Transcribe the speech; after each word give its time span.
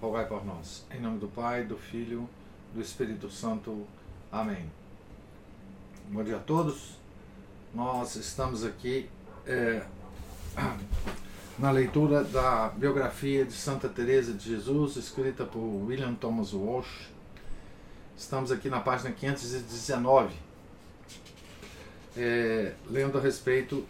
rogai 0.00 0.26
por 0.26 0.44
nós. 0.44 0.84
Em 0.90 1.00
nome 1.00 1.18
do 1.18 1.28
Pai, 1.28 1.64
do 1.64 1.76
Filho, 1.76 2.28
do 2.74 2.80
Espírito 2.80 3.30
Santo. 3.30 3.86
Amém. 4.30 4.70
Bom 6.08 6.22
dia 6.22 6.36
a 6.36 6.40
todos. 6.40 6.96
Nós 7.74 8.14
estamos 8.16 8.64
aqui 8.64 9.08
é, 9.46 9.82
na 11.58 11.70
leitura 11.70 12.22
da 12.24 12.68
biografia 12.68 13.44
de 13.44 13.52
Santa 13.52 13.88
Teresa 13.88 14.32
de 14.32 14.50
Jesus, 14.50 14.96
escrita 14.96 15.44
por 15.44 15.60
William 15.60 16.14
Thomas 16.14 16.52
Walsh. 16.52 17.08
Estamos 18.16 18.50
aqui 18.50 18.68
na 18.68 18.80
página 18.80 19.12
519, 19.12 20.34
é, 22.16 22.74
lendo 22.88 23.18
a 23.18 23.20
respeito 23.20 23.86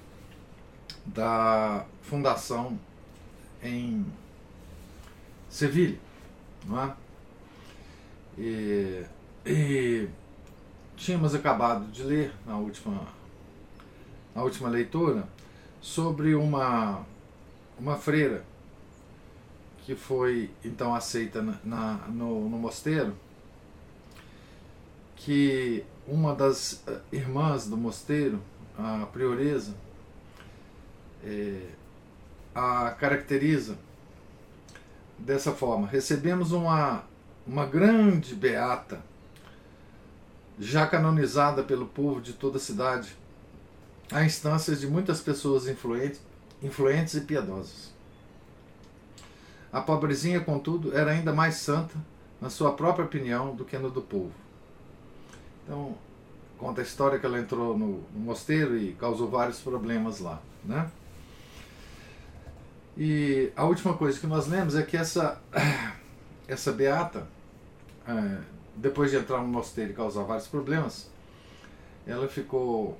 da 1.05 1.85
fundação 2.03 2.79
em 3.63 4.05
Sevilha, 5.49 5.99
não 6.67 6.83
é? 6.83 6.95
E, 8.39 9.05
e 9.45 10.09
tínhamos 10.97 11.35
acabado 11.35 11.87
de 11.91 12.03
ler 12.03 12.33
na 12.45 12.57
última, 12.57 13.07
na 14.35 14.43
última 14.43 14.69
leitura 14.69 15.27
sobre 15.81 16.35
uma, 16.35 17.05
uma 17.79 17.97
freira 17.97 18.45
que 19.87 19.95
foi 19.95 20.51
então 20.65 20.93
aceita 20.93 21.41
na, 21.41 21.59
na 21.65 21.93
no, 22.09 22.49
no 22.49 22.59
mosteiro, 22.59 23.15
que 25.15 25.85
uma 26.09 26.35
das 26.35 26.83
eh, 26.89 27.01
irmãs 27.13 27.69
do 27.69 27.77
mosteiro, 27.77 28.43
a 28.77 29.07
prioresa, 29.07 29.75
é, 31.25 31.69
a 32.53 32.91
caracteriza 32.91 33.79
dessa 35.19 35.53
forma: 35.53 35.87
recebemos 35.87 36.53
uma, 36.53 37.05
uma 37.47 37.67
grande 37.67 38.35
beata, 38.35 39.01
já 40.59 40.87
canonizada 40.87 41.63
pelo 41.63 41.87
povo 41.87 42.21
de 42.21 42.33
toda 42.33 42.57
a 42.57 42.61
cidade, 42.61 43.17
a 44.11 44.25
instâncias 44.25 44.81
de 44.81 44.87
muitas 44.87 45.21
pessoas 45.21 45.69
influentes, 45.69 46.21
influentes 46.63 47.15
e 47.15 47.21
piedosas. 47.21 47.95
A 49.73 49.81
pobrezinha, 49.81 50.41
contudo, 50.41 50.97
era 50.97 51.11
ainda 51.11 51.33
mais 51.33 51.57
santa 51.57 51.95
na 52.41 52.49
sua 52.49 52.73
própria 52.73 53.05
opinião 53.05 53.55
do 53.55 53.65
que 53.65 53.77
no 53.77 53.91
do 53.91 54.01
povo. 54.01 54.33
Então, 55.65 55.95
conta 56.57 56.81
a 56.81 56.85
história 56.85 57.19
que 57.19 57.27
ela 57.27 57.39
entrou 57.39 57.77
no, 57.77 58.03
no 58.15 58.21
mosteiro 58.21 58.77
e 58.77 58.93
causou 58.95 59.29
vários 59.29 59.59
problemas 59.61 60.21
lá, 60.21 60.41
né? 60.65 60.91
E 62.97 63.53
a 63.55 63.65
última 63.65 63.95
coisa 63.95 64.19
que 64.19 64.27
nós 64.27 64.47
lemos 64.47 64.75
é 64.75 64.83
que 64.83 64.97
essa, 64.97 65.41
essa 66.49 66.73
beata, 66.73 67.27
é, 68.09 68.39
depois 68.75 69.11
de 69.11 69.19
entrar 69.19 69.41
no 69.41 69.49
mosteiro 69.49 69.91
e 69.93 69.95
causar 69.95 70.23
vários 70.23 70.47
problemas, 70.47 71.11
ela 72.07 72.27
ficou 72.29 72.99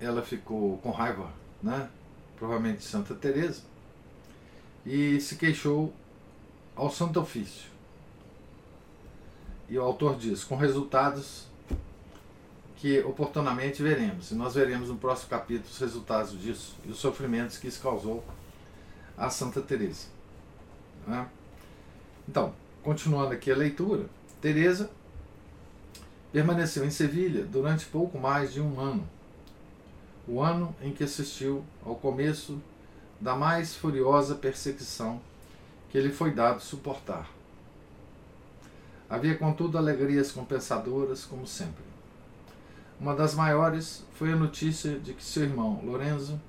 ela 0.00 0.22
ficou 0.22 0.78
com 0.78 0.90
raiva, 0.90 1.30
né? 1.62 1.88
provavelmente 2.36 2.78
de 2.78 2.84
Santa 2.84 3.14
Teresa, 3.14 3.62
e 4.84 5.20
se 5.20 5.36
queixou 5.36 5.94
ao 6.74 6.90
Santo 6.90 7.20
Ofício. 7.20 7.70
E 9.68 9.78
o 9.78 9.82
autor 9.82 10.16
diz, 10.16 10.44
com 10.44 10.56
resultados 10.56 11.46
que 12.84 13.00
oportunamente 13.00 13.82
veremos. 13.82 14.30
E 14.30 14.34
nós 14.34 14.56
veremos 14.56 14.90
no 14.90 14.96
próximo 14.96 15.30
capítulo 15.30 15.70
os 15.70 15.78
resultados 15.78 16.38
disso 16.38 16.76
e 16.84 16.90
os 16.90 16.98
sofrimentos 16.98 17.56
que 17.56 17.66
isso 17.66 17.80
causou 17.80 18.22
a 19.16 19.30
Santa 19.30 19.62
Teresa. 19.62 20.08
Né? 21.06 21.26
Então, 22.28 22.52
continuando 22.82 23.32
aqui 23.32 23.50
a 23.50 23.56
leitura, 23.56 24.04
Teresa 24.38 24.90
permaneceu 26.30 26.84
em 26.84 26.90
Sevilha 26.90 27.46
durante 27.46 27.86
pouco 27.86 28.18
mais 28.18 28.52
de 28.52 28.60
um 28.60 28.78
ano, 28.78 29.08
o 30.28 30.42
ano 30.42 30.76
em 30.82 30.92
que 30.92 31.04
assistiu 31.04 31.64
ao 31.86 31.94
começo 31.94 32.60
da 33.18 33.34
mais 33.34 33.74
furiosa 33.74 34.34
perseguição 34.34 35.22
que 35.88 35.98
lhe 35.98 36.12
foi 36.12 36.32
dado 36.32 36.60
suportar. 36.60 37.30
Havia, 39.08 39.38
contudo, 39.38 39.78
alegrias 39.78 40.30
compensadoras, 40.30 41.24
como 41.24 41.46
sempre. 41.46 41.93
Uma 43.00 43.14
das 43.14 43.34
maiores 43.34 44.04
foi 44.14 44.32
a 44.32 44.36
notícia 44.36 44.98
de 44.98 45.12
que 45.12 45.22
seu 45.22 45.42
irmão, 45.42 45.80
Lorenzo, 45.84 46.40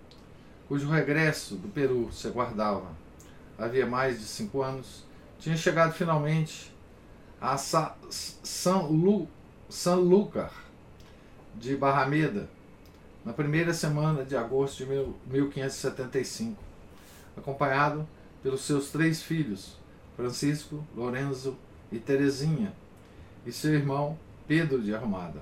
cujo 0.68 0.90
regresso 0.90 1.56
do 1.56 1.68
Peru 1.68 2.12
se 2.12 2.28
aguardava 2.28 3.06
havia 3.58 3.86
mais 3.86 4.20
de 4.20 4.26
cinco 4.26 4.62
anos, 4.62 5.04
tinha 5.40 5.56
chegado 5.56 5.94
finalmente 5.94 6.74
a 7.40 7.58
Sa 7.58 7.96
San, 8.10 8.88
Lu 8.88 9.28
San 9.70 9.96
Lucar 9.96 10.52
de 11.56 11.76
Barrameda 11.76 12.50
na 13.24 13.34
primeira 13.34 13.74
semana 13.74 14.24
de 14.24 14.36
agosto 14.36 14.86
de 14.86 14.86
1575, 15.28 16.62
acompanhado 17.36 18.08
pelos 18.44 18.62
seus 18.62 18.92
três 18.92 19.22
filhos, 19.22 19.78
Francisco, 20.16 20.86
Lorenzo 20.96 21.58
e 21.92 21.98
Terezinha, 21.98 22.74
e 23.46 23.52
seu 23.52 23.74
irmão 23.74 24.18
Pedro 24.48 24.82
de 24.82 24.94
Arrumada. 24.94 25.42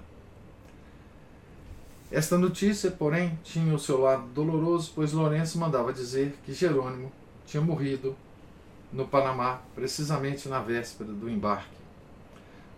Esta 2.14 2.38
notícia, 2.38 2.92
porém, 2.92 3.40
tinha 3.44 3.74
o 3.74 3.80
seu 3.80 4.00
lado 4.00 4.28
doloroso, 4.36 4.92
pois 4.94 5.14
Lourenço 5.14 5.58
mandava 5.58 5.92
dizer 5.92 6.38
que 6.46 6.54
Jerônimo 6.54 7.12
tinha 7.44 7.60
morrido 7.60 8.16
no 8.92 9.08
Panamá, 9.08 9.62
precisamente 9.74 10.48
na 10.48 10.60
véspera 10.60 11.12
do 11.12 11.28
embarque. 11.28 11.76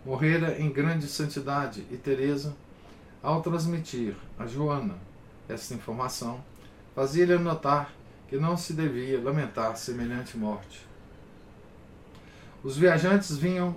Morrera 0.06 0.58
em 0.58 0.72
grande 0.72 1.06
santidade 1.08 1.86
e 1.92 1.98
Teresa, 1.98 2.56
ao 3.22 3.42
transmitir 3.42 4.16
a 4.40 4.48
Joana 4.48 4.96
esta 5.50 5.74
informação, 5.74 6.42
fazia-lhe 6.96 7.38
notar 7.38 7.94
que 8.30 8.38
não 8.38 8.56
se 8.56 8.72
devia 8.72 9.22
lamentar 9.22 9.76
semelhante 9.76 10.38
morte. 10.38 10.88
Os 12.64 12.78
viajantes 12.78 13.36
vinham 13.36 13.76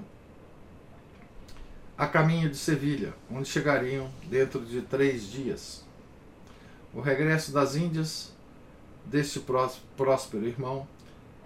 a 1.98 2.06
caminho 2.06 2.48
de 2.48 2.56
Sevilha, 2.56 3.12
onde 3.28 3.48
chegariam 3.48 4.08
dentro 4.30 4.60
de 4.60 4.82
três 4.82 5.28
dias. 5.28 5.84
O 6.94 7.00
regresso 7.00 7.50
das 7.50 7.74
Índias 7.74 8.32
deste 9.04 9.44
próspero 9.96 10.46
irmão, 10.46 10.86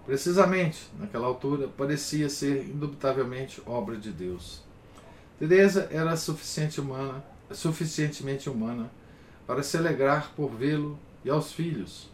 precisamente 0.05 0.87
naquela 0.99 1.25
altura, 1.25 1.67
parecia 1.67 2.29
ser 2.29 2.65
indubitavelmente 2.65 3.63
obra 3.65 3.97
de 3.97 4.11
Deus. 4.11 4.61
Teresa 5.39 5.89
era 5.91 6.15
suficiente 6.15 6.79
humana, 6.79 7.23
suficientemente 7.49 8.47
humana 8.47 8.91
para 9.47 9.63
se 9.63 9.75
alegrar 9.75 10.33
por 10.35 10.51
vê-lo 10.51 10.99
e 11.25 11.31
aos 11.31 11.51
filhos, 11.51 12.11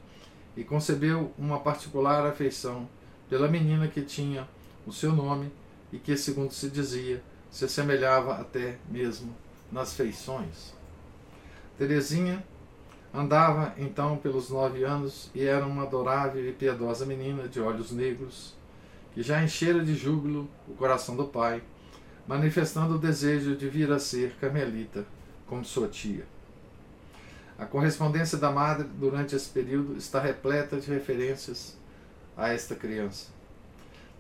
e 0.56 0.64
concebeu 0.64 1.34
uma 1.38 1.60
particular 1.60 2.26
afeição 2.26 2.88
pela 3.30 3.50
menina 3.50 3.90
que 3.90 4.02
tinha 4.02 4.47
o 4.88 4.94
seu 4.94 5.12
nome 5.12 5.52
e 5.92 5.97
que, 5.97 6.16
segundo 6.16 6.53
se 6.53 6.70
dizia, 6.70 7.22
se 7.51 7.66
assemelhava 7.66 8.35
até 8.35 8.78
mesmo 8.90 9.35
nas 9.72 9.93
feições. 9.93 10.73
Terezinha 11.78 12.43
andava 13.13 13.73
então 13.78 14.17
pelos 14.17 14.49
nove 14.49 14.84
anos 14.84 15.29
e 15.34 15.43
era 15.43 15.66
uma 15.66 15.84
adorável 15.84 16.47
e 16.47 16.51
piedosa 16.51 17.05
menina 17.05 17.47
de 17.47 17.59
olhos 17.59 17.91
negros, 17.91 18.55
que 19.13 19.23
já 19.23 19.43
enchera 19.43 19.84
de 19.84 19.96
júbilo 19.96 20.47
o 20.67 20.73
coração 20.73 21.16
do 21.16 21.25
pai, 21.25 21.63
manifestando 22.28 22.96
o 22.96 22.99
desejo 22.99 23.55
de 23.55 23.67
vir 23.67 23.91
a 23.91 23.99
ser 23.99 24.35
carmelita, 24.40 25.05
como 25.47 25.66
sua 25.66 25.87
tia. 25.87 26.25
A 27.57 27.66
correspondência 27.66 28.37
da 28.37 28.51
madre 28.51 28.87
durante 28.97 29.35
esse 29.35 29.49
período 29.49 29.97
está 29.97 30.19
repleta 30.19 30.79
de 30.79 30.90
referências 30.90 31.75
a 32.37 32.49
esta 32.49 32.75
criança. 32.75 33.28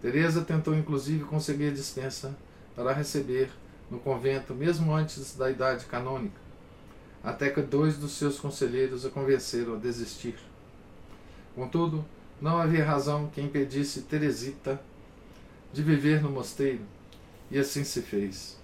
Teresa 0.01 0.41
tentou 0.41 0.75
inclusive 0.75 1.23
conseguir 1.23 1.71
dispensa 1.71 2.35
para 2.79 2.93
receber 2.93 3.51
no 3.91 3.99
convento 3.99 4.55
mesmo 4.55 4.93
antes 4.93 5.35
da 5.35 5.51
idade 5.51 5.83
canônica, 5.83 6.39
até 7.21 7.49
que 7.49 7.61
dois 7.61 7.97
dos 7.97 8.13
seus 8.13 8.39
conselheiros 8.39 9.05
a 9.05 9.09
convenceram 9.09 9.73
a 9.73 9.77
desistir. 9.77 10.37
Contudo, 11.53 12.05
não 12.39 12.57
havia 12.57 12.85
razão 12.85 13.27
que 13.27 13.41
impedisse 13.41 14.03
Teresita 14.03 14.79
de 15.73 15.83
viver 15.83 16.21
no 16.21 16.29
mosteiro, 16.29 16.79
e 17.51 17.59
assim 17.59 17.83
se 17.83 18.01
fez. 18.01 18.57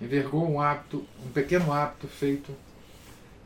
Envergou 0.00 0.50
um 0.50 0.60
hábito, 0.60 1.06
um 1.24 1.30
pequeno 1.30 1.72
hábito 1.72 2.08
feito 2.08 2.52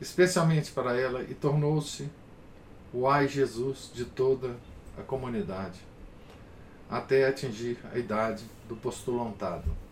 especialmente 0.01 0.71
para 0.71 0.99
ela 0.99 1.21
e 1.21 1.35
tornou-se 1.35 2.09
o 2.91 3.07
ai 3.07 3.27
Jesus 3.27 3.91
de 3.93 4.05
toda 4.05 4.55
a 4.97 5.03
comunidade, 5.03 5.79
até 6.89 7.27
atingir 7.27 7.77
a 7.93 7.99
idade 7.99 8.43
do 8.67 8.75
postulantado. 8.75 9.90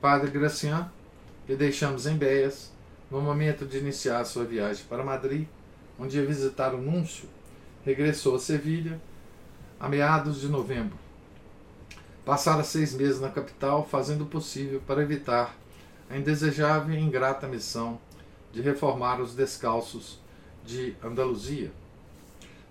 Padre 0.00 0.30
Gracian, 0.30 0.90
que 1.46 1.54
deixamos 1.54 2.06
em 2.06 2.16
Beias, 2.16 2.72
no 3.10 3.20
momento 3.20 3.66
de 3.66 3.76
iniciar 3.76 4.24
sua 4.24 4.44
viagem 4.44 4.84
para 4.88 5.04
Madrid, 5.04 5.46
onde 5.98 6.16
ia 6.16 6.24
visitar 6.24 6.74
o 6.74 6.80
Núncio, 6.80 7.28
regressou 7.84 8.36
a 8.36 8.38
Sevilha 8.38 8.98
a 9.78 9.88
meados 9.90 10.40
de 10.40 10.48
novembro. 10.48 10.96
Passara 12.24 12.64
seis 12.64 12.94
meses 12.94 13.20
na 13.20 13.28
capital, 13.28 13.86
fazendo 13.86 14.24
o 14.24 14.26
possível 14.26 14.80
para 14.86 15.02
evitar 15.02 15.54
a 16.08 16.16
indesejável 16.16 16.94
e 16.94 17.00
ingrata 17.00 17.46
missão 17.46 18.00
de 18.52 18.62
reformar 18.62 19.20
os 19.20 19.34
descalços 19.34 20.18
de 20.64 20.94
Andaluzia. 21.04 21.70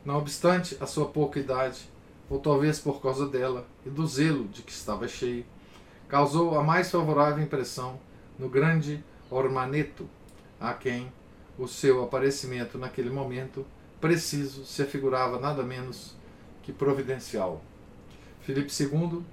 Não 0.03 0.17
obstante 0.17 0.75
a 0.79 0.87
sua 0.87 1.05
pouca 1.05 1.39
idade, 1.39 1.87
ou 2.27 2.39
talvez 2.39 2.79
por 2.79 3.01
causa 3.01 3.27
dela 3.27 3.67
e 3.85 3.89
do 3.89 4.07
zelo 4.07 4.47
de 4.47 4.63
que 4.63 4.71
estava 4.71 5.07
cheio, 5.07 5.45
causou 6.09 6.59
a 6.59 6.63
mais 6.63 6.89
favorável 6.89 7.43
impressão 7.43 7.99
no 8.37 8.49
grande 8.49 9.03
Ormaneto, 9.29 10.09
a 10.59 10.73
quem 10.73 11.11
o 11.57 11.67
seu 11.67 12.03
aparecimento 12.03 12.77
naquele 12.77 13.11
momento 13.11 13.65
preciso 14.01 14.65
se 14.65 14.81
afigurava 14.81 15.39
nada 15.39 15.61
menos 15.61 16.15
que 16.63 16.73
providencial. 16.73 17.61
Filipe 18.41 18.71
II 18.81 19.23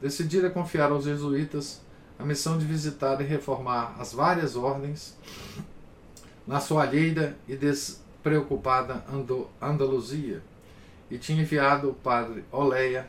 decidira 0.00 0.50
confiar 0.50 0.90
aos 0.90 1.04
jesuítas 1.04 1.80
a 2.18 2.24
missão 2.24 2.58
de 2.58 2.64
visitar 2.64 3.20
e 3.20 3.24
reformar 3.24 3.94
as 3.98 4.12
várias 4.12 4.56
ordens 4.56 5.16
na 6.46 6.60
sua 6.60 6.82
alheira 6.82 7.36
e 7.46 7.56
despreocupada 7.56 9.04
Andaluzia, 9.60 10.42
e 11.10 11.18
tinha 11.18 11.42
enviado 11.42 11.90
o 11.90 11.94
padre 11.94 12.44
Oleia, 12.50 13.08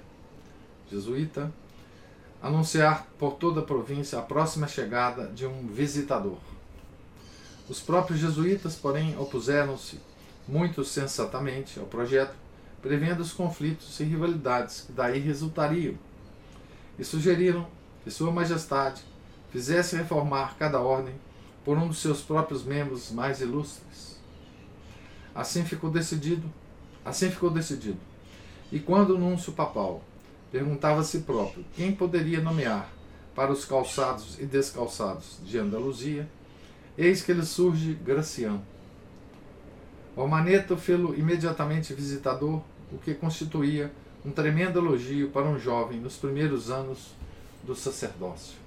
jesuíta, 0.89 1.51
anunciar 2.47 3.05
por 3.19 3.33
toda 3.33 3.59
a 3.59 3.63
província 3.63 4.17
a 4.17 4.21
próxima 4.21 4.67
chegada 4.67 5.27
de 5.27 5.45
um 5.45 5.67
visitador. 5.67 6.37
Os 7.67 7.81
próprios 7.81 8.19
jesuítas, 8.19 8.75
porém, 8.75 9.17
opuseram-se 9.19 9.99
muito 10.47 10.83
sensatamente 10.85 11.77
ao 11.79 11.85
projeto, 11.85 12.33
prevendo 12.81 13.19
os 13.19 13.33
conflitos 13.33 13.99
e 13.99 14.05
rivalidades 14.05 14.81
que 14.81 14.93
daí 14.93 15.19
resultariam, 15.19 15.95
e 16.97 17.03
sugeriram 17.03 17.67
que 18.03 18.09
Sua 18.09 18.31
Majestade 18.31 19.03
fizesse 19.51 19.97
reformar 19.97 20.55
cada 20.57 20.79
ordem 20.79 21.15
por 21.65 21.77
um 21.77 21.89
dos 21.89 21.99
seus 21.99 22.21
próprios 22.21 22.63
membros 22.63 23.11
mais 23.11 23.41
ilustres. 23.41 24.17
Assim 25.35 25.65
ficou 25.65 25.91
decidido, 25.91 26.49
assim 27.03 27.29
ficou 27.29 27.49
decidido. 27.49 27.99
E 28.71 28.79
quando 28.79 29.15
o 29.15 29.19
núncio 29.19 29.51
papal 29.51 30.01
perguntava 30.51 31.01
a 31.01 31.03
si 31.03 31.19
próprio 31.19 31.65
quem 31.75 31.91
poderia 31.91 32.41
nomear 32.41 32.89
para 33.35 33.51
os 33.51 33.65
calçados 33.65 34.39
e 34.39 34.45
descalçados 34.45 35.37
de 35.43 35.59
Andaluzia, 35.59 36.27
eis 36.97 37.21
que 37.21 37.33
lhe 37.33 37.45
surge 37.45 37.93
Graciano. 37.93 38.65
O 40.15 40.25
maneto 40.25 40.75
fê-lo 40.75 41.13
imediatamente 41.13 41.93
visitador, 41.93 42.61
o 42.91 42.97
que 42.97 43.13
constituía 43.13 43.91
um 44.25 44.31
tremendo 44.31 44.79
elogio 44.79 45.29
para 45.29 45.47
um 45.47 45.59
jovem 45.59 45.99
nos 45.99 46.17
primeiros 46.17 46.71
anos 46.71 47.13
do 47.63 47.75
sacerdócio. 47.75 48.57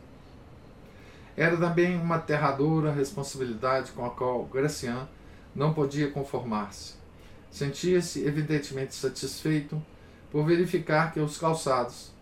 Era 1.37 1.56
também 1.56 1.97
uma 1.97 2.17
aterradora 2.17 2.93
responsabilidade 2.93 3.93
com 3.93 4.05
a 4.05 4.11
qual 4.11 4.44
Gracian 4.44 5.09
não 5.55 5.75
podia 5.75 6.11
conformar-se. 6.11 6.94
Sentia-se 7.50 8.25
evidentemente 8.25 8.94
satisfeito 8.94 9.82
por 10.31 10.44
verificar 10.44 11.12
que 11.12 11.21
os 11.21 11.37
calçados, 11.38 12.12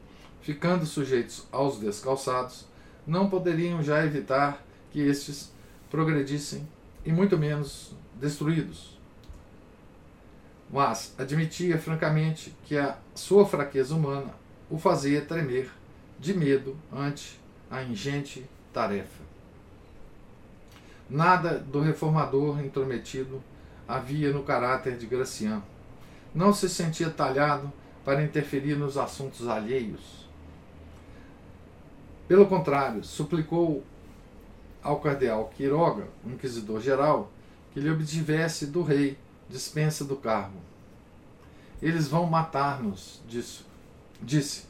ficando 0.40 0.86
sujeitos 0.86 1.46
aos 1.52 1.78
descalçados, 1.78 2.66
não 3.06 3.28
poderiam 3.28 3.82
já 3.82 4.04
evitar 4.04 4.62
que 4.90 5.00
estes 5.00 5.52
progredissem 5.90 6.66
e 7.04 7.12
muito 7.12 7.36
menos 7.36 7.94
destruídos. 8.14 8.98
Mas 10.70 11.14
admitia 11.18 11.78
francamente 11.78 12.54
que 12.64 12.76
a 12.76 12.98
sua 13.14 13.46
fraqueza 13.46 13.94
humana 13.94 14.34
o 14.70 14.78
fazia 14.78 15.22
tremer 15.22 15.70
de 16.18 16.34
medo 16.34 16.76
ante 16.92 17.40
a 17.70 17.82
ingente 17.82 18.44
tarefa. 18.72 19.22
Nada 21.08 21.58
do 21.58 21.80
reformador 21.80 22.62
intrometido 22.62 23.42
havia 23.86 24.30
no 24.30 24.42
caráter 24.42 24.98
de 24.98 25.06
Gracian. 25.06 25.62
Não 26.34 26.52
se 26.52 26.68
sentia 26.68 27.08
talhado 27.08 27.72
para 28.04 28.22
interferir 28.22 28.76
nos 28.76 28.96
assuntos 28.96 29.46
alheios. 29.46 30.26
Pelo 32.26 32.46
contrário, 32.46 33.02
suplicou 33.02 33.82
ao 34.82 35.00
cardeal 35.00 35.50
Quiroga, 35.56 36.06
inquisidor 36.26 36.80
geral, 36.80 37.30
que 37.72 37.80
lhe 37.80 37.90
obtivesse 37.90 38.66
do 38.66 38.82
rei 38.82 39.18
dispensa 39.48 40.04
do 40.04 40.16
cargo. 40.16 40.58
Eles 41.80 42.08
vão 42.08 42.26
matar-nos, 42.26 43.22
disse. 44.22 44.64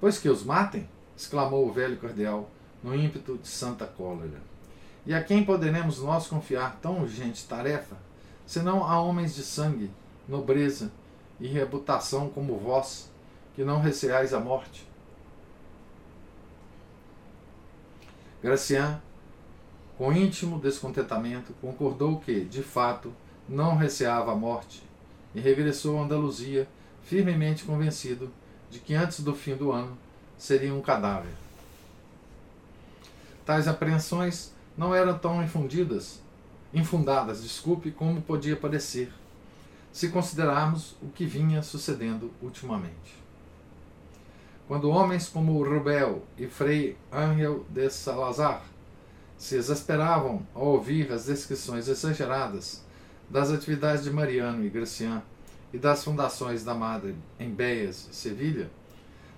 Pois 0.00 0.18
que 0.18 0.28
os 0.28 0.42
matem? 0.42 0.88
exclamou 1.16 1.66
o 1.66 1.72
velho 1.72 1.96
cardeal, 1.96 2.50
no 2.82 2.94
ímpeto 2.94 3.38
de 3.38 3.48
santa 3.48 3.86
cólera. 3.86 4.40
E 5.06 5.14
a 5.14 5.22
quem 5.22 5.44
poderemos 5.44 6.02
nós 6.02 6.26
confiar 6.26 6.78
tão 6.82 7.00
urgente 7.00 7.46
tarefa, 7.46 7.96
senão 8.44 8.84
a 8.84 9.00
homens 9.00 9.34
de 9.34 9.42
sangue, 9.42 9.90
nobreza 10.28 10.90
e 11.40 11.46
reputação 11.46 12.28
como 12.28 12.58
vós, 12.58 13.10
que 13.54 13.64
não 13.64 13.80
receais 13.80 14.32
a 14.32 14.40
morte? 14.40 14.86
Gracian, 18.42 19.00
com 19.98 20.12
íntimo 20.12 20.58
descontentamento, 20.58 21.54
concordou 21.60 22.20
que, 22.20 22.44
de 22.44 22.62
fato, 22.62 23.12
não 23.48 23.76
receava 23.76 24.32
a 24.32 24.36
morte 24.36 24.82
e 25.34 25.40
regressou 25.40 25.98
a 25.98 26.02
Andaluzia, 26.02 26.68
firmemente 27.02 27.64
convencido 27.64 28.30
de 28.70 28.78
que 28.78 28.94
antes 28.94 29.20
do 29.20 29.34
fim 29.34 29.56
do 29.56 29.72
ano 29.72 29.96
seria 30.36 30.74
um 30.74 30.80
cadáver. 30.80 31.32
Tais 33.44 33.68
apreensões 33.68 34.52
não 34.76 34.94
eram 34.94 35.16
tão 35.18 35.42
infundidas, 35.42 36.20
infundadas, 36.74 37.42
desculpe, 37.42 37.90
como 37.90 38.20
podia 38.20 38.56
parecer, 38.56 39.10
se 39.96 40.10
considerarmos 40.10 40.94
o 41.00 41.08
que 41.08 41.24
vinha 41.24 41.62
sucedendo 41.62 42.30
ultimamente. 42.42 43.24
Quando 44.68 44.90
homens 44.90 45.26
como 45.26 45.64
Rubel 45.64 46.22
e 46.36 46.46
Frei 46.46 46.98
Ángel 47.10 47.64
de 47.70 47.88
Salazar 47.88 48.62
se 49.38 49.54
exasperavam 49.56 50.46
ao 50.54 50.66
ouvir 50.66 51.10
as 51.10 51.24
descrições 51.24 51.88
exageradas 51.88 52.84
das 53.30 53.50
atividades 53.50 54.04
de 54.04 54.10
Mariano 54.10 54.66
e 54.66 54.68
Gracian 54.68 55.22
e 55.72 55.78
das 55.78 56.04
fundações 56.04 56.62
da 56.62 56.74
Madre 56.74 57.16
em 57.40 57.48
Beias 57.48 58.06
e 58.12 58.14
Sevilha, 58.14 58.70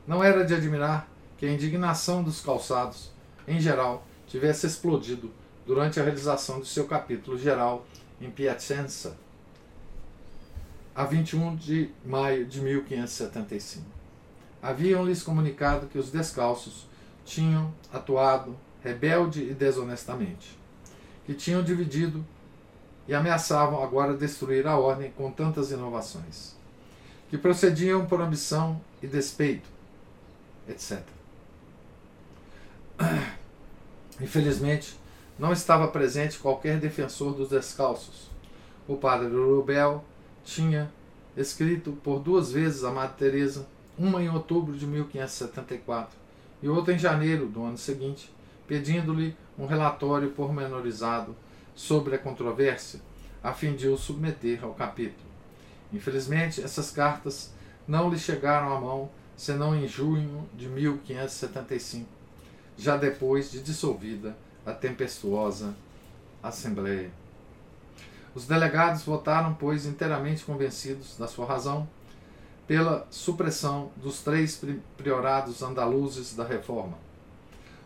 não 0.08 0.24
era 0.24 0.44
de 0.44 0.54
admirar 0.56 1.08
que 1.36 1.46
a 1.46 1.52
indignação 1.52 2.20
dos 2.20 2.40
calçados 2.40 3.12
em 3.46 3.60
geral, 3.60 4.04
tivesse 4.26 4.66
explodido 4.66 5.30
durante 5.64 6.00
a 6.00 6.02
realização 6.02 6.58
do 6.58 6.66
seu 6.66 6.88
capítulo 6.88 7.38
geral 7.38 7.86
em 8.20 8.28
Piacenza, 8.28 9.16
a 10.98 11.04
21 11.04 11.54
de 11.54 11.90
maio 12.04 12.44
de 12.44 12.60
1575. 12.60 13.86
Haviam-lhes 14.60 15.22
comunicado 15.22 15.86
que 15.86 15.96
os 15.96 16.10
descalços 16.10 16.88
tinham 17.24 17.72
atuado 17.92 18.58
rebelde 18.82 19.44
e 19.44 19.54
desonestamente, 19.54 20.58
que 21.24 21.34
tinham 21.34 21.62
dividido 21.62 22.26
e 23.06 23.14
ameaçavam 23.14 23.80
agora 23.80 24.12
destruir 24.16 24.66
a 24.66 24.76
ordem 24.76 25.12
com 25.12 25.30
tantas 25.30 25.70
inovações, 25.70 26.56
que 27.30 27.38
procediam 27.38 28.04
por 28.04 28.20
ambição 28.20 28.80
e 29.00 29.06
despeito, 29.06 29.68
etc. 30.68 31.00
Infelizmente, 34.20 34.98
não 35.38 35.52
estava 35.52 35.86
presente 35.86 36.40
qualquer 36.40 36.80
defensor 36.80 37.34
dos 37.34 37.50
descalços. 37.50 38.28
O 38.88 38.96
padre 38.96 39.28
Rubel 39.28 40.04
tinha 40.48 40.90
escrito 41.36 41.92
por 42.02 42.20
duas 42.20 42.50
vezes 42.50 42.82
a 42.82 42.90
Madre 42.90 43.16
Teresa, 43.18 43.66
uma 43.98 44.22
em 44.22 44.30
outubro 44.30 44.74
de 44.76 44.86
1574 44.86 46.16
e 46.62 46.68
outra 46.68 46.94
em 46.94 46.98
janeiro 46.98 47.46
do 47.46 47.62
ano 47.62 47.76
seguinte, 47.76 48.32
pedindo-lhe 48.66 49.36
um 49.58 49.66
relatório 49.66 50.30
pormenorizado 50.30 51.36
sobre 51.74 52.14
a 52.14 52.18
controvérsia, 52.18 53.00
a 53.42 53.52
fim 53.52 53.76
de 53.76 53.88
o 53.88 53.98
submeter 53.98 54.64
ao 54.64 54.72
capítulo. 54.72 55.28
Infelizmente, 55.92 56.62
essas 56.62 56.90
cartas 56.90 57.52
não 57.86 58.10
lhe 58.10 58.18
chegaram 58.18 58.74
à 58.74 58.80
mão 58.80 59.10
senão 59.36 59.76
em 59.76 59.86
junho 59.86 60.48
de 60.54 60.66
1575, 60.66 62.08
já 62.76 62.96
depois 62.96 63.50
de 63.50 63.60
dissolvida 63.60 64.34
a 64.64 64.72
tempestuosa 64.72 65.76
Assembleia. 66.42 67.10
Os 68.38 68.46
delegados 68.46 69.02
votaram, 69.02 69.52
pois, 69.52 69.84
inteiramente 69.84 70.44
convencidos 70.44 71.16
da 71.18 71.26
sua 71.26 71.44
razão, 71.44 71.88
pela 72.68 73.04
supressão 73.10 73.90
dos 73.96 74.20
três 74.20 74.62
priorados 74.96 75.60
andaluzes 75.60 76.36
da 76.36 76.44
reforma. 76.44 76.96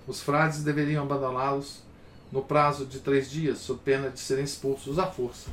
Os 0.07 0.21
frades 0.21 0.63
deveriam 0.63 1.05
abandoná-los 1.05 1.83
no 2.31 2.43
prazo 2.43 2.85
de 2.85 3.01
três 3.01 3.31
dias, 3.31 3.61
sob 3.61 3.81
pena 3.83 4.11
de 4.11 4.21
serem 4.21 4.45
expulsos 4.45 4.99
à 4.99 5.07
força 5.07 5.49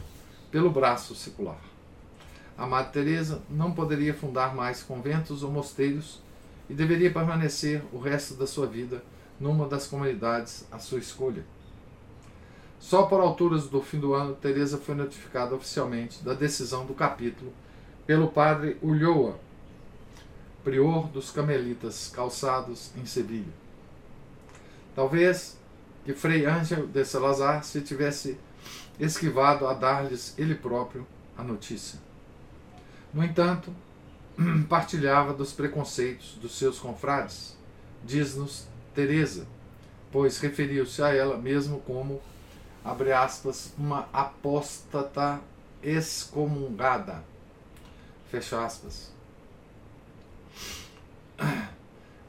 pelo 0.51 0.69
braço 0.69 1.15
secular. 1.15 1.61
A 2.57 2.67
Madre 2.67 2.91
Teresa 2.91 3.41
não 3.49 3.71
poderia 3.71 4.13
fundar 4.13 4.53
mais 4.53 4.83
conventos 4.83 5.43
ou 5.43 5.49
mosteiros 5.49 6.19
e 6.69 6.73
deveria 6.73 7.09
permanecer 7.09 7.81
o 7.93 7.99
resto 7.99 8.33
da 8.33 8.45
sua 8.45 8.67
vida 8.67 9.01
numa 9.39 9.65
das 9.65 9.87
comunidades 9.87 10.65
à 10.69 10.77
sua 10.77 10.99
escolha. 10.99 11.45
Só 12.79 13.03
por 13.03 13.19
alturas 13.19 13.67
do 13.67 13.81
fim 13.81 13.99
do 13.99 14.13
ano, 14.13 14.35
Teresa 14.35 14.77
foi 14.77 14.95
notificada 14.95 15.53
oficialmente 15.53 16.23
da 16.23 16.33
decisão 16.33 16.85
do 16.85 16.93
capítulo 16.93 17.51
pelo 18.07 18.29
padre 18.29 18.77
Ulloa, 18.81 19.37
prior 20.63 21.07
dos 21.07 21.29
Camelitas 21.29 22.09
calçados 22.13 22.91
em 22.95 23.05
Sevilha. 23.05 23.53
Talvez 24.95 25.57
que 26.05 26.13
Frei 26.13 26.45
Ângel 26.45 26.87
de 26.87 27.05
Salazar 27.05 27.63
se 27.63 27.81
tivesse 27.81 28.37
esquivado 28.99 29.67
a 29.67 29.73
dar-lhes 29.73 30.33
ele 30.37 30.55
próprio 30.55 31.05
a 31.37 31.43
notícia. 31.43 31.99
No 33.13 33.23
entanto, 33.23 33.73
partilhava 34.67 35.33
dos 35.33 35.51
preconceitos 35.51 36.37
dos 36.41 36.57
seus 36.57 36.79
confrades, 36.79 37.57
diz-nos 38.03 38.67
Teresa, 38.95 39.45
pois 40.11 40.39
referiu-se 40.39 41.01
a 41.01 41.13
ela 41.13 41.37
mesmo 41.37 41.79
como 41.81 42.21
abre 42.83 43.11
aspas, 43.11 43.73
uma 43.77 44.07
apóstata 44.13 45.39
excomungada. 45.81 47.23
Fecha 48.29 48.63
aspas. 48.63 49.11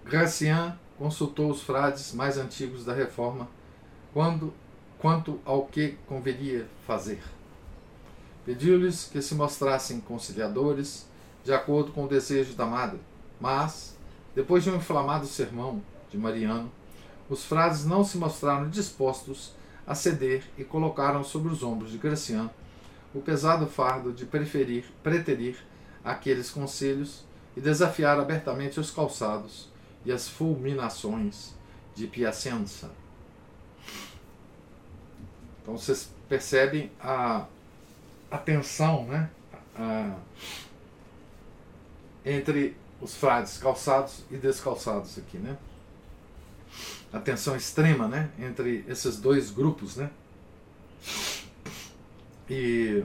Gracian 0.04 0.78
consultou 0.98 1.50
os 1.50 1.62
frades 1.62 2.12
mais 2.12 2.36
antigos 2.36 2.84
da 2.84 2.92
reforma 2.92 3.48
quando, 4.12 4.52
quanto 4.98 5.40
ao 5.44 5.66
que 5.66 5.96
converia 6.06 6.68
fazer. 6.86 7.22
Pediu-lhes 8.44 9.04
que 9.04 9.22
se 9.22 9.34
mostrassem 9.34 10.00
conciliadores, 10.00 11.06
de 11.44 11.52
acordo 11.52 11.92
com 11.92 12.04
o 12.04 12.08
desejo 12.08 12.54
da 12.54 12.66
madre, 12.66 13.00
mas, 13.40 13.96
depois 14.34 14.64
de 14.64 14.70
um 14.70 14.76
inflamado 14.76 15.26
sermão 15.26 15.82
de 16.10 16.18
Mariano, 16.18 16.70
os 17.28 17.44
frades 17.44 17.84
não 17.84 18.02
se 18.02 18.18
mostraram 18.18 18.68
dispostos 18.68 19.52
a 19.90 19.94
ceder 19.96 20.44
e 20.56 20.62
colocaram 20.62 21.24
sobre 21.24 21.52
os 21.52 21.64
ombros 21.64 21.90
de 21.90 21.98
Gracian 21.98 22.48
o 23.12 23.20
pesado 23.20 23.66
fardo 23.66 24.12
de 24.12 24.24
preferir, 24.24 24.84
preterir 25.02 25.56
aqueles 26.04 26.48
conselhos 26.48 27.24
e 27.56 27.60
desafiar 27.60 28.16
abertamente 28.20 28.78
os 28.78 28.92
calçados 28.92 29.68
e 30.04 30.12
as 30.12 30.28
fulminações 30.28 31.56
de 31.92 32.06
Piacenza. 32.06 32.88
Então 35.60 35.76
vocês 35.76 36.08
percebem 36.28 36.92
a, 37.00 37.46
a 38.30 38.38
tensão 38.38 39.06
né? 39.06 39.28
A, 39.74 40.14
entre 42.24 42.76
os 43.00 43.16
frades 43.16 43.58
calçados 43.58 44.22
e 44.30 44.36
descalçados 44.36 45.18
aqui, 45.18 45.36
né? 45.36 45.58
A 47.12 47.18
tensão 47.18 47.56
extrema 47.56 48.06
né, 48.06 48.30
entre 48.38 48.84
esses 48.88 49.16
dois 49.16 49.50
grupos. 49.50 49.96
Né? 49.96 50.10
E, 52.48 53.04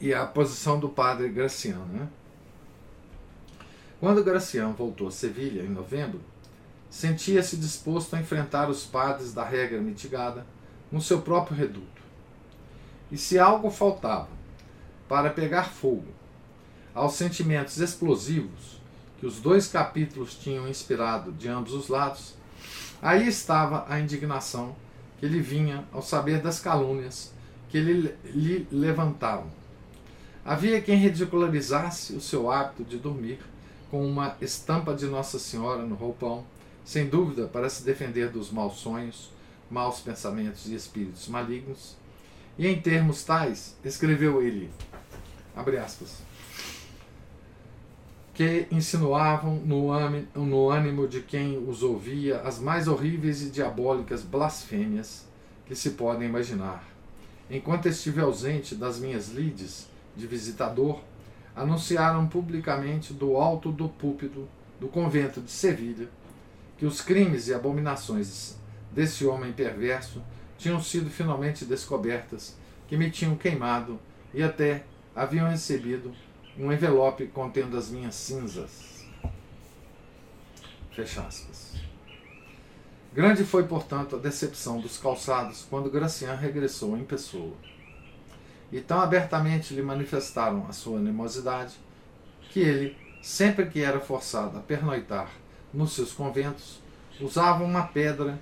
e 0.00 0.12
a 0.12 0.26
posição 0.26 0.78
do 0.78 0.88
padre 0.88 1.28
Graciano. 1.28 1.86
Né? 1.86 2.08
Quando 4.00 4.24
Graciano 4.24 4.74
voltou 4.74 5.08
a 5.08 5.10
Sevilha, 5.10 5.62
em 5.62 5.68
novembro, 5.68 6.20
sentia-se 6.90 7.56
disposto 7.56 8.14
a 8.14 8.20
enfrentar 8.20 8.68
os 8.68 8.84
padres 8.84 9.32
da 9.32 9.44
regra 9.44 9.80
mitigada 9.80 10.44
no 10.90 11.00
seu 11.00 11.22
próprio 11.22 11.56
reduto. 11.56 12.02
E 13.10 13.16
se 13.16 13.38
algo 13.38 13.70
faltava 13.70 14.28
para 15.08 15.30
pegar 15.30 15.70
fogo 15.70 16.08
aos 16.94 17.14
sentimentos 17.14 17.78
explosivos 17.78 18.80
que 19.18 19.26
os 19.26 19.40
dois 19.40 19.68
capítulos 19.68 20.34
tinham 20.34 20.68
inspirado 20.68 21.32
de 21.32 21.48
ambos 21.48 21.72
os 21.72 21.88
lados, 21.88 22.34
Aí 23.02 23.26
estava 23.26 23.84
a 23.88 23.98
indignação 23.98 24.76
que 25.18 25.26
lhe 25.26 25.40
vinha 25.40 25.84
ao 25.92 26.00
saber 26.00 26.40
das 26.40 26.60
calúnias 26.60 27.32
que 27.68 27.80
lhe, 27.80 28.14
lhe 28.24 28.68
levantavam. 28.70 29.50
Havia 30.44 30.80
quem 30.80 30.96
ridicularizasse 30.96 32.12
o 32.12 32.20
seu 32.20 32.48
hábito 32.48 32.84
de 32.84 32.98
dormir 32.98 33.40
com 33.90 34.06
uma 34.06 34.36
estampa 34.40 34.94
de 34.94 35.06
Nossa 35.06 35.38
Senhora 35.38 35.82
no 35.82 35.96
roupão, 35.96 36.44
sem 36.84 37.08
dúvida 37.08 37.48
para 37.48 37.68
se 37.68 37.82
defender 37.82 38.28
dos 38.28 38.52
maus 38.52 38.78
sonhos, 38.78 39.30
maus 39.68 39.98
pensamentos 39.98 40.66
e 40.68 40.74
espíritos 40.74 41.26
malignos. 41.26 41.96
E 42.56 42.68
em 42.68 42.80
termos 42.80 43.24
tais, 43.24 43.76
escreveu 43.84 44.40
ele, 44.42 44.70
abre 45.56 45.76
aspas, 45.76 46.18
que 48.34 48.66
insinuavam 48.70 49.56
no 49.56 50.70
ânimo 50.70 51.06
de 51.06 51.20
quem 51.20 51.58
os 51.58 51.82
ouvia 51.82 52.40
as 52.40 52.58
mais 52.58 52.88
horríveis 52.88 53.42
e 53.42 53.50
diabólicas 53.50 54.22
blasfêmias 54.22 55.26
que 55.66 55.74
se 55.74 55.90
podem 55.90 56.28
imaginar. 56.28 56.82
Enquanto 57.50 57.86
estive 57.86 58.20
ausente 58.20 58.74
das 58.74 58.98
minhas 58.98 59.28
lides 59.28 59.86
de 60.16 60.26
visitador, 60.26 61.00
anunciaram 61.54 62.26
publicamente 62.26 63.12
do 63.12 63.36
alto 63.36 63.70
do 63.70 63.88
púlpito 63.88 64.48
do 64.80 64.88
convento 64.88 65.40
de 65.40 65.50
Sevilha 65.50 66.08
que 66.78 66.86
os 66.86 67.00
crimes 67.00 67.46
e 67.46 67.54
abominações 67.54 68.56
desse 68.90 69.24
homem 69.24 69.52
perverso 69.52 70.22
tinham 70.58 70.82
sido 70.82 71.10
finalmente 71.10 71.64
descobertas, 71.64 72.56
que 72.88 72.96
me 72.96 73.10
tinham 73.10 73.36
queimado 73.36 74.00
e 74.34 74.42
até 74.42 74.84
haviam 75.14 75.48
recebido 75.48 76.12
um 76.58 76.72
envelope 76.72 77.26
contendo 77.28 77.76
as 77.76 77.90
minhas 77.90 78.14
cinzas. 78.14 79.04
Fecha 80.90 81.22
aspas. 81.22 81.72
Grande 83.14 83.44
foi, 83.44 83.64
portanto, 83.64 84.16
a 84.16 84.18
decepção 84.18 84.80
dos 84.80 84.96
calçados 84.98 85.66
quando 85.68 85.90
Gracian 85.90 86.34
regressou 86.34 86.96
em 86.96 87.04
pessoa. 87.04 87.52
E 88.70 88.80
tão 88.80 89.00
abertamente 89.00 89.74
lhe 89.74 89.82
manifestaram 89.82 90.66
a 90.68 90.72
sua 90.72 90.98
animosidade 90.98 91.74
que 92.50 92.60
ele, 92.60 92.96
sempre 93.22 93.66
que 93.66 93.82
era 93.82 94.00
forçado 94.00 94.58
a 94.58 94.62
pernoitar 94.62 95.30
nos 95.72 95.92
seus 95.92 96.12
conventos, 96.12 96.80
usava 97.20 97.64
uma 97.64 97.82
pedra 97.82 98.38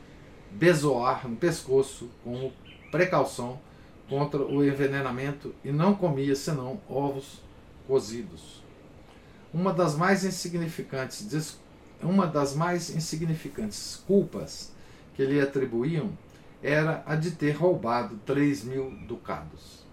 bezoar 0.51 1.29
no 1.29 1.37
pescoço 1.37 2.09
como 2.25 2.53
precaução 2.91 3.61
contra 4.09 4.43
o 4.43 4.65
envenenamento 4.65 5.55
e 5.65 5.71
não 5.71 5.95
comia 5.95 6.35
senão 6.35 6.81
ovos 6.89 7.41
cozidos. 7.91 8.63
Uma 9.53 9.73
das 9.73 9.97
mais 9.97 10.25
insignificantes 10.25 11.59
uma 12.01 12.25
das 12.25 12.55
mais 12.55 12.89
insignificantes 12.89 14.03
culpas 14.07 14.73
que 15.13 15.27
lhe 15.27 15.41
atribuíam 15.41 16.17
era 16.63 17.03
a 17.05 17.17
de 17.17 17.33
ter 17.33 17.51
roubado 17.51 18.17
três 18.25 18.63
mil 18.63 18.93
ducados. 19.09 19.85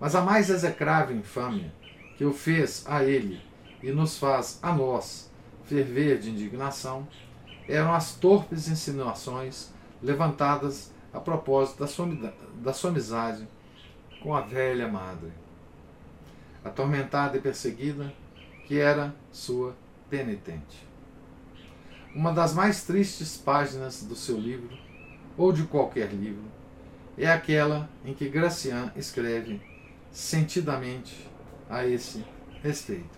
Mas 0.00 0.16
a 0.16 0.20
mais 0.20 0.50
execrável 0.50 1.16
infâmia 1.16 1.72
que 2.18 2.24
o 2.24 2.32
fez 2.32 2.84
a 2.86 3.04
ele 3.04 3.40
e 3.80 3.92
nos 3.92 4.18
faz 4.18 4.58
a 4.60 4.74
nós 4.74 5.30
ferver 5.64 6.18
de 6.18 6.30
indignação 6.30 7.06
eram 7.68 7.94
as 7.94 8.16
torpes 8.16 8.68
insinuações 8.68 9.70
levantadas 10.02 10.92
a 11.14 11.20
propósito 11.20 11.78
da 11.78 11.86
sua, 11.86 12.34
da 12.56 12.72
sua 12.72 12.90
amizade 12.90 13.46
com 14.20 14.34
a 14.34 14.40
velha 14.40 14.88
madre 14.88 15.45
atormentada 16.66 17.36
e 17.36 17.40
perseguida, 17.40 18.12
que 18.66 18.78
era 18.78 19.14
sua 19.32 19.74
penitente. 20.10 20.84
Uma 22.14 22.32
das 22.32 22.54
mais 22.54 22.82
tristes 22.84 23.36
páginas 23.36 24.02
do 24.02 24.16
seu 24.16 24.38
livro, 24.38 24.76
ou 25.36 25.52
de 25.52 25.62
qualquer 25.64 26.10
livro, 26.12 26.44
é 27.16 27.30
aquela 27.30 27.88
em 28.04 28.14
que 28.14 28.28
Gracian 28.28 28.90
escreve 28.96 29.60
sentidamente 30.10 31.28
a 31.68 31.86
esse 31.86 32.24
respeito. 32.62 33.16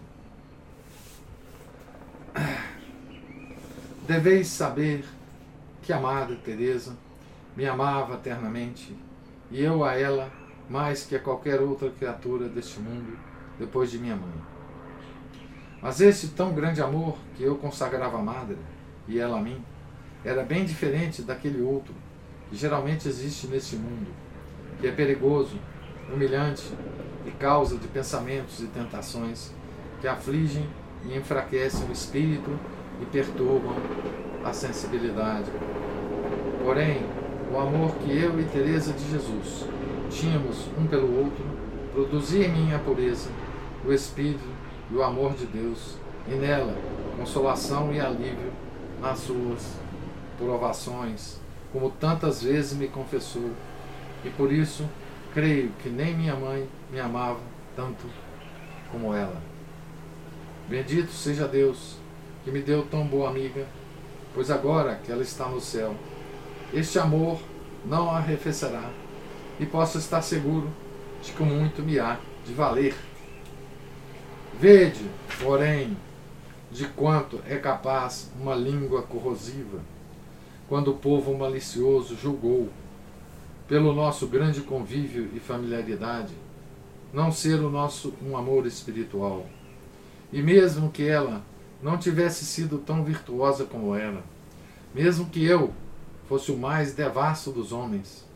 Deveis 4.07 4.49
saber 4.49 5.05
que 5.83 5.93
a 5.93 6.01
Madre 6.01 6.37
Teresa 6.37 6.97
me 7.57 7.67
amava 7.67 8.15
eternamente 8.15 8.97
e 9.51 9.63
eu 9.63 9.85
a 9.85 9.95
ela 9.95 10.31
mais 10.69 11.05
que 11.05 11.17
a 11.17 11.21
qualquer 11.21 11.61
outra 11.61 11.91
criatura 11.91 12.49
deste 12.49 12.79
mundo 12.79 13.17
depois 13.59 13.91
de 13.91 13.99
minha 13.99 14.17
mãe. 14.17 14.33
Mas 15.81 16.01
esse 16.01 16.29
tão 16.29 16.53
grande 16.53 16.83
amor 16.83 17.17
que 17.37 17.43
eu 17.43 17.57
consagrava 17.57 18.19
à 18.19 18.23
madre 18.23 18.57
e 19.07 19.19
ela 19.19 19.39
a 19.39 19.43
mim, 19.43 19.63
era 20.25 20.43
bem 20.43 20.65
diferente 20.65 21.23
daquele 21.23 21.63
outro 21.63 21.95
que 22.51 22.57
geralmente 22.57 23.09
existe 23.09 23.47
neste 23.47 23.77
mundo, 23.77 24.09
que 24.81 24.87
é 24.87 24.93
perigoso, 24.93 25.57
humilhante 26.13 26.73
e 27.27 27.31
causa 27.33 27.77
de 27.77 27.89
pensamentos 27.89 28.61
e 28.61 28.67
tentações 28.67 29.53
que 30.01 30.09
afligem 30.09 30.69
e 31.05 31.17
enfraquecem 31.17 31.89
o 31.89 31.93
espírito 31.93 32.59
e 33.01 33.07
perturbam 33.07 33.75
a 34.45 34.53
sensibilidade. 34.53 35.51
Porém, 36.65 37.03
o 37.53 37.59
amor 37.59 37.95
que 37.97 38.11
eu 38.11 38.39
e 38.41 38.45
Teresa 38.45 38.93
de 38.93 39.11
Jesus 39.11 39.65
tínhamos 40.11 40.67
um 40.79 40.87
pelo 40.87 41.19
outro 41.19 41.45
produzia 41.93 42.47
em 42.47 42.53
mim 42.53 42.75
a 42.75 42.79
pureza, 42.79 43.31
o 43.85 43.93
espírito 43.93 44.49
e 44.91 44.95
o 44.95 45.03
amor 45.03 45.35
de 45.35 45.47
Deus, 45.47 45.97
e 46.27 46.35
nela 46.35 46.75
consolação 47.17 47.93
e 47.93 48.01
alívio 48.01 48.53
nas 49.01 49.19
suas 49.19 49.77
provações, 50.39 51.39
como 51.73 51.91
tantas 51.91 52.43
vezes 52.43 52.79
me 52.79 52.89
confessou, 52.89 53.51
e 54.25 54.31
por 54.31 54.53
isso 54.53 54.89
creio 55.35 55.71
que 55.83 55.89
nem 55.89 56.17
minha 56.17 56.35
mãe 56.35 56.69
me 56.91 57.01
amava 57.01 57.41
tanto 57.77 58.07
como 58.91 59.15
ela. 59.15 59.41
Bendito 60.69 61.11
seja 61.13 61.47
Deus 61.47 61.97
que 62.45 62.51
me 62.51 62.63
deu 62.63 62.87
tão 62.87 63.07
boa 63.07 63.31
amiga, 63.31 63.67
pois 64.35 64.51
agora 64.51 64.97
que 64.97 65.11
ela 65.11 65.23
está 65.23 65.47
no 65.49 65.61
céu, 65.61 65.95
este 66.73 66.99
amor 66.99 67.39
não 67.85 68.11
arrefecerá, 68.11 68.91
e 69.59 69.67
posso 69.67 69.99
estar 69.99 70.23
seguro 70.23 70.71
de 71.23 71.33
que 71.33 71.43
muito 71.43 71.83
me 71.83 71.99
há 71.99 72.19
de 72.47 72.53
valer. 72.53 72.95
Vede, 74.61 75.09
porém, 75.41 75.97
de 76.69 76.85
quanto 76.87 77.41
é 77.47 77.57
capaz 77.59 78.29
uma 78.41 78.57
língua 78.57 79.03
corrosiva, 79.03 79.79
quando 80.69 80.91
o 80.91 80.97
povo 80.97 81.33
malicioso 81.39 82.17
julgou, 82.17 82.69
pelo 83.69 83.95
nosso 83.95 84.27
grande 84.27 84.63
convívio 84.63 85.31
e 85.33 85.39
familiaridade, 85.39 86.35
não 87.13 87.31
ser 87.31 87.61
o 87.61 87.71
nosso 87.71 88.13
um 88.21 88.37
amor 88.37 88.67
espiritual. 88.67 89.47
E 90.33 90.43
mesmo 90.43 90.91
que 90.91 91.07
ela 91.07 91.41
não 91.81 91.97
tivesse 91.97 92.45
sido 92.45 92.79
tão 92.79 93.05
virtuosa 93.05 93.65
como 93.65 93.95
ela, 93.95 94.25
mesmo 94.93 95.31
que 95.31 95.45
eu 95.45 95.73
fosse 96.29 96.51
o 96.51 96.59
mais 96.59 96.93
devasso 96.95 97.53
dos 97.53 97.71
homens, 97.71 98.27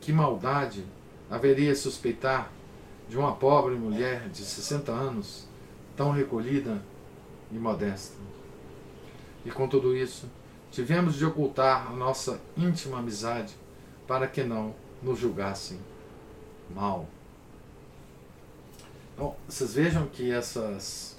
que 0.00 0.12
maldade 0.12 0.84
haveria 1.30 1.76
suspeitar 1.76 2.50
de 3.12 3.18
uma 3.18 3.36
pobre 3.36 3.74
mulher 3.74 4.30
de 4.30 4.42
60 4.42 4.90
anos, 4.90 5.46
tão 5.94 6.12
recolhida 6.12 6.82
e 7.50 7.56
modesta? 7.56 8.16
E 9.44 9.50
com 9.50 9.68
tudo 9.68 9.94
isso, 9.94 10.30
tivemos 10.70 11.16
de 11.16 11.26
ocultar 11.26 11.88
a 11.88 11.90
nossa 11.90 12.40
íntima 12.56 13.00
amizade 13.00 13.54
para 14.08 14.26
que 14.26 14.42
não 14.42 14.74
nos 15.02 15.18
julgassem 15.18 15.78
mal. 16.74 17.06
Então, 19.12 19.36
vocês 19.46 19.74
vejam 19.74 20.06
que 20.06 20.32
essas 20.32 21.14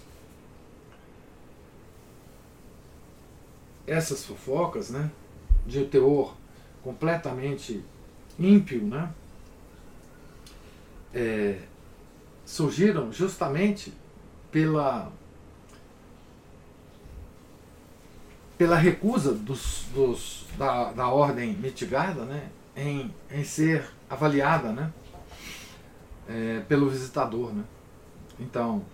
essas 3.86 4.26
fofocas, 4.26 4.90
né, 4.90 5.12
de 5.64 5.86
teor 5.86 6.36
completamente 6.82 7.86
ímpio, 8.40 8.82
né, 8.82 9.14
é, 11.14 11.60
surgiram 12.54 13.12
justamente 13.12 13.92
pela 14.52 15.12
pela 18.56 18.78
recusa 18.78 19.34
dos, 19.34 19.88
dos 19.92 20.46
da, 20.56 20.94
da 20.94 21.08
ordem 21.08 21.54
mitigada, 21.54 22.24
né, 22.26 22.52
em, 22.78 23.12
em 23.32 23.44
ser 23.44 23.90
avaliada, 24.08 24.72
né, 24.72 24.94
é, 26.30 26.60
pelo 26.70 26.88
visitador, 26.92 27.52
né. 27.52 27.64
Então 28.40 28.86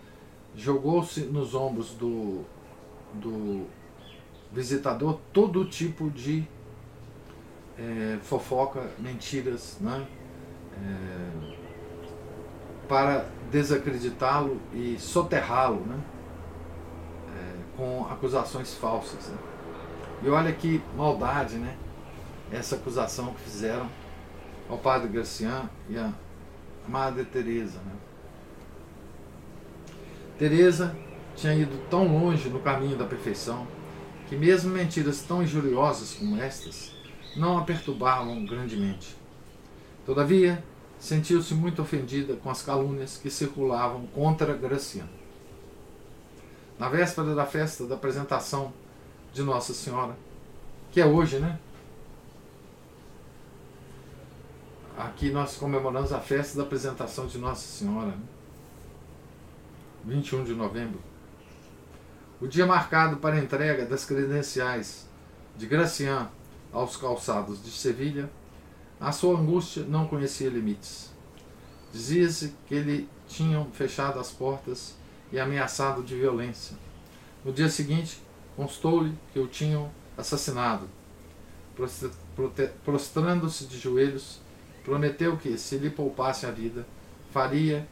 jogou-se 0.56 1.20
nos 1.24 1.54
ombros 1.54 1.90
do, 1.92 2.46
do 3.14 3.68
visitador 4.54 5.20
todo 5.34 5.66
tipo 5.66 6.10
de 6.10 6.48
é, 7.78 8.18
fofoca, 8.24 8.90
mentiras, 9.00 9.78
né? 9.82 10.08
É, 10.82 11.60
para 12.88 13.30
desacreditá-lo 13.52 14.60
e 14.74 14.98
soterrá-lo 15.00 15.82
né? 15.86 16.00
É, 17.36 17.78
com 17.78 18.08
acusações 18.10 18.74
falsas. 18.74 19.28
Né? 19.28 19.38
E 20.24 20.30
olha 20.30 20.52
que 20.52 20.82
maldade, 20.96 21.56
né? 21.56 21.76
Essa 22.52 22.76
acusação 22.76 23.34
que 23.34 23.42
fizeram 23.42 23.90
ao 24.70 24.78
padre 24.78 25.08
Gracian 25.08 25.70
e 25.90 25.98
à 25.98 26.12
Madre 26.88 27.24
Teresa. 27.26 27.80
Né? 27.80 27.94
Teresa 30.38 30.96
tinha 31.36 31.54
ido 31.54 31.78
tão 31.90 32.08
longe 32.08 32.50
no 32.50 32.60
caminho 32.60 32.98
da 32.98 33.06
perfeição 33.06 33.68
que 34.28 34.36
mesmo 34.36 34.72
mentiras 34.72 35.22
tão 35.22 35.42
injuriosas 35.42 36.14
como 36.14 36.40
estas 36.40 36.94
não 37.36 37.58
a 37.58 37.64
perturbavam 37.64 38.46
grandemente. 38.46 39.16
Todavia, 40.06 40.64
sentiu-se 41.00 41.54
muito 41.54 41.82
ofendida 41.82 42.36
com 42.36 42.50
as 42.50 42.62
calúnias 42.62 43.18
que 43.18 43.30
circulavam 43.30 44.06
contra 44.08 44.54
Graciano. 44.54 45.10
Na 46.78 46.90
véspera 46.90 47.34
da 47.34 47.46
festa 47.46 47.86
da 47.86 47.96
apresentação 47.96 48.74
de 49.34 49.44
Nossa 49.44 49.74
Senhora, 49.74 50.16
que 50.92 51.00
é 51.00 51.06
hoje, 51.06 51.40
né? 51.40 51.60
Aqui 54.98 55.32
nós 55.32 55.56
comemoramos 55.56 56.12
a 56.12 56.20
festa 56.20 56.58
da 56.58 56.64
apresentação 56.64 57.28
de 57.28 57.38
Nossa 57.38 57.66
Senhora, 57.66 58.08
né? 58.08 58.22
21 60.06 60.44
de 60.44 60.54
novembro 60.54 61.10
o 62.42 62.48
dia 62.48 62.66
marcado 62.66 63.18
para 63.18 63.36
a 63.36 63.40
entrega 63.40 63.86
das 63.86 64.06
credenciais 64.06 65.06
de 65.58 65.66
Gracian 65.68 66.30
aos 66.72 66.96
calçados 66.96 67.62
de 67.62 67.70
Sevilha, 67.70 68.30
a 69.00 69.12
sua 69.12 69.40
angústia 69.40 69.84
não 69.84 70.08
conhecia 70.08 70.50
limites. 70.50 71.12
Dizia-se 71.92 72.54
que 72.68 72.80
lhe 72.80 73.10
tinham 73.28 73.66
fechado 73.72 74.20
as 74.20 74.32
portas 74.32 74.96
e 75.32 75.40
ameaçado 75.40 76.04
de 76.04 76.16
violência. 76.16 76.76
No 77.44 77.54
dia 77.54 77.70
seguinte, 77.70 78.22
constou-lhe 78.56 79.14
que 79.32 79.40
o 79.40 79.48
tinham 79.48 79.90
assassinado. 80.18 80.88
Prostrando-se 82.84 83.66
de 83.66 83.80
joelhos, 83.80 84.42
prometeu 84.84 85.38
que, 85.38 85.58
se 85.58 85.78
lhe 85.78 85.90
poupasse 85.90 86.46
a 86.46 86.52
vida, 86.52 86.86
faria 87.32 87.88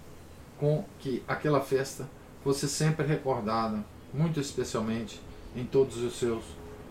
com 0.60 0.84
que 1.00 1.24
aquela 1.28 1.62
festa 1.62 2.10
fosse 2.44 2.68
sempre 2.68 3.06
recordada 3.06 3.84
muito 4.14 4.40
especialmente 4.40 5.22
em 5.56 5.66
todos 5.66 5.98
os 5.98 6.18
seus 6.18 6.44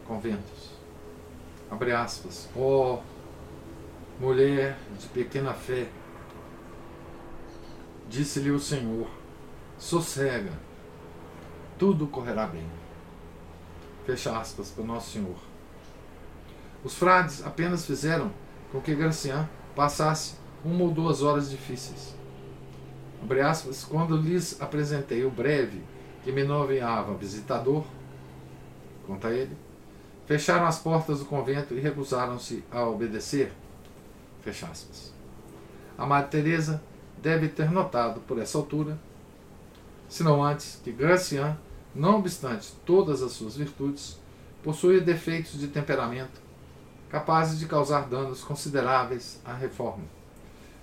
conventos. 0.07 0.71
Abre 1.71 1.93
aspas. 1.93 2.49
Oh, 2.55 2.99
mulher 4.21 4.77
de 4.99 5.07
pequena 5.09 5.53
fé, 5.53 5.87
disse-lhe 8.09 8.51
o 8.51 8.59
Senhor: 8.59 9.09
sossega, 9.79 10.53
tudo 11.79 12.07
correrá 12.07 12.47
bem. 12.47 12.67
Fecha 14.07 14.39
aspas 14.39 14.71
para 14.71 14.85
Nosso 14.85 15.11
Senhor. 15.11 15.37
Os 16.85 16.95
frades 16.95 17.45
apenas 17.45 17.85
fizeram 17.85 18.31
com 18.71 18.81
que 18.81 18.95
Gracian 18.95 19.49
passasse 19.75 20.37
uma 20.65 20.85
ou 20.85 20.91
duas 20.91 21.23
horas 21.23 21.51
difíceis. 21.51 22.15
Abre 23.23 23.41
aspas, 23.41 23.85
quando 23.85 24.17
lhes 24.17 24.61
apresentei 24.61 25.25
o 25.25 25.31
breve 25.31 25.83
que 26.23 26.31
me 26.31 26.45
nomeava 26.45 27.15
visitador, 27.15 27.85
conta 29.07 29.31
ele, 29.31 29.57
fecharam 30.27 30.67
as 30.67 30.79
portas 30.79 31.19
do 31.21 31.25
convento 31.25 31.75
e 31.75 31.81
recusaram-se 31.81 32.63
a 32.71 32.85
obedecer. 32.85 33.53
Fecha 34.47 34.69
aspas. 34.69 35.13
A 35.99 36.07
Madre 36.07 36.31
Teresa 36.31 36.81
deve 37.21 37.49
ter 37.49 37.69
notado 37.69 38.21
por 38.21 38.39
essa 38.39 38.57
altura, 38.57 38.97
se 40.09 40.23
não 40.23 40.41
antes, 40.41 40.81
que 40.85 40.93
Gracian, 40.93 41.59
não 41.93 42.21
obstante 42.21 42.73
todas 42.85 43.23
as 43.23 43.33
suas 43.33 43.57
virtudes, 43.57 44.21
possuía 44.63 45.01
defeitos 45.01 45.59
de 45.59 45.67
temperamento 45.67 46.41
capazes 47.11 47.59
de 47.59 47.67
causar 47.67 48.07
danos 48.09 48.45
consideráveis 48.45 49.41
à 49.45 49.53
reforma. 49.53 50.05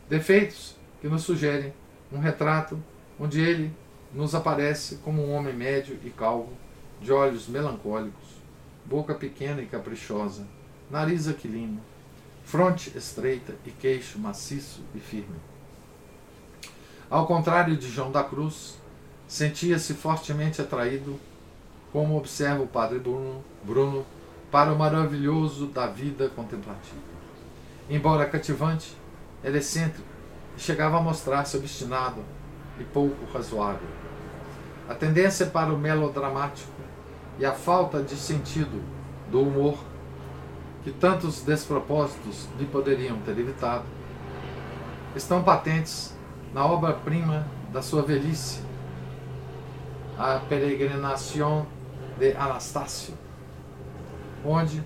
Defeitos 0.10 0.76
que 1.00 1.08
nos 1.08 1.24
sugerem 1.24 1.74
um 2.12 2.20
retrato 2.20 2.78
onde 3.18 3.40
ele 3.40 3.74
nos 4.14 4.36
aparece 4.36 4.98
como 4.98 5.26
um 5.26 5.32
homem 5.32 5.54
médio 5.54 5.98
e 6.04 6.10
calvo, 6.10 6.52
de 7.00 7.14
olhos 7.14 7.48
melancólicos, 7.48 8.42
boca 8.84 9.14
pequena 9.14 9.62
e 9.62 9.68
caprichosa, 9.68 10.46
nariz 10.92 11.30
aquilino, 11.30 11.80
fronte 12.44 12.96
estreita 12.96 13.54
e 13.66 13.72
queixo 13.72 14.20
maciço 14.20 14.82
e 14.94 15.00
firme. 15.00 15.36
Ao 17.10 17.26
contrário 17.28 17.78
de 17.78 17.90
João 17.90 18.12
da 18.12 18.24
Cruz, 18.24 18.78
sentia-se 19.28 19.94
fortemente 19.94 20.62
atraído, 20.62 21.20
como 21.92 22.18
observa 22.18 22.64
o 22.64 22.68
padre 22.68 23.00
Bruno, 23.00 23.44
Bruno, 23.64 24.06
para 24.52 24.72
o 24.72 24.78
maravilhoso 24.78 25.68
da 25.68 25.88
vida 25.88 26.30
contemplativa. 26.30 27.02
Embora 27.90 28.26
cativante, 28.26 28.96
era 29.44 29.58
excêntrico 29.58 30.08
e 30.58 30.62
chegava 30.62 30.98
a 30.98 31.02
mostrar-se 31.02 31.58
obstinado 31.58 32.24
e 32.80 32.84
pouco 32.84 33.26
razoável. 33.32 33.88
A 34.88 34.94
tendência 34.94 35.46
para 35.46 35.74
o 35.74 35.78
melodramático 35.78 36.72
e 37.40 37.46
a 37.46 37.52
falta 37.52 38.02
de 38.02 38.16
sentido 38.16 38.84
do 39.30 39.42
humor, 39.42 39.78
que 40.84 40.92
tantos 40.92 41.42
despropósitos 41.42 42.48
lhe 42.60 42.66
poderiam 42.66 43.18
ter 43.20 43.38
evitado, 43.38 43.86
estão 45.16 45.44
patentes 45.44 46.14
na 46.54 46.66
obra-prima 46.66 47.48
da 47.72 47.82
sua 47.82 48.02
velhice, 48.02 48.62
A 50.18 50.40
Peregrinação 50.48 51.66
de 52.20 52.34
Anastácio, 52.34 53.14
onde, 54.46 54.84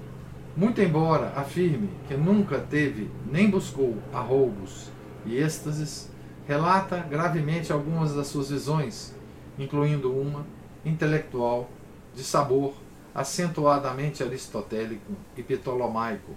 muito 0.55 0.81
embora 0.81 1.33
afirme 1.35 1.89
que 2.07 2.15
nunca 2.15 2.59
teve 2.59 3.09
nem 3.29 3.49
buscou 3.49 3.97
arroubos 4.13 4.89
e 5.25 5.37
êxtases, 5.37 6.09
relata 6.47 6.97
gravemente 6.99 7.73
algumas 7.73 8.13
das 8.15 8.27
suas 8.27 8.49
visões, 8.49 9.13
incluindo 9.59 10.13
uma 10.13 10.45
intelectual 10.85 11.69
de 12.15 12.23
sabor 12.23 12.73
acentuadamente 13.17 14.21
aristotélico 14.21 15.11
e 15.35 15.41
ptolomaico, 15.41 16.35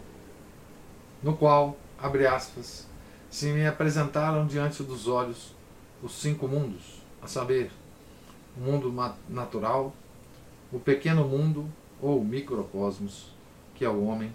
no 1.22 1.36
qual, 1.36 1.76
abre 1.98 2.26
aspas, 2.26 2.88
se 3.28 3.52
me 3.52 3.66
apresentaram 3.66 4.46
diante 4.46 4.82
dos 4.82 5.06
olhos 5.06 5.54
os 6.02 6.12
cinco 6.12 6.48
mundos, 6.48 7.02
a 7.20 7.26
saber, 7.26 7.70
o 8.56 8.60
mundo 8.62 8.90
natural, 9.28 9.92
o 10.72 10.80
pequeno 10.80 11.28
mundo 11.28 11.70
ou 12.00 12.24
microcosmos, 12.24 13.26
que 13.74 13.84
é 13.84 13.88
o 13.90 14.02
homem, 14.04 14.34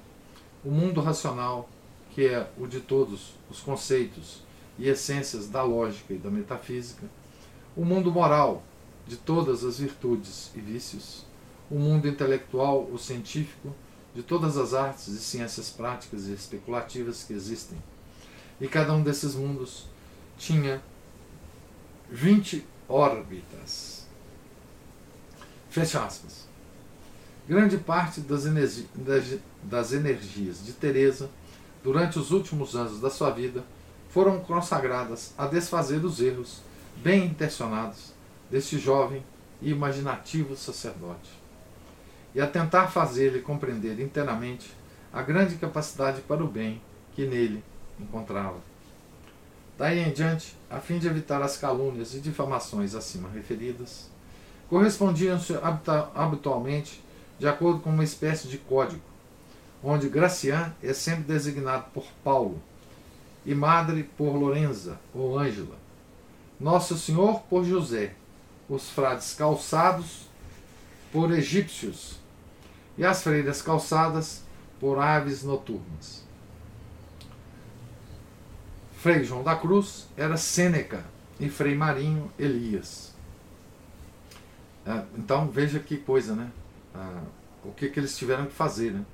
o 0.63 0.69
mundo 0.69 1.01
racional, 1.01 1.67
que 2.11 2.27
é 2.27 2.47
o 2.59 2.67
de 2.67 2.79
todos 2.79 3.33
os 3.49 3.59
conceitos 3.59 4.43
e 4.77 4.87
essências 4.87 5.49
da 5.49 5.63
lógica 5.63 6.13
e 6.13 6.19
da 6.19 6.29
metafísica, 6.29 7.07
o 7.75 7.83
mundo 7.83 8.11
moral, 8.11 8.61
de 9.07 9.17
todas 9.17 9.63
as 9.63 9.79
virtudes 9.79 10.51
e 10.53 10.59
vícios, 10.59 11.25
o 11.69 11.75
mundo 11.75 12.07
intelectual 12.07 12.87
ou 12.91 12.97
científico, 12.97 13.73
de 14.13 14.23
todas 14.23 14.57
as 14.57 14.73
artes 14.73 15.07
e 15.07 15.19
ciências 15.19 15.69
práticas 15.69 16.27
e 16.27 16.33
especulativas 16.33 17.23
que 17.23 17.33
existem 17.33 17.77
e 18.59 18.67
cada 18.67 18.93
um 18.93 19.03
desses 19.03 19.35
mundos 19.35 19.85
tinha 20.37 20.81
20 22.09 22.65
órbitas. 22.87 24.05
Fecha 25.69 26.05
aspas. 26.05 26.45
Grande 27.47 27.77
parte 27.77 28.21
das, 28.21 28.45
energi 28.45 28.87
das 29.61 29.91
energias 29.93 30.65
de 30.65 30.73
Teresa 30.73 31.29
durante 31.83 32.17
os 32.17 32.31
últimos 32.31 32.75
anos 32.75 32.99
da 32.99 33.09
sua 33.09 33.29
vida 33.29 33.63
foram 34.09 34.39
consagradas 34.39 35.33
a 35.37 35.45
desfazer 35.45 36.03
os 36.03 36.19
erros 36.19 36.61
bem 36.97 37.25
intencionados 37.25 38.13
deste 38.49 38.79
jovem 38.79 39.23
e 39.61 39.69
imaginativo 39.69 40.55
sacerdote 40.55 41.44
e 42.35 42.41
a 42.41 42.45
tentar 42.45 42.87
fazer-lhe 42.87 43.39
compreender 43.39 43.97
inteiramente 43.97 44.69
a 45.11 45.21
grande 45.21 45.55
capacidade 45.55 46.19
para 46.21 46.43
o 46.43 46.47
bem 46.47 46.81
que 47.13 47.25
nele 47.25 47.63
encontrava. 47.97 48.57
Daí 49.77 49.99
em 49.99 50.11
diante, 50.11 50.55
a 50.69 50.81
fim 50.81 50.99
de 50.99 51.07
evitar 51.07 51.41
as 51.41 51.57
calúnias 51.57 52.13
e 52.13 52.19
difamações 52.19 52.93
acima 52.93 53.29
referidas, 53.29 54.09
correspondiam-se 54.69 55.57
habitualmente 56.13 57.01
de 57.39 57.47
acordo 57.47 57.79
com 57.79 57.89
uma 57.89 58.03
espécie 58.03 58.49
de 58.49 58.57
código, 58.57 59.01
onde 59.81 60.09
Gracian 60.09 60.73
é 60.83 60.91
sempre 60.91 61.23
designado 61.23 61.85
por 61.93 62.05
Paulo 62.21 62.61
e 63.45 63.55
Madre 63.55 64.03
por 64.17 64.35
Lorenza 64.35 64.99
ou 65.13 65.39
Ângela, 65.39 65.77
Nosso 66.59 66.97
Senhor 66.97 67.41
por 67.43 67.63
José, 67.63 68.13
os 68.67 68.89
frades 68.89 69.33
calçados 69.33 70.27
por 71.11 71.31
egípcios 71.31 72.24
e 72.97 73.05
as 73.05 73.23
freiras 73.23 73.61
calçadas 73.61 74.43
por 74.79 74.99
aves 74.99 75.43
noturnas. 75.43 76.23
Frei 78.97 79.23
João 79.23 79.43
da 79.43 79.55
Cruz 79.55 80.07
era 80.17 80.37
Sêneca 80.37 81.05
e 81.39 81.49
Frei 81.49 81.75
Marinho 81.75 82.31
Elias. 82.39 83.13
É, 84.85 85.03
então 85.17 85.47
veja 85.47 85.79
que 85.79 85.97
coisa, 85.97 86.35
né? 86.35 86.49
Ah, 86.93 87.23
o 87.63 87.71
que, 87.71 87.89
que 87.89 87.99
eles 87.99 88.17
tiveram 88.17 88.45
que 88.45 88.53
fazer. 88.53 88.91
Né? 88.91 89.05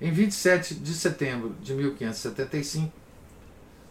Em 0.00 0.10
27 0.10 0.74
de 0.74 0.94
setembro 0.94 1.54
de 1.60 1.74
1575, 1.74 2.92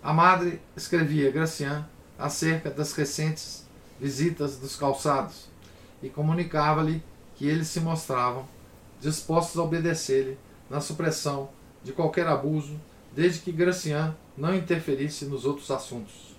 a 0.03 0.11
madre 0.11 0.61
escrevia 0.75 1.29
a 1.29 1.31
Gracian 1.31 1.87
acerca 2.17 2.69
das 2.69 2.93
recentes 2.93 3.65
visitas 3.99 4.57
dos 4.57 4.75
calçados 4.75 5.47
e 6.01 6.09
comunicava-lhe 6.09 7.01
que 7.35 7.47
eles 7.47 7.67
se 7.67 7.79
mostravam 7.79 8.47
dispostos 9.03 9.59
a 9.59 9.63
obedecer-lhe 9.63 10.37
na 10.69 10.81
supressão 10.81 11.49
de 11.83 11.91
qualquer 11.91 12.25
abuso, 12.27 12.79
desde 13.13 13.41
que 13.41 13.51
Gracian 13.51 14.15
não 14.35 14.55
interferisse 14.55 15.25
nos 15.25 15.45
outros 15.45 15.69
assuntos. 15.69 16.35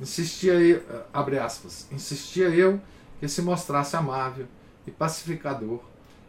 Insistia 0.00 0.54
eu, 0.54 0.82
abre 1.12 1.38
aspas, 1.38 1.86
insistia 1.92 2.48
eu 2.48 2.80
que 3.20 3.28
se 3.28 3.40
mostrasse 3.40 3.94
amável 3.94 4.46
e 4.84 4.90
pacificador 4.90 5.80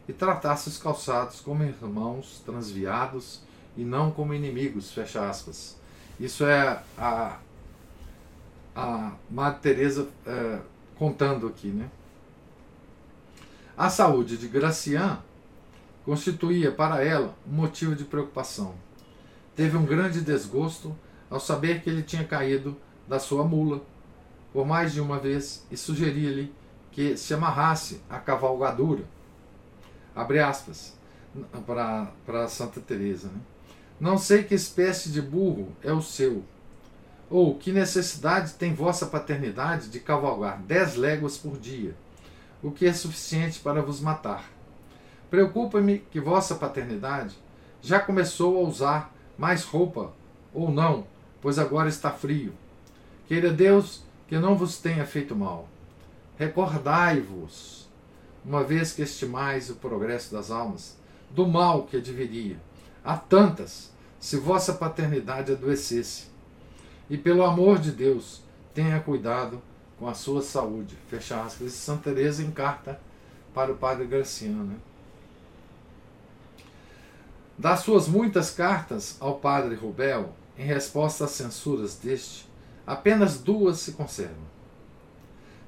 e 0.07 0.13
tratasse 0.13 0.67
os 0.69 0.77
calçados 0.77 1.39
como 1.39 1.63
irmãos 1.63 2.43
transviados 2.45 3.41
e 3.75 3.83
não 3.83 4.11
como 4.11 4.33
inimigos, 4.33 4.91
fecha 4.91 5.27
aspas. 5.27 5.77
Isso 6.19 6.45
é 6.45 6.83
a, 6.97 7.39
a 8.75 9.13
Madre 9.31 9.59
Teresa 9.61 10.07
é, 10.27 10.59
contando 10.95 11.47
aqui, 11.47 11.69
né? 11.69 11.89
A 13.75 13.89
saúde 13.89 14.37
de 14.37 14.47
Gracian 14.47 15.19
constituía 16.05 16.71
para 16.71 17.03
ela 17.03 17.35
um 17.47 17.53
motivo 17.53 17.95
de 17.95 18.03
preocupação 18.03 18.75
teve 19.55 19.77
um 19.77 19.85
grande 19.85 20.21
desgosto 20.21 20.95
ao 21.29 21.39
saber 21.39 21.81
que 21.81 21.89
ele 21.89 22.03
tinha 22.03 22.23
caído 22.23 22.75
da 23.07 23.19
sua 23.19 23.43
mula 23.43 23.81
por 24.51 24.65
mais 24.65 24.93
de 24.93 25.01
uma 25.01 25.19
vez 25.19 25.65
e 25.71 25.77
sugeria-lhe 25.77 26.53
que 26.91 27.17
se 27.17 27.33
amarrasse 27.33 28.01
à 28.07 28.19
cavalgadura. 28.19 29.03
Abre 30.15 30.39
aspas 30.39 30.95
para 31.65 32.47
Santa 32.47 32.79
Teresa. 32.79 33.29
Né? 33.29 33.41
Não 33.99 34.17
sei 34.17 34.43
que 34.43 34.53
espécie 34.53 35.09
de 35.09 35.21
burro 35.21 35.75
é 35.81 35.91
o 35.91 36.01
seu, 36.01 36.43
ou 37.31 37.55
que 37.55 37.71
necessidade 37.71 38.53
tem 38.53 38.75
vossa 38.75 39.07
paternidade 39.07 39.89
de 39.89 39.99
cavalgar 39.99 40.61
dez 40.61 40.95
léguas 40.95 41.35
por 41.35 41.57
dia, 41.57 41.95
o 42.61 42.69
que 42.69 42.85
é 42.85 42.93
suficiente 42.93 43.59
para 43.59 43.81
vos 43.81 43.99
matar. 43.99 44.52
Preocupa-me 45.33 45.97
que 46.11 46.19
vossa 46.19 46.53
paternidade 46.53 47.35
já 47.81 47.99
começou 47.99 48.55
a 48.55 48.69
usar 48.69 49.15
mais 49.35 49.63
roupa, 49.63 50.13
ou 50.53 50.69
não, 50.69 51.07
pois 51.41 51.57
agora 51.57 51.89
está 51.89 52.11
frio. 52.11 52.53
Queira 53.27 53.51
Deus 53.51 54.03
que 54.27 54.37
não 54.37 54.55
vos 54.55 54.77
tenha 54.77 55.07
feito 55.07 55.35
mal. 55.35 55.67
Recordai-vos, 56.37 57.89
uma 58.45 58.63
vez 58.63 58.93
que 58.93 59.01
estimais 59.01 59.71
o 59.71 59.75
progresso 59.77 60.31
das 60.31 60.51
almas, 60.51 60.99
do 61.31 61.47
mal 61.47 61.87
que 61.87 61.97
adviria. 61.97 62.57
Há 63.03 63.17
tantas, 63.17 63.91
se 64.19 64.37
vossa 64.37 64.71
paternidade 64.71 65.51
adoecesse. 65.51 66.27
E 67.09 67.17
pelo 67.17 67.43
amor 67.43 67.79
de 67.79 67.89
Deus, 67.89 68.43
tenha 68.71 68.99
cuidado 68.99 69.59
com 69.97 70.07
a 70.07 70.13
sua 70.13 70.43
saúde. 70.43 70.95
Fecha 71.07 71.41
aspas. 71.41 71.73
Santa 71.73 72.13
Teresa 72.13 72.43
em 72.43 72.51
carta 72.51 73.01
para 73.51 73.71
o 73.71 73.75
padre 73.75 74.05
Graciano. 74.05 74.92
Das 77.57 77.81
suas 77.81 78.07
muitas 78.07 78.51
cartas 78.51 79.17
ao 79.19 79.35
padre 79.35 79.75
Rubel, 79.75 80.33
em 80.57 80.65
resposta 80.65 81.25
às 81.25 81.31
censuras 81.31 81.95
deste, 81.95 82.47
apenas 82.85 83.39
duas 83.39 83.79
se 83.79 83.93
conservam. 83.93 84.53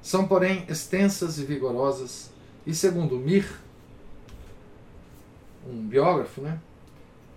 São, 0.02 0.26
porém, 0.26 0.64
extensas 0.68 1.38
e 1.38 1.44
vigorosas, 1.44 2.30
e 2.66 2.74
segundo 2.74 3.18
Mir, 3.18 3.46
um 5.68 5.86
biógrafo, 5.86 6.40
né? 6.40 6.60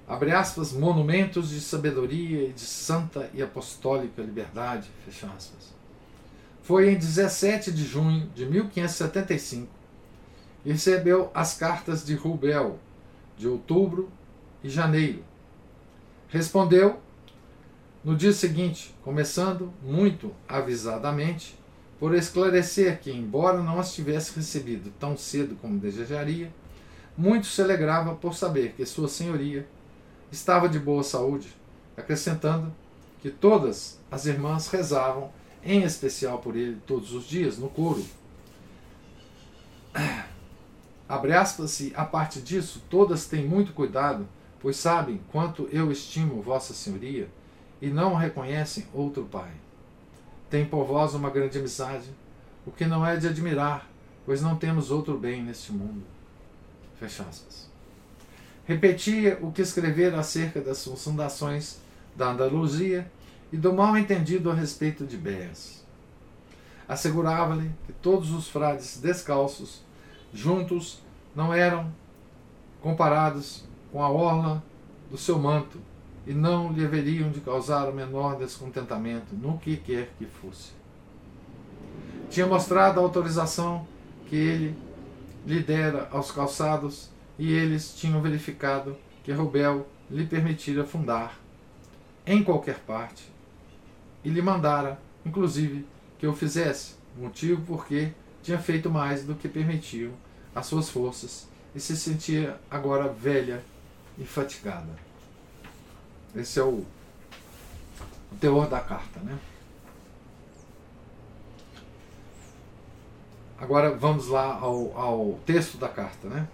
abre 0.10 0.32
aspas, 0.32 0.74
monumentos 0.74 1.50
de 1.50 1.62
sabedoria 1.62 2.50
e 2.50 2.54
de 2.54 2.62
santa 2.62 3.30
e 3.32 3.44
apostólica 3.44 4.24
liberdade, 4.24 4.90
fecha 5.06 5.28
aspas. 5.28 5.72
Foi 6.64 6.90
em 6.90 6.98
17 6.98 7.72
de 7.72 7.86
junho 7.86 8.28
de 8.36 8.46
1575 8.48 9.68
que 10.64 10.72
recebeu 10.72 11.32
as 11.34 11.54
cartas 11.54 12.04
de 12.04 12.16
Rubel, 12.16 12.80
de 13.38 13.48
outubro 13.48 14.10
e 14.64 14.70
janeiro. 14.70 15.24
Respondeu 16.28 17.00
no 18.04 18.16
dia 18.16 18.32
seguinte, 18.32 18.96
começando 19.04 19.74
muito 19.84 20.34
avisadamente 20.48 21.60
por 22.00 22.16
esclarecer 22.16 23.00
que, 23.02 23.12
embora 23.12 23.62
não 23.62 23.78
as 23.78 23.94
tivesse 23.94 24.34
recebido 24.34 24.90
tão 24.98 25.18
cedo 25.18 25.58
como 25.62 25.78
desejaria, 25.78 26.50
muito 27.18 27.48
se 27.48 27.62
alegrava 27.62 28.16
por 28.16 28.34
saber 28.34 28.72
que 28.72 28.86
Sua 28.86 29.10
Senhoria 29.10 29.68
estava 30.32 30.70
de 30.70 30.80
boa 30.80 31.04
saúde, 31.04 31.50
acrescentando 31.98 32.74
que 33.22 33.30
todas 33.30 34.00
as 34.10 34.26
irmãs 34.26 34.70
rezavam, 34.70 35.30
em 35.62 35.84
especial 35.84 36.40
por 36.40 36.56
ele, 36.56 36.78
todos 36.88 37.12
os 37.12 37.26
dias, 37.26 37.58
no 37.58 37.68
coro. 37.68 38.06
Abre 41.10 41.34
aspas, 41.34 41.82
e 41.82 41.92
a 41.98 42.06
parte 42.06 42.40
disso, 42.40 42.82
todas 42.90 43.26
têm 43.26 43.46
muito 43.46 43.74
cuidado, 43.74 44.26
pois 44.62 44.78
sabem 44.78 45.22
quanto 45.32 45.68
eu 45.72 45.92
estimo 45.92 46.42
Vossa 46.42 46.74
Senhoria 46.74 47.30
e 47.82 47.90
não 47.90 48.16
reconhecem 48.16 48.86
outro 48.94 49.24
Pai. 49.26 49.52
Tem 50.50 50.66
por 50.66 50.86
vós 50.86 51.14
uma 51.14 51.30
grande 51.30 51.58
amizade, 51.58 52.10
o 52.66 52.72
que 52.72 52.86
não 52.86 53.06
é 53.06 53.16
de 53.16 53.28
admirar, 53.28 53.88
pois 54.26 54.42
não 54.42 54.56
temos 54.56 54.92
outro 54.92 55.18
bem 55.18 55.44
neste 55.44 55.72
mundo. 55.72 56.04
Fecha 57.00 57.24
aspas. 57.24 57.70
Repetia 58.66 59.40
o 59.42 59.52
que 59.52 59.62
escrevera 59.62 60.20
acerca 60.20 60.60
das 60.62 60.84
fundações 60.84 61.80
da 62.16 62.32
Andaluzia 62.32 63.10
e 63.52 63.58
do 63.58 63.74
mal 63.74 63.98
entendido 63.98 64.52
a 64.52 64.54
respeito 64.54 65.06
de 65.06 65.18
Béas. 65.18 65.84
Assegurava-lhe 66.88 67.72
que 67.86 67.94
todos 67.94 68.32
os 68.32 68.48
frades 68.48 68.98
descalços, 68.98 69.82
juntos, 70.34 71.02
não 71.36 71.54
eram 71.54 71.92
comparados 72.82 73.64
com 73.92 74.04
a 74.04 74.10
orla 74.10 74.64
do 75.10 75.18
seu 75.18 75.38
manto 75.40 75.80
e 76.26 76.34
não 76.34 76.72
lhe 76.72 76.86
haveriam 76.86 77.32
de 77.32 77.40
causar 77.42 77.90
o 77.90 77.94
menor 77.94 78.38
descontentamento 78.38 79.36
no 79.36 79.58
que 79.58 79.78
quer 79.78 80.10
que 80.18 80.26
fosse. 80.26 80.72
Tinha 82.30 82.46
mostrado 82.46 83.00
a 83.00 83.04
autorização 83.04 83.88
que 84.28 84.36
ele 84.36 84.76
lhe 85.46 85.62
dera 85.62 86.08
aos 86.12 86.32
calçados 86.32 87.10
e 87.38 87.52
eles 87.52 87.96
tinham 87.96 88.22
verificado 88.22 88.96
que 89.24 89.32
Rubel 89.32 89.88
lhe 90.10 90.26
permitira 90.26 90.84
fundar 90.84 91.40
em 92.26 92.44
qualquer 92.44 92.80
parte 92.80 93.24
e 94.24 94.30
lhe 94.30 94.42
mandara, 94.42 95.00
inclusive, 95.26 95.86
que 96.20 96.26
eu 96.26 96.34
fizesse, 96.34 96.96
motivo 97.18 97.62
porque 97.66 98.12
tinha 98.44 98.60
feito 98.60 98.90
mais 98.90 99.24
do 99.24 99.34
que 99.34 99.48
permitiam 99.48 100.12
as 100.54 100.66
suas 100.66 100.90
forças 100.90 101.48
e 101.74 101.80
se 101.80 101.96
sentia 101.96 102.60
agora 102.70 103.08
velha 103.08 103.64
e 104.20 104.26
fatigada. 104.26 104.90
Esse 106.36 106.60
é 106.60 106.64
o, 106.64 106.86
o 108.32 108.36
teor 108.40 108.68
da 108.68 108.80
carta, 108.80 109.20
né? 109.22 109.40
Agora 113.58 113.96
vamos 113.96 114.28
lá 114.28 114.54
ao, 114.56 114.98
ao 114.98 115.40
texto 115.46 115.78
da 115.78 115.90
carta, 115.90 116.28
né? 116.28 116.48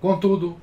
Contudo, 0.00 0.56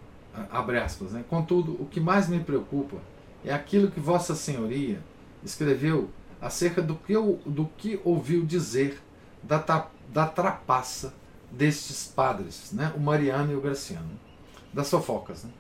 abre 0.52 0.78
aspas, 0.80 1.12
né? 1.12 1.24
Contudo, 1.30 1.74
o 1.82 1.86
que 1.86 2.00
mais 2.00 2.28
me 2.28 2.40
preocupa 2.40 2.98
é 3.46 3.54
aquilo 3.54 3.92
que 3.92 4.00
Vossa 4.00 4.36
Senhoria 4.36 5.00
escreveu 5.44 6.10
acerca 6.40 6.82
do 6.82 6.96
que, 6.96 7.14
do 7.14 7.70
que 7.78 8.00
ouviu 8.04 8.46
dizer 8.46 9.02
da, 9.44 9.88
da 10.10 10.28
trapaça 10.28 11.14
destes 11.52 12.08
padres, 12.08 12.72
né? 12.72 12.94
o 12.96 13.00
Mariano 13.00 13.52
e 13.52 13.56
o 13.56 13.62
Graciano, 13.62 14.12
das 14.74 14.90
fofocas. 14.90 15.44
Né? 15.44 15.52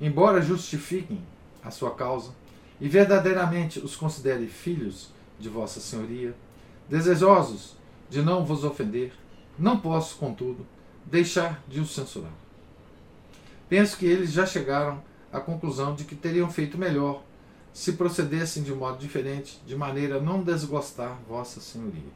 Embora 0.00 0.42
justifiquem 0.42 1.22
a 1.62 1.70
sua 1.70 1.92
causa 1.94 2.32
e 2.80 2.88
verdadeiramente 2.88 3.78
os 3.78 3.94
considere 3.94 4.46
filhos 4.46 5.10
de 5.38 5.48
Vossa 5.48 5.80
Senhoria, 5.80 6.34
desejosos 6.88 7.76
de 8.10 8.20
não 8.22 8.44
vos 8.44 8.64
ofender, 8.64 9.12
não 9.58 9.78
posso, 9.78 10.16
contudo, 10.16 10.66
deixar 11.06 11.62
de 11.68 11.80
os 11.80 11.94
censurar. 11.94 12.32
Penso 13.68 13.96
que 13.96 14.06
eles 14.06 14.32
já 14.32 14.44
chegaram 14.44 15.02
à 15.32 15.40
conclusão 15.40 15.94
de 15.94 16.04
que 16.04 16.14
teriam 16.14 16.50
feito 16.50 16.76
melhor 16.76 17.22
se 17.72 17.92
procedessem 17.92 18.62
de 18.62 18.74
modo 18.74 18.98
diferente, 18.98 19.60
de 19.66 19.74
maneira 19.74 20.18
a 20.18 20.20
não 20.20 20.42
desgostar 20.42 21.18
Vossa 21.26 21.60
Senhoria. 21.60 22.12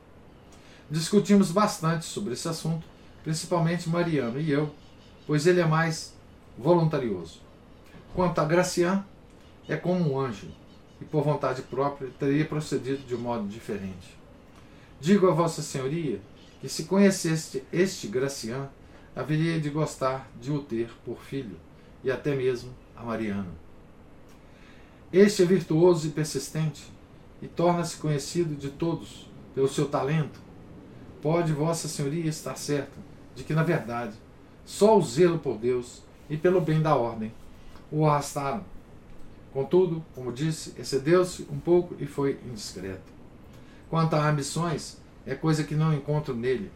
Discutimos 0.90 1.50
bastante 1.50 2.04
sobre 2.04 2.34
esse 2.34 2.46
assunto, 2.46 2.86
principalmente 3.24 3.88
Mariano 3.88 4.38
e 4.38 4.50
eu, 4.50 4.70
pois 5.26 5.46
ele 5.46 5.60
é 5.60 5.66
mais 5.66 6.14
voluntarioso. 6.56 7.40
Quanto 8.14 8.40
a 8.40 8.44
Gracian, 8.44 9.04
é 9.68 9.76
como 9.76 10.12
um 10.12 10.20
anjo, 10.20 10.48
e 11.00 11.04
por 11.04 11.22
vontade 11.22 11.62
própria 11.62 12.10
teria 12.18 12.44
procedido 12.44 13.02
de 13.06 13.14
um 13.14 13.18
modo 13.18 13.46
diferente. 13.46 14.16
Digo 15.00 15.28
a 15.28 15.32
Vossa 15.32 15.60
Senhoria 15.60 16.20
que 16.60 16.68
se 16.68 16.84
conheceste 16.84 17.62
este 17.72 18.06
Gracian, 18.06 18.68
haveria 19.14 19.60
de 19.60 19.68
gostar 19.68 20.30
de 20.40 20.50
o 20.50 20.60
ter 20.60 20.90
por 21.04 21.18
filho, 21.18 21.58
e 22.02 22.10
até 22.10 22.34
mesmo 22.34 22.70
a 22.94 23.02
Mariano. 23.02 23.52
Este 25.12 25.42
é 25.42 25.46
virtuoso 25.46 26.06
e 26.06 26.10
persistente, 26.10 26.90
e 27.42 27.46
torna-se 27.46 27.96
conhecido 27.98 28.54
de 28.54 28.70
todos 28.70 29.28
pelo 29.54 29.68
seu 29.68 29.86
talento, 29.88 30.40
pode 31.20 31.52
Vossa 31.52 31.88
Senhoria 31.88 32.28
estar 32.28 32.56
certa 32.56 32.96
de 33.34 33.44
que, 33.44 33.52
na 33.52 33.62
verdade, 33.62 34.14
só 34.66 34.98
o 34.98 35.02
zelo 35.02 35.38
por 35.38 35.56
Deus 35.56 36.02
e 36.28 36.36
pelo 36.36 36.60
bem 36.60 36.82
da 36.82 36.94
ordem 36.94 37.32
o 37.90 38.04
arrastaram. 38.04 38.64
Contudo, 39.52 40.04
como 40.14 40.32
disse, 40.32 40.74
excedeu-se 40.78 41.46
um 41.50 41.58
pouco 41.58 41.94
e 41.98 42.04
foi 42.04 42.38
indiscreto. 42.44 43.10
Quanto 43.88 44.14
a 44.14 44.28
ambições, 44.28 44.98
é 45.24 45.34
coisa 45.34 45.64
que 45.64 45.74
não 45.74 45.94
encontro 45.94 46.34
nele. 46.34 46.70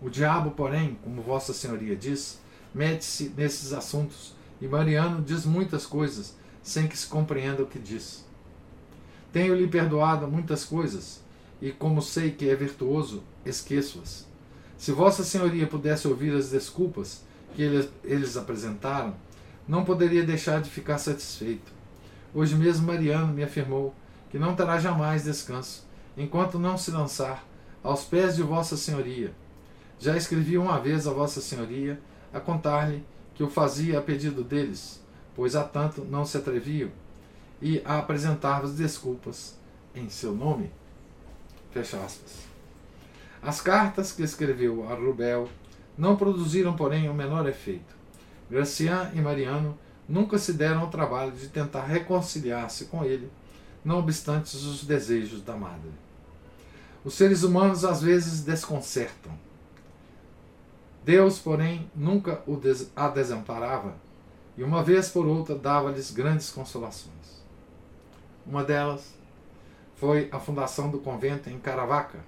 O 0.00 0.08
diabo, 0.08 0.50
porém, 0.50 0.98
como 1.02 1.22
Vossa 1.22 1.52
Senhoria 1.52 1.96
diz, 1.96 2.38
mete-se 2.74 3.32
nesses 3.36 3.72
assuntos 3.72 4.34
e 4.60 4.68
Mariano 4.68 5.22
diz 5.22 5.44
muitas 5.44 5.86
coisas 5.86 6.36
sem 6.62 6.86
que 6.86 6.96
se 6.96 7.06
compreenda 7.06 7.62
o 7.62 7.66
que 7.66 7.78
diz. 7.78 8.24
Tenho-lhe 9.32 9.66
perdoado 9.66 10.28
muitas 10.28 10.64
coisas, 10.64 11.20
e 11.60 11.72
como 11.72 12.02
sei 12.02 12.30
que 12.30 12.48
é 12.48 12.54
virtuoso, 12.54 13.22
esqueço-as. 13.44 14.26
Se 14.82 14.90
Vossa 14.90 15.22
Senhoria 15.22 15.64
pudesse 15.64 16.08
ouvir 16.08 16.34
as 16.34 16.50
desculpas 16.50 17.22
que 17.54 17.62
eles, 17.62 17.88
eles 18.02 18.36
apresentaram, 18.36 19.14
não 19.68 19.84
poderia 19.84 20.24
deixar 20.26 20.60
de 20.60 20.68
ficar 20.68 20.98
satisfeito. 20.98 21.70
Hoje 22.34 22.56
mesmo 22.56 22.88
Mariano 22.88 23.32
me 23.32 23.44
afirmou 23.44 23.94
que 24.28 24.40
não 24.40 24.56
terá 24.56 24.80
jamais 24.80 25.22
descanso, 25.22 25.86
enquanto 26.16 26.58
não 26.58 26.76
se 26.76 26.90
lançar 26.90 27.46
aos 27.80 28.02
pés 28.02 28.34
de 28.34 28.42
Vossa 28.42 28.76
Senhoria. 28.76 29.32
Já 30.00 30.16
escrevi 30.16 30.58
uma 30.58 30.80
vez 30.80 31.06
a 31.06 31.12
Vossa 31.12 31.40
Senhoria 31.40 32.00
a 32.34 32.40
contar-lhe 32.40 33.06
que 33.36 33.44
o 33.44 33.48
fazia 33.48 34.00
a 34.00 34.02
pedido 34.02 34.42
deles, 34.42 35.00
pois 35.36 35.54
há 35.54 35.62
tanto 35.62 36.04
não 36.04 36.26
se 36.26 36.36
atreviam, 36.38 36.90
e 37.60 37.80
a 37.84 38.00
apresentar-vos 38.00 38.74
desculpas 38.74 39.56
em 39.94 40.08
seu 40.08 40.34
nome. 40.34 40.72
Fecha 41.70 41.98
aspas. 41.98 42.51
As 43.42 43.60
cartas 43.60 44.12
que 44.12 44.22
escreveu 44.22 44.88
a 44.88 44.94
Rubel 44.94 45.48
não 45.98 46.14
produziram, 46.14 46.76
porém, 46.76 47.08
o 47.08 47.14
menor 47.14 47.48
efeito. 47.48 47.96
Gracian 48.48 49.10
e 49.14 49.20
Mariano 49.20 49.76
nunca 50.08 50.38
se 50.38 50.52
deram 50.52 50.82
ao 50.82 50.90
trabalho 50.90 51.32
de 51.32 51.48
tentar 51.48 51.84
reconciliar-se 51.84 52.84
com 52.84 53.04
ele, 53.04 53.30
não 53.84 53.98
obstante 53.98 54.54
os 54.54 54.84
desejos 54.84 55.42
da 55.42 55.56
madre. 55.56 55.90
Os 57.04 57.14
seres 57.14 57.42
humanos 57.42 57.84
às 57.84 58.00
vezes 58.00 58.42
desconcertam. 58.42 59.32
Deus, 61.04 61.40
porém, 61.40 61.90
nunca 61.96 62.42
a 62.94 63.08
desamparava 63.08 63.96
e, 64.56 64.62
uma 64.62 64.84
vez 64.84 65.08
por 65.08 65.26
outra, 65.26 65.56
dava-lhes 65.56 66.12
grandes 66.12 66.50
consolações. 66.50 67.42
Uma 68.46 68.62
delas 68.62 69.14
foi 69.96 70.28
a 70.30 70.38
fundação 70.38 70.90
do 70.90 70.98
convento 70.98 71.50
em 71.50 71.58
Caravaca, 71.58 72.20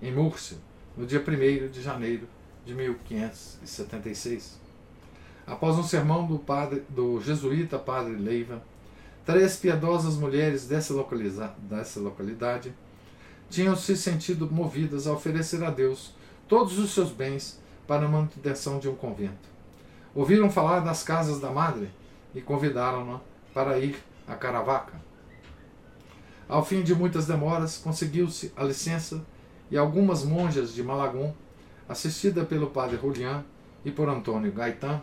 em 0.00 0.12
Múrcia, 0.12 0.58
no 0.96 1.06
dia 1.06 1.20
1 1.20 1.70
de 1.70 1.82
janeiro 1.82 2.28
de 2.64 2.74
1576. 2.74 4.60
Após 5.46 5.76
um 5.76 5.82
sermão 5.82 6.26
do, 6.26 6.38
padre, 6.38 6.82
do 6.88 7.20
jesuíta 7.20 7.78
Padre 7.78 8.16
Leiva, 8.16 8.62
três 9.24 9.56
piedosas 9.56 10.16
mulheres 10.16 10.66
dessa, 10.66 10.94
dessa 11.58 12.00
localidade 12.00 12.74
tinham 13.48 13.76
se 13.76 13.96
sentido 13.96 14.50
movidas 14.50 15.06
a 15.06 15.12
oferecer 15.12 15.62
a 15.62 15.70
Deus 15.70 16.12
todos 16.48 16.78
os 16.78 16.92
seus 16.92 17.10
bens 17.10 17.60
para 17.86 18.06
a 18.06 18.08
manutenção 18.08 18.78
de 18.78 18.88
um 18.88 18.94
convento. 18.94 19.48
Ouviram 20.14 20.50
falar 20.50 20.80
das 20.80 21.02
casas 21.02 21.40
da 21.40 21.50
madre 21.50 21.88
e 22.34 22.40
convidaram-na 22.40 23.20
para 23.54 23.78
ir 23.78 23.96
a 24.26 24.34
Caravaca. 24.34 25.00
Ao 26.48 26.64
fim 26.64 26.82
de 26.82 26.94
muitas 26.94 27.26
demoras, 27.26 27.78
conseguiu-se 27.78 28.52
a 28.56 28.64
licença 28.64 29.24
e 29.70 29.76
algumas 29.76 30.24
monjas 30.24 30.74
de 30.74 30.82
Malagum, 30.82 31.32
assistida 31.88 32.44
pelo 32.44 32.68
padre 32.68 32.96
Julián 32.96 33.44
e 33.84 33.90
por 33.90 34.08
Antônio 34.08 34.52
Gaetan, 34.52 35.00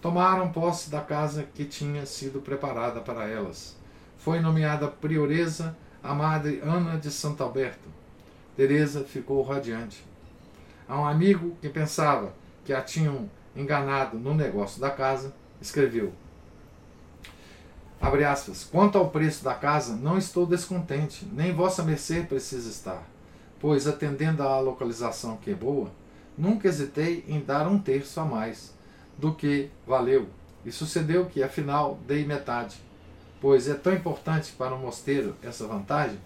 tomaram 0.00 0.52
posse 0.52 0.90
da 0.90 1.00
casa 1.00 1.46
que 1.54 1.64
tinha 1.64 2.06
sido 2.06 2.40
preparada 2.40 3.00
para 3.00 3.28
elas. 3.28 3.76
Foi 4.18 4.40
nomeada 4.40 4.88
prioresa 4.88 5.76
a 6.02 6.14
madre 6.14 6.60
Ana 6.62 6.98
de 6.98 7.10
Santo 7.10 7.42
Alberto. 7.42 7.88
Teresa 8.56 9.04
ficou 9.04 9.42
radiante. 9.42 10.04
A 10.88 11.00
um 11.00 11.06
amigo 11.06 11.56
que 11.60 11.68
pensava 11.68 12.32
que 12.64 12.72
a 12.72 12.80
tinham 12.80 13.28
enganado 13.54 14.18
no 14.18 14.34
negócio 14.34 14.80
da 14.80 14.90
casa, 14.90 15.34
escreveu: 15.60 16.12
aspas. 18.00 18.64
Quanto 18.64 18.96
ao 18.96 19.10
preço 19.10 19.44
da 19.44 19.54
casa, 19.54 19.96
não 19.96 20.16
estou 20.16 20.46
descontente, 20.46 21.26
nem 21.32 21.52
vossa 21.52 21.82
mercê 21.82 22.22
precisa 22.22 22.68
estar, 22.70 23.02
pois, 23.60 23.86
atendendo 23.86 24.42
à 24.42 24.58
localização 24.60 25.36
que 25.36 25.50
é 25.50 25.54
boa, 25.54 25.90
nunca 26.36 26.68
hesitei 26.68 27.24
em 27.26 27.40
dar 27.40 27.66
um 27.66 27.78
terço 27.78 28.20
a 28.20 28.24
mais 28.24 28.72
do 29.16 29.34
que 29.34 29.68
valeu, 29.86 30.28
e 30.64 30.70
sucedeu 30.70 31.26
que, 31.26 31.42
afinal, 31.42 31.98
dei 32.06 32.24
metade, 32.24 32.76
pois 33.40 33.68
é 33.68 33.74
tão 33.74 33.92
importante 33.92 34.52
para 34.52 34.74
o 34.74 34.78
mosteiro 34.78 35.34
essa 35.42 35.66
vantagem 35.66 36.18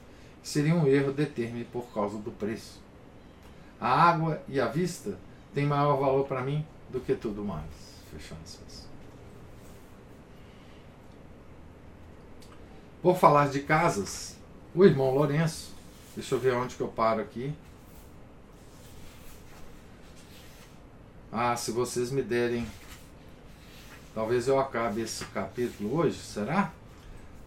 que 0.42 0.49
seria 0.49 0.75
um 0.75 0.87
erro 0.87 1.12
deter-me 1.12 1.64
por 1.64 1.85
causa 1.95 2.18
do 2.18 2.31
preço. 2.31 2.81
A 3.81 3.88
água 3.88 4.42
e 4.49 4.61
a 4.61 4.66
vista 4.66 5.16
têm 5.55 5.66
maior 5.66 5.97
valor 5.99 6.27
para 6.27 6.42
mim 6.42 6.66
do 6.90 7.01
que 7.01 7.14
tudo 7.14 7.45
mais. 7.45 7.64
Fecha 8.11 8.35
aspas. 8.45 8.87
Por 13.01 13.16
falar 13.16 13.49
de 13.49 13.61
casas, 13.61 14.37
o 14.75 14.85
irmão 14.85 15.12
Lourenço, 15.12 15.72
deixa 16.14 16.35
eu 16.35 16.38
ver 16.38 16.55
onde 16.55 16.75
que 16.75 16.81
eu 16.81 16.88
paro 16.88 17.20
aqui. 17.20 17.53
Ah, 21.31 21.57
se 21.57 21.70
vocês 21.70 22.11
me 22.11 22.22
derem. 22.22 22.66
Talvez 24.14 24.46
eu 24.46 24.61
acabe 24.61 25.01
esse 25.01 25.25
capítulo 25.27 25.96
hoje, 25.96 26.18
será? 26.18 26.70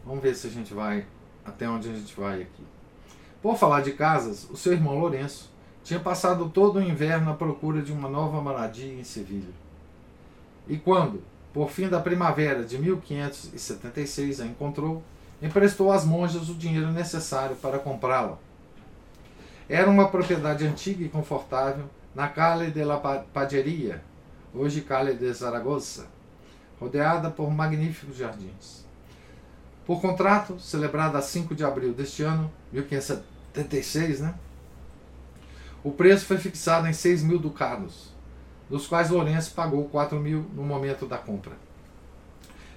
Vamos 0.04 0.24
ver 0.24 0.36
se 0.36 0.48
a 0.48 0.50
gente 0.50 0.74
vai 0.74 1.06
até 1.46 1.70
onde 1.70 1.90
a 1.90 1.94
gente 1.94 2.20
vai 2.20 2.42
aqui. 2.42 2.64
Por 3.42 3.56
falar 3.56 3.82
de 3.82 3.92
casas, 3.92 4.50
o 4.50 4.58
seu 4.58 4.74
irmão 4.74 4.98
Lourenço 4.98 5.52
tinha 5.84 6.00
passado 6.00 6.50
todo 6.50 6.78
o 6.78 6.82
inverno 6.82 7.30
à 7.30 7.36
procura 7.36 7.84
de 7.84 7.92
uma 7.92 8.10
nova 8.10 8.42
moradia 8.42 8.92
em 8.92 9.04
Sevilha. 9.04 9.54
E 10.68 10.78
quando, 10.78 11.22
por 11.54 11.70
fim 11.70 11.88
da 11.88 12.02
primavera 12.02 12.64
de 12.64 12.80
1576, 12.80 14.42
a 14.42 14.48
encontrou, 14.48 15.04
emprestou 15.40 15.92
às 15.92 16.04
monjas 16.04 16.50
o 16.50 16.56
dinheiro 16.56 16.92
necessário 16.92 17.56
para 17.58 17.78
comprá-la. 17.78 18.40
Era 19.68 19.90
uma 19.90 20.10
propriedade 20.10 20.64
antiga 20.64 21.04
e 21.04 21.10
confortável 21.10 21.86
na 22.14 22.28
Calle 22.28 22.70
de 22.70 22.84
la 22.84 22.98
Paderia, 22.98 24.04
hoje 24.54 24.82
Calle 24.82 25.16
de 25.16 25.34
Zaragoza, 25.34 26.06
rodeada 26.80 27.32
por 27.32 27.52
magníficos 27.52 28.16
jardins. 28.16 28.86
Por 29.84 30.00
contrato, 30.00 30.60
celebrado 30.60 31.18
a 31.18 31.22
5 31.22 31.56
de 31.56 31.64
abril 31.64 31.94
deste 31.94 32.22
ano, 32.22 32.52
1576, 32.72 34.20
né? 34.20 34.36
O 35.84 35.92
preço 35.92 36.26
foi 36.26 36.38
fixado 36.38 36.88
em 36.88 36.94
6 36.94 37.24
mil 37.24 37.40
ducados, 37.40 38.14
dos 38.70 38.86
quais 38.86 39.10
Lourenço 39.10 39.52
pagou 39.54 39.90
4 39.90 40.20
mil 40.20 40.46
no 40.54 40.62
momento 40.62 41.08
da 41.08 41.18
compra. 41.18 41.54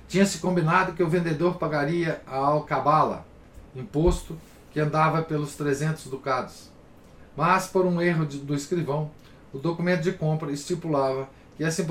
Tinha-se 0.09 0.39
combinado 0.39 0.95
que 0.95 1.03
o 1.03 1.09
vendedor 1.09 1.59
pagaria 1.59 2.23
a 2.27 2.37
alcabala, 2.37 3.27
imposto 3.77 4.39
que 4.71 4.81
andava 4.81 5.21
pelos 5.21 5.55
300 5.55 6.07
ducados. 6.07 6.78
Mas, 7.39 7.69
por 7.69 7.87
um 7.87 8.03
erro 8.03 8.27
de, 8.27 8.39
do 8.39 8.53
escrivão, 8.53 9.13
o 9.53 9.59
documento 9.59 10.03
de 10.03 10.11
compra 10.11 10.51
estipulava 10.51 11.29
que 11.57 11.63
essa 11.63 11.87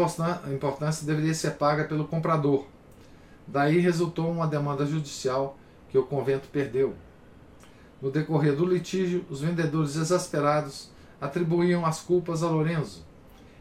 importância 0.52 1.08
deveria 1.08 1.34
ser 1.34 1.52
paga 1.52 1.86
pelo 1.86 2.06
comprador. 2.06 2.66
Daí 3.48 3.80
resultou 3.80 4.30
uma 4.30 4.46
demanda 4.46 4.86
judicial 4.86 5.58
que 5.88 5.98
o 5.98 6.04
convento 6.04 6.50
perdeu. 6.50 6.96
No 8.02 8.12
decorrer 8.12 8.58
do 8.58 8.66
litígio, 8.66 9.26
os 9.30 9.40
vendedores 9.40 9.96
exasperados 9.96 10.92
atribuíam 11.22 11.86
as 11.86 12.02
culpas 12.02 12.44
a 12.44 12.50
Lorenzo, 12.50 13.06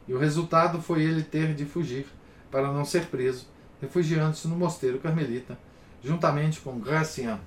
e 0.09 0.13
o 0.13 0.19
resultado 0.19 0.83
foi 0.83 1.05
ele 1.05 1.23
ter 1.23 1.55
de 1.55 1.65
fugir 1.65 2.09
para 2.51 2.73
não 2.73 2.85
ser 2.85 3.07
preso, 3.07 3.47
refugiando-se 3.81 4.49
no 4.49 4.57
mosteiro 4.57 4.99
carmelita, 4.99 5.57
juntamente 6.03 6.61
com 6.61 6.81
Gracian. 6.81 7.39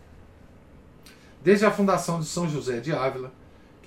Desde 1.43 1.65
a 1.65 1.71
fundação 1.71 2.21
de 2.21 2.25
São 2.25 2.47
José 2.47 2.79
de 2.79 2.93
Ávila, 2.93 3.33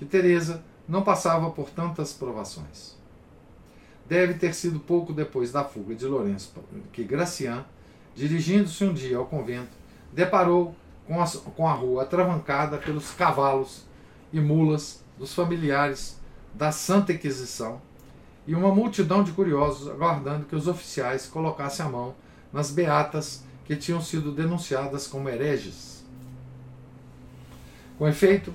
que 0.03 0.09
Teresa 0.09 0.61
não 0.87 1.01
passava 1.01 1.49
por 1.49 1.69
tantas 1.69 2.11
provações. 2.11 2.95
Deve 4.05 4.33
ter 4.33 4.53
sido 4.53 4.79
pouco 4.79 5.13
depois 5.13 5.51
da 5.51 5.63
fuga 5.63 5.95
de 5.95 6.05
Lourenço 6.05 6.53
que 6.91 7.03
Gracian, 7.03 7.65
dirigindo-se 8.13 8.83
um 8.83 8.93
dia 8.93 9.17
ao 9.17 9.25
convento, 9.25 9.71
deparou 10.11 10.75
com 11.07 11.21
a, 11.21 11.27
com 11.27 11.67
a 11.67 11.73
rua 11.73 12.03
atravancada 12.03 12.77
pelos 12.77 13.11
cavalos 13.11 13.85
e 14.31 14.39
mulas 14.41 15.01
dos 15.17 15.33
familiares 15.33 16.19
da 16.53 16.71
Santa 16.71 17.13
Inquisição 17.13 17.81
e 18.45 18.53
uma 18.53 18.75
multidão 18.75 19.23
de 19.23 19.31
curiosos 19.31 19.87
aguardando 19.87 20.45
que 20.45 20.55
os 20.55 20.67
oficiais 20.67 21.27
colocassem 21.27 21.85
a 21.85 21.89
mão 21.89 22.13
nas 22.51 22.69
beatas 22.69 23.43
que 23.63 23.75
tinham 23.77 24.01
sido 24.01 24.33
denunciadas 24.33 25.07
como 25.07 25.29
hereges. 25.29 26.03
Com 27.97 28.07
efeito, 28.07 28.53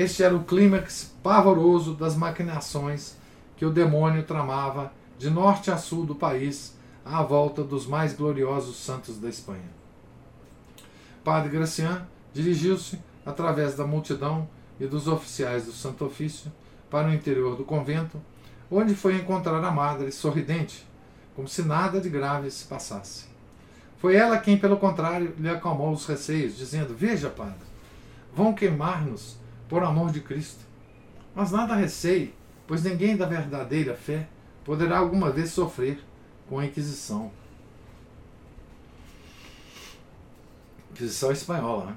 este 0.00 0.22
era 0.22 0.36
o 0.36 0.44
clímax 0.44 1.12
pavoroso 1.24 1.92
das 1.92 2.14
maquinações 2.14 3.16
que 3.56 3.66
o 3.66 3.70
demônio 3.70 4.22
tramava 4.22 4.92
de 5.18 5.28
norte 5.28 5.72
a 5.72 5.76
sul 5.76 6.06
do 6.06 6.14
país 6.14 6.76
à 7.04 7.20
volta 7.20 7.64
dos 7.64 7.84
mais 7.84 8.12
gloriosos 8.12 8.76
santos 8.76 9.18
da 9.18 9.28
Espanha. 9.28 9.68
Padre 11.24 11.50
Gracian 11.50 12.06
dirigiu-se, 12.32 13.00
através 13.26 13.74
da 13.74 13.84
multidão 13.84 14.48
e 14.78 14.86
dos 14.86 15.08
oficiais 15.08 15.64
do 15.64 15.72
Santo 15.72 16.04
Ofício, 16.04 16.52
para 16.88 17.08
o 17.08 17.12
interior 17.12 17.56
do 17.56 17.64
convento, 17.64 18.20
onde 18.70 18.94
foi 18.94 19.16
encontrar 19.16 19.64
a 19.64 19.70
madre 19.72 20.12
sorridente, 20.12 20.86
como 21.34 21.48
se 21.48 21.62
nada 21.62 22.00
de 22.00 22.08
grave 22.08 22.48
se 22.52 22.66
passasse. 22.66 23.24
Foi 23.98 24.14
ela 24.14 24.38
quem, 24.38 24.56
pelo 24.56 24.76
contrário, 24.76 25.34
lhe 25.36 25.48
acalmou 25.48 25.92
os 25.92 26.06
receios, 26.06 26.56
dizendo: 26.56 26.94
Veja, 26.94 27.28
padre, 27.28 27.66
vão 28.32 28.54
queimar-nos 28.54 29.36
por 29.68 29.82
amor 29.82 30.10
de 30.10 30.20
Cristo. 30.20 30.64
Mas 31.34 31.50
nada 31.50 31.74
receie, 31.74 32.34
pois 32.66 32.82
ninguém 32.82 33.16
da 33.16 33.26
verdadeira 33.26 33.94
fé 33.94 34.28
poderá 34.64 34.98
alguma 34.98 35.30
vez 35.30 35.50
sofrer 35.50 36.00
com 36.48 36.58
a 36.58 36.64
Inquisição. 36.64 37.30
Inquisição 40.90 41.30
espanhola, 41.30 41.86
né? 41.86 41.96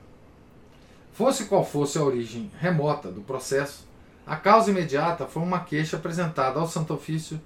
Fosse 1.12 1.46
qual 1.46 1.66
fosse 1.66 1.98
a 1.98 2.04
origem 2.04 2.52
remota 2.60 3.12
do 3.12 3.22
processo, 3.22 3.88
a 4.26 4.36
causa 4.36 4.72
imediata 4.72 5.26
foi 5.26 5.44
uma 5.44 5.60
queixa 5.62 5.98
apresentada 5.98 6.60
ao 6.60 6.68
Santo 6.68 6.94
Ofício 6.94 7.42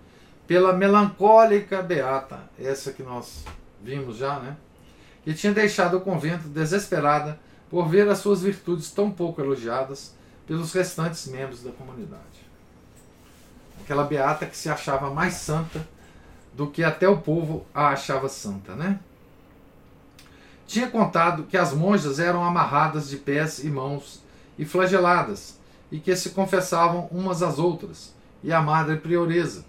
pela 0.46 0.74
melancólica 0.74 1.82
Beata, 1.82 2.40
essa 2.60 2.92
que 2.92 3.02
nós 3.02 3.44
vimos 3.82 4.18
já, 4.18 4.40
né? 4.40 4.58
Que 5.24 5.34
tinha 5.34 5.54
deixado 5.54 5.98
o 5.98 6.02
convento 6.02 6.48
desesperada 6.48 7.40
por 7.70 7.88
ver 7.88 8.08
as 8.10 8.20
suas 8.20 8.42
virtudes 8.42 8.92
tão 8.92 9.12
pouco 9.12 9.42
elogiadas 9.42 10.14
pelos 10.48 10.74
restantes 10.74 11.28
membros 11.28 11.64
da 11.64 11.72
comunidade. 11.72 12.46
Aquela 13.82 14.04
Beata 14.04 14.46
que 14.46 14.58
se 14.58 14.70
achava 14.70 15.10
mais 15.10 15.36
santa 15.36 15.88
do 16.54 16.68
que 16.68 16.84
até 16.84 17.08
o 17.08 17.18
povo 17.18 17.66
a 17.74 17.90
achava 17.90 18.30
santa, 18.30 18.76
né? 18.76 19.00
Tinha 20.68 20.90
contado 20.90 21.44
que 21.44 21.58
as 21.58 21.74
monjas 21.74 22.20
eram 22.20 22.44
amarradas 22.44 23.10
de 23.10 23.18
pés 23.18 23.64
e 23.64 23.70
mãos 23.70 24.22
e 24.58 24.66
flageladas, 24.66 25.60
e 25.92 26.00
que 26.00 26.16
se 26.16 26.32
confessavam 26.32 27.08
umas 27.12 27.44
às 27.44 27.60
outras, 27.60 28.14
e 28.44 28.52
a 28.52 28.62
madre 28.62 28.98
prioresa, 28.98 29.66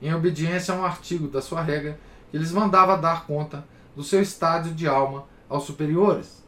em 0.00 0.12
obediência 0.12 0.74
a 0.74 0.76
um 0.76 0.84
artigo 0.84 1.28
da 1.28 1.40
sua 1.40 1.62
regra 1.62 1.98
que 2.30 2.38
lhes 2.38 2.50
mandava 2.50 2.96
dar 2.96 3.26
conta 3.26 3.64
do 3.94 4.02
seu 4.02 4.20
estádio 4.20 4.74
de 4.74 4.88
alma 4.88 5.24
aos 5.48 5.64
superiores. 5.64 6.41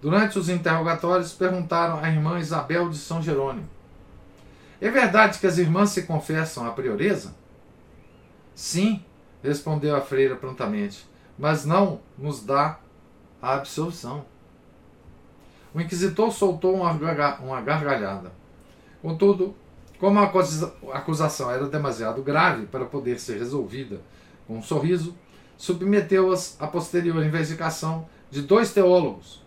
Durante 0.00 0.38
os 0.38 0.48
interrogatórios, 0.48 1.32
perguntaram 1.32 1.98
à 1.98 2.08
irmã 2.08 2.38
Isabel 2.38 2.88
de 2.88 2.96
São 2.96 3.22
Jerônimo: 3.22 3.68
É 4.80 4.90
verdade 4.90 5.38
que 5.38 5.46
as 5.46 5.58
irmãs 5.58 5.90
se 5.90 6.02
confessam 6.02 6.66
à 6.66 6.70
prioresa? 6.70 7.34
Sim, 8.54 9.02
respondeu 9.42 9.94
a 9.96 10.00
freira 10.00 10.36
prontamente 10.36 11.10
mas 11.40 11.64
não 11.64 12.02
nos 12.18 12.44
dá 12.44 12.78
a 13.40 13.54
absolvição. 13.54 14.26
O 15.74 15.80
inquisitor 15.80 16.30
soltou 16.30 16.74
uma 16.74 17.60
gargalhada. 17.62 18.30
Contudo, 19.00 19.54
como 19.98 20.18
a 20.18 20.30
acusação 20.98 21.50
era 21.50 21.66
demasiado 21.66 22.22
grave 22.22 22.66
para 22.66 22.84
poder 22.84 23.18
ser 23.18 23.38
resolvida 23.38 24.02
com 24.46 24.58
um 24.58 24.62
sorriso, 24.62 25.14
submeteu-as 25.56 26.60
à 26.60 26.66
posterior 26.66 27.24
investigação 27.24 28.06
de 28.30 28.42
dois 28.42 28.74
teólogos, 28.74 29.39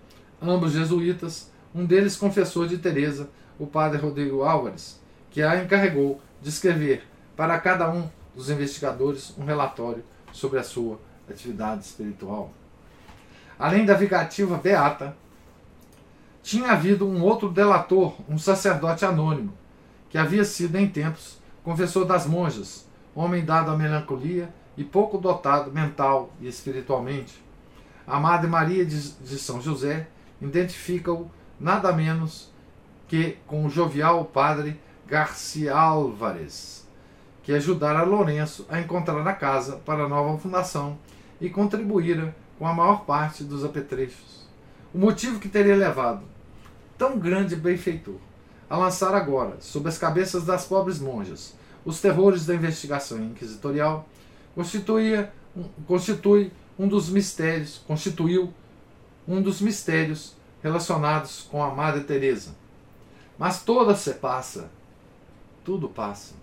ambos 0.52 0.74
jesuítas, 0.74 1.52
um 1.74 1.86
deles 1.86 2.16
confessor 2.16 2.68
de 2.68 2.78
Teresa, 2.78 3.30
o 3.58 3.66
padre 3.66 4.00
Rodrigo 4.00 4.44
Álvares, 4.44 5.02
que 5.32 5.42
a 5.42 5.62
encarregou 5.62 6.22
de 6.42 6.50
escrever 6.50 7.04
para 7.36 7.60
cada 7.60 7.90
um 7.90 8.10
dos 8.36 8.50
investigadores 8.50 9.34
um 9.38 9.46
relatório 9.46 10.04
sobre 10.32 10.60
a 10.60 10.64
sua 10.64 11.00
atividade 11.30 11.86
espiritual. 11.86 12.52
Além 13.58 13.86
da 13.86 13.94
vingativa 13.94 14.58
beata, 14.58 15.16
tinha 16.42 16.72
havido 16.72 17.08
um 17.08 17.24
outro 17.24 17.50
delator, 17.50 18.16
um 18.28 18.38
sacerdote 18.38 19.06
anônimo, 19.06 19.54
que 20.10 20.18
havia 20.18 20.44
sido 20.44 20.76
em 20.76 20.88
tempos 20.88 21.42
confessor 21.64 22.06
das 22.06 22.26
monjas, 22.28 22.86
homem 23.16 23.46
dado 23.46 23.72
à 23.72 23.78
melancolia 23.78 24.54
e 24.76 24.84
pouco 24.84 25.18
dotado 25.18 25.72
mental 25.72 26.32
e 26.42 26.48
espiritualmente. 26.48 27.42
A 28.06 28.20
Madre 28.20 28.50
Maria 28.50 28.86
de, 28.86 29.12
de 29.12 29.38
São 29.38 29.62
José 29.62 30.08
identifica-o 30.48 31.30
nada 31.60 31.92
menos 31.94 32.52
que 33.08 33.38
com 33.46 33.66
o 33.66 33.70
jovial 33.70 34.26
padre 34.26 34.80
Garcia 35.08 35.76
Álvares, 35.76 36.88
que 37.44 37.54
ajudara 37.54 38.04
Lourenço 38.04 38.66
a 38.70 38.80
encontrar 38.80 39.28
a 39.28 39.34
casa 39.34 39.78
para 39.86 40.04
a 40.04 40.10
nova 40.10 40.38
fundação 40.38 40.98
e 41.40 41.50
contribuíra 41.50 42.36
com 42.58 42.66
a 42.66 42.74
maior 42.74 43.06
parte 43.06 43.44
dos 43.44 43.64
apetrechos. 43.66 44.48
O 44.94 44.98
motivo 44.98 45.40
que 45.40 45.50
teria 45.50 45.76
levado 45.76 46.24
tão 46.98 47.18
grande 47.20 47.56
benfeitor 47.56 48.16
a 48.70 48.78
lançar 48.78 49.14
agora, 49.14 49.58
sob 49.60 49.90
as 49.90 49.98
cabeças 49.98 50.46
das 50.46 50.66
pobres 50.66 51.00
monjas, 51.00 51.54
os 51.86 52.00
terrores 52.00 52.46
da 52.46 52.56
investigação 52.56 53.24
inquisitorial, 53.24 54.08
constituía, 54.56 55.32
constitui 55.86 56.52
um 56.80 56.88
dos 56.88 57.10
mistérios, 57.10 57.82
constituiu 57.86 58.54
um 59.28 59.42
dos 59.42 59.62
mistérios 59.62 60.36
relacionados 60.62 61.48
com 61.50 61.64
a 61.64 61.74
Madre 61.74 62.04
Teresa. 62.04 62.56
Mas 63.38 63.64
toda 63.64 63.96
se 63.96 64.14
passa, 64.14 64.70
tudo 65.64 65.90
passa, 65.90 66.36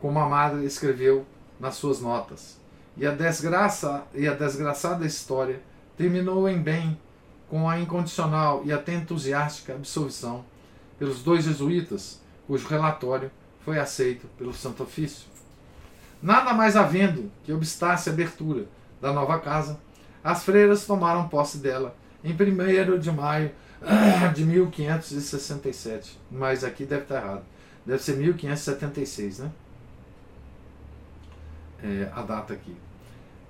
como 0.00 0.18
a 0.18 0.28
Madre 0.28 0.64
escreveu 0.64 1.24
nas 1.58 1.74
suas 1.74 2.00
notas. 2.00 2.58
E 2.96 3.06
a 3.06 3.12
desgraça 3.12 4.04
e 4.14 4.26
a 4.26 4.34
desgraçada 4.34 5.06
história 5.06 5.62
terminou 5.96 6.48
em 6.48 6.60
bem 6.60 6.98
com 7.48 7.68
a 7.68 7.78
incondicional 7.78 8.62
e 8.64 8.72
até 8.72 8.94
entusiástica 8.94 9.72
absolvição 9.72 10.44
pelos 10.98 11.22
dois 11.22 11.44
jesuítas, 11.44 12.20
cujo 12.46 12.66
relatório 12.66 13.30
foi 13.64 13.78
aceito 13.78 14.26
pelo 14.36 14.52
Santo 14.52 14.82
Ofício. 14.82 15.26
Nada 16.22 16.52
mais 16.52 16.76
havendo 16.76 17.30
que 17.44 17.52
obstasse 17.52 18.08
a 18.08 18.12
abertura 18.12 18.66
da 19.00 19.12
nova 19.12 19.38
casa, 19.38 19.78
as 20.22 20.44
freiras 20.44 20.86
tomaram 20.86 21.28
posse 21.28 21.58
dela 21.58 21.96
em 22.24 22.32
1 22.32 22.98
de 22.98 23.10
maio 23.12 23.52
de 24.34 24.44
1567. 24.44 26.18
Mas 26.30 26.64
aqui 26.64 26.84
deve 26.84 27.02
estar 27.02 27.16
errado. 27.16 27.42
Deve 27.86 28.02
ser 28.02 28.16
1576, 28.16 29.38
né? 29.38 29.50
É, 31.82 32.10
a 32.12 32.22
data 32.22 32.52
aqui. 32.52 32.76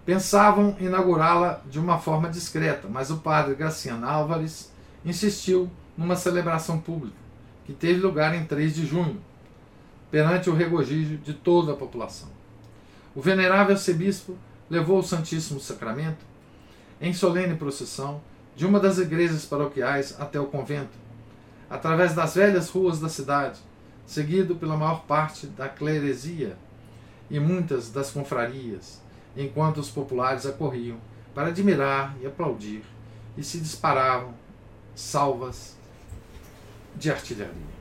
Pensavam 0.04 0.76
inaugurá-la 0.78 1.60
de 1.68 1.78
uma 1.78 1.98
forma 1.98 2.28
discreta, 2.28 2.88
mas 2.88 3.10
o 3.10 3.18
padre 3.18 3.54
Graciano 3.54 4.06
Álvares 4.06 4.70
insistiu 5.04 5.70
numa 5.96 6.16
celebração 6.16 6.78
pública, 6.78 7.16
que 7.66 7.72
teve 7.72 8.00
lugar 8.00 8.34
em 8.34 8.44
3 8.44 8.74
de 8.74 8.86
junho, 8.86 9.20
perante 10.10 10.48
o 10.48 10.54
regozijo 10.54 11.16
de 11.18 11.34
toda 11.34 11.72
a 11.72 11.76
população. 11.76 12.28
O 13.14 13.20
venerável 13.20 13.74
arcebispo 13.74 14.36
levou 14.70 14.98
o 14.98 15.02
Santíssimo 15.02 15.60
Sacramento 15.60 16.24
em 17.00 17.12
solene 17.12 17.54
procissão 17.54 18.20
de 18.56 18.66
uma 18.66 18.80
das 18.80 18.98
igrejas 18.98 19.44
paroquiais 19.44 20.16
até 20.18 20.40
o 20.40 20.46
convento, 20.46 20.96
através 21.70 22.14
das 22.14 22.34
velhas 22.34 22.68
ruas 22.70 22.98
da 22.98 23.08
cidade, 23.08 23.60
seguido 24.06 24.56
pela 24.56 24.76
maior 24.76 25.04
parte 25.04 25.46
da 25.46 25.68
cleresia 25.68 26.56
e 27.30 27.38
muitas 27.38 27.90
das 27.90 28.10
confrarias, 28.10 29.00
enquanto 29.36 29.78
os 29.78 29.90
populares 29.90 30.46
acorriam 30.46 30.98
para 31.34 31.48
admirar 31.48 32.16
e 32.20 32.26
aplaudir 32.26 32.82
e 33.36 33.44
se 33.44 33.60
disparavam 33.60 34.34
salvas 34.94 35.76
de 36.96 37.10
artilharia. 37.10 37.78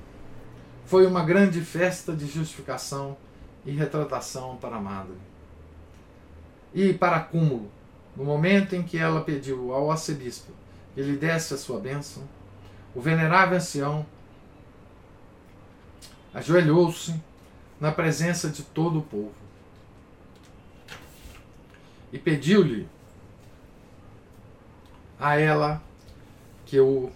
Foi 0.86 1.08
uma 1.08 1.24
grande 1.24 1.60
festa 1.62 2.14
de 2.14 2.28
justificação 2.28 3.18
e 3.66 3.72
retratação 3.72 4.58
para 4.58 4.76
a 4.76 4.80
madre. 4.80 5.16
E, 6.74 6.94
para 6.94 7.20
cúmulo, 7.20 7.72
no 8.18 8.26
momento 8.26 8.76
em 8.76 8.82
que 8.82 8.98
ela 8.98 9.22
pediu 9.22 9.72
ao 9.72 9.92
arcebispo 9.92 10.52
que 10.96 11.02
lhe 11.02 11.16
desse 11.16 11.54
a 11.54 11.58
sua 11.58 11.80
bênção, 11.80 12.24
o 12.96 13.00
venerável 13.00 13.58
ancião 13.58 14.04
ajoelhou-se 16.34 17.14
na 17.80 17.92
presença 17.92 18.50
de 18.50 18.64
todo 18.64 18.98
o 19.00 19.04
povo 19.04 19.36
e 22.12 22.18
pediu-lhe 22.18 22.90
a 25.20 25.40
ela 25.40 25.80
que 26.66 26.80
o 26.80 27.12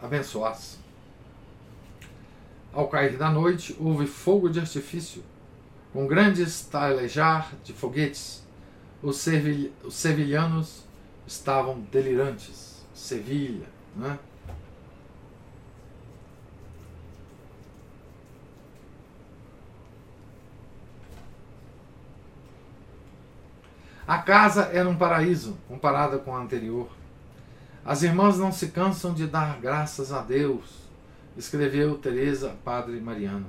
abençoasse. 0.00 0.78
Ao 2.72 2.86
cair 2.86 3.16
da 3.16 3.30
noite, 3.30 3.76
houve 3.80 4.06
fogo 4.06 4.48
de 4.48 4.60
artifício, 4.60 5.24
com 5.92 6.06
grandes 6.06 6.60
talejar 6.62 7.52
de 7.64 7.72
foguetes. 7.72 8.43
Os, 9.04 9.18
sevil 9.18 9.70
os 9.84 9.94
sevilhanos 9.94 10.82
estavam 11.26 11.78
delirantes. 11.92 12.82
Sevilha, 12.94 13.66
né? 13.94 14.18
A 24.06 24.18
casa 24.18 24.70
era 24.72 24.88
um 24.88 24.96
paraíso 24.96 25.58
comparada 25.68 26.18
com 26.18 26.34
a 26.34 26.40
anterior. 26.40 26.88
As 27.84 28.02
irmãs 28.02 28.38
não 28.38 28.50
se 28.50 28.68
cansam 28.68 29.12
de 29.12 29.26
dar 29.26 29.60
graças 29.60 30.12
a 30.12 30.22
Deus 30.22 30.84
escreveu 31.36 31.98
Teresa 31.98 32.54
Padre 32.64 33.00
Mariano. 33.00 33.46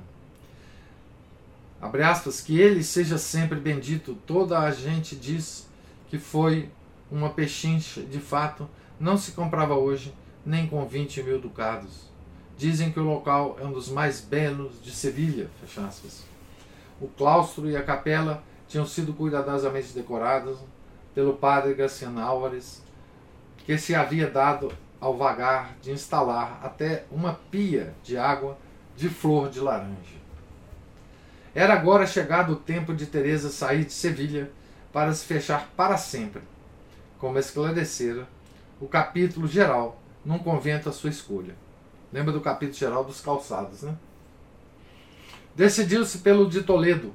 Abre 1.80 2.02
aspas, 2.02 2.40
que 2.40 2.58
ele 2.58 2.82
seja 2.82 3.18
sempre 3.18 3.60
bendito. 3.60 4.16
Toda 4.26 4.58
a 4.58 4.70
gente 4.70 5.14
diz 5.14 5.68
que 6.08 6.18
foi 6.18 6.70
uma 7.10 7.30
pechincha. 7.30 8.00
De 8.02 8.18
fato, 8.18 8.68
não 8.98 9.16
se 9.16 9.32
comprava 9.32 9.74
hoje 9.74 10.14
nem 10.44 10.66
com 10.66 10.84
20 10.86 11.22
mil 11.22 11.40
ducados. 11.40 12.06
Dizem 12.56 12.90
que 12.90 12.98
o 12.98 13.04
local 13.04 13.58
é 13.60 13.64
um 13.64 13.72
dos 13.72 13.88
mais 13.88 14.20
belos 14.20 14.82
de 14.82 14.90
Sevilha. 14.90 15.50
Fecha 15.60 15.86
aspas. 15.86 16.24
O 17.00 17.08
claustro 17.08 17.68
e 17.68 17.76
a 17.76 17.82
capela 17.82 18.42
tinham 18.66 18.86
sido 18.86 19.12
cuidadosamente 19.12 19.92
decorados 19.92 20.58
pelo 21.14 21.34
padre 21.34 21.74
Graciano 21.74 22.20
Álvares, 22.20 22.82
que 23.58 23.76
se 23.76 23.94
havia 23.94 24.30
dado 24.30 24.72
ao 25.00 25.16
vagar 25.16 25.76
de 25.82 25.90
instalar 25.90 26.60
até 26.62 27.04
uma 27.10 27.34
pia 27.50 27.94
de 28.02 28.16
água 28.16 28.56
de 28.96 29.08
flor 29.08 29.50
de 29.50 29.60
laranja. 29.60 30.25
Era 31.56 31.72
agora 31.72 32.06
chegado 32.06 32.52
o 32.52 32.56
tempo 32.56 32.92
de 32.92 33.06
Teresa 33.06 33.48
sair 33.48 33.86
de 33.86 33.92
Sevilha 33.94 34.50
para 34.92 35.10
se 35.14 35.24
fechar 35.24 35.70
para 35.74 35.96
sempre, 35.96 36.42
como 37.18 37.38
esclarecera 37.38 38.28
o 38.78 38.86
capítulo 38.86 39.48
geral 39.48 39.98
num 40.22 40.38
convento 40.38 40.90
à 40.90 40.92
sua 40.92 41.08
escolha. 41.08 41.54
Lembra 42.12 42.30
do 42.30 42.42
capítulo 42.42 42.78
geral 42.78 43.04
dos 43.04 43.22
calçados, 43.22 43.80
né? 43.80 43.96
Decidiu-se 45.54 46.18
pelo 46.18 46.46
de 46.46 46.62
Toledo, 46.62 47.14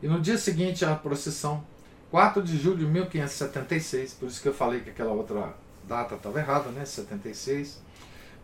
e 0.00 0.06
no 0.06 0.20
dia 0.20 0.38
seguinte 0.38 0.84
à 0.84 0.94
procissão, 0.94 1.64
4 2.12 2.44
de 2.44 2.56
julho 2.56 2.76
de 2.76 2.86
1576, 2.86 4.14
por 4.14 4.28
isso 4.28 4.40
que 4.40 4.46
eu 4.46 4.54
falei 4.54 4.82
que 4.82 4.90
aquela 4.90 5.10
outra 5.10 5.52
data 5.82 6.14
estava 6.14 6.38
errada, 6.38 6.70
né? 6.70 6.84
76. 6.84 7.82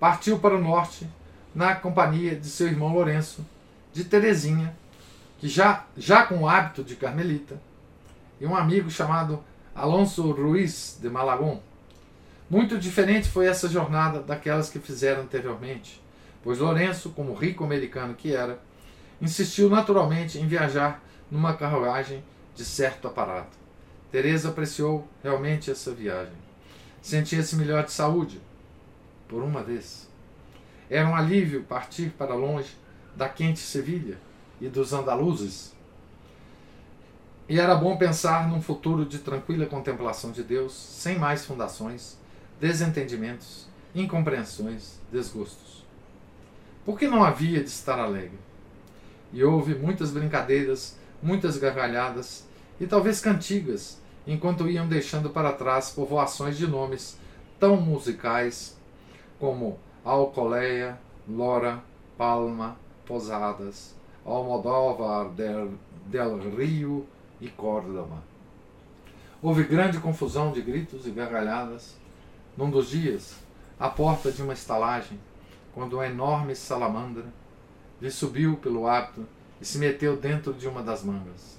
Partiu 0.00 0.40
para 0.40 0.56
o 0.56 0.60
norte 0.60 1.08
na 1.54 1.76
companhia 1.76 2.34
de 2.34 2.48
seu 2.48 2.66
irmão 2.66 2.92
Lourenço, 2.92 3.46
de 3.92 4.02
Terezinha, 4.02 4.74
que 5.40 5.48
já, 5.48 5.86
já 5.96 6.26
com 6.26 6.42
o 6.42 6.48
hábito 6.48 6.84
de 6.84 6.94
carmelita, 6.94 7.58
e 8.38 8.46
um 8.46 8.54
amigo 8.54 8.90
chamado 8.90 9.42
Alonso 9.74 10.30
Ruiz 10.32 10.98
de 11.00 11.08
Malagon. 11.08 11.62
Muito 12.48 12.76
diferente 12.76 13.26
foi 13.26 13.46
essa 13.46 13.66
jornada 13.66 14.20
daquelas 14.20 14.68
que 14.68 14.78
fizeram 14.78 15.22
anteriormente, 15.22 16.02
pois 16.42 16.58
Lourenço, 16.58 17.10
como 17.10 17.32
rico 17.32 17.64
americano 17.64 18.14
que 18.14 18.34
era, 18.34 18.60
insistiu 19.20 19.70
naturalmente 19.70 20.38
em 20.38 20.46
viajar 20.46 21.02
numa 21.30 21.54
carruagem 21.54 22.22
de 22.54 22.64
certo 22.64 23.08
aparato. 23.08 23.56
Teresa 24.12 24.50
apreciou 24.50 25.08
realmente 25.22 25.70
essa 25.70 25.90
viagem. 25.92 26.34
Sentia-se 27.00 27.56
melhor 27.56 27.84
de 27.84 27.92
saúde, 27.92 28.38
por 29.26 29.42
uma 29.42 29.62
vez. 29.62 30.06
Era 30.90 31.08
um 31.08 31.16
alívio 31.16 31.62
partir 31.62 32.10
para 32.10 32.34
longe 32.34 32.76
da 33.16 33.28
quente 33.28 33.60
Sevilha 33.60 34.18
e 34.60 34.68
dos 34.68 34.92
andaluzes. 34.92 35.72
E 37.48 37.58
era 37.58 37.74
bom 37.74 37.96
pensar 37.96 38.48
num 38.48 38.62
futuro 38.62 39.04
de 39.04 39.18
tranquila 39.18 39.66
contemplação 39.66 40.30
de 40.30 40.42
Deus, 40.42 40.72
sem 40.72 41.18
mais 41.18 41.44
fundações, 41.44 42.16
desentendimentos, 42.60 43.66
incompreensões, 43.94 45.00
desgostos. 45.10 45.84
Por 46.84 46.98
que 46.98 47.08
não 47.08 47.24
havia 47.24 47.60
de 47.62 47.68
estar 47.68 47.98
alegre? 47.98 48.38
E 49.32 49.42
houve 49.42 49.74
muitas 49.74 50.10
brincadeiras, 50.10 50.96
muitas 51.22 51.56
gargalhadas 51.56 52.46
e 52.80 52.86
talvez 52.86 53.20
cantigas 53.20 54.00
enquanto 54.26 54.68
iam 54.68 54.86
deixando 54.86 55.30
para 55.30 55.52
trás 55.52 55.90
povoações 55.90 56.56
de 56.56 56.66
nomes 56.66 57.18
tão 57.58 57.76
musicais 57.76 58.76
como 59.38 59.78
Alcoleia, 60.04 60.98
Lora, 61.28 61.82
Palma, 62.16 62.76
Posadas, 63.06 63.94
Almodóvar 64.24 65.30
del, 65.30 65.70
del 66.06 66.38
Rio 66.56 67.06
e 67.40 67.48
Córdoba. 67.48 68.22
Houve 69.42 69.64
grande 69.64 69.98
confusão 69.98 70.52
de 70.52 70.60
gritos 70.60 71.06
e 71.06 71.10
gargalhadas. 71.10 71.96
Num 72.56 72.70
dos 72.70 72.90
dias, 72.90 73.36
à 73.78 73.88
porta 73.88 74.30
de 74.30 74.42
uma 74.42 74.52
estalagem, 74.52 75.18
quando 75.72 75.94
uma 75.94 76.06
enorme 76.06 76.54
salamandra 76.54 77.24
lhe 78.00 78.10
subiu 78.10 78.56
pelo 78.56 78.86
hábito 78.86 79.26
e 79.60 79.64
se 79.64 79.78
meteu 79.78 80.16
dentro 80.16 80.52
de 80.52 80.66
uma 80.68 80.82
das 80.82 81.02
mangas. 81.02 81.58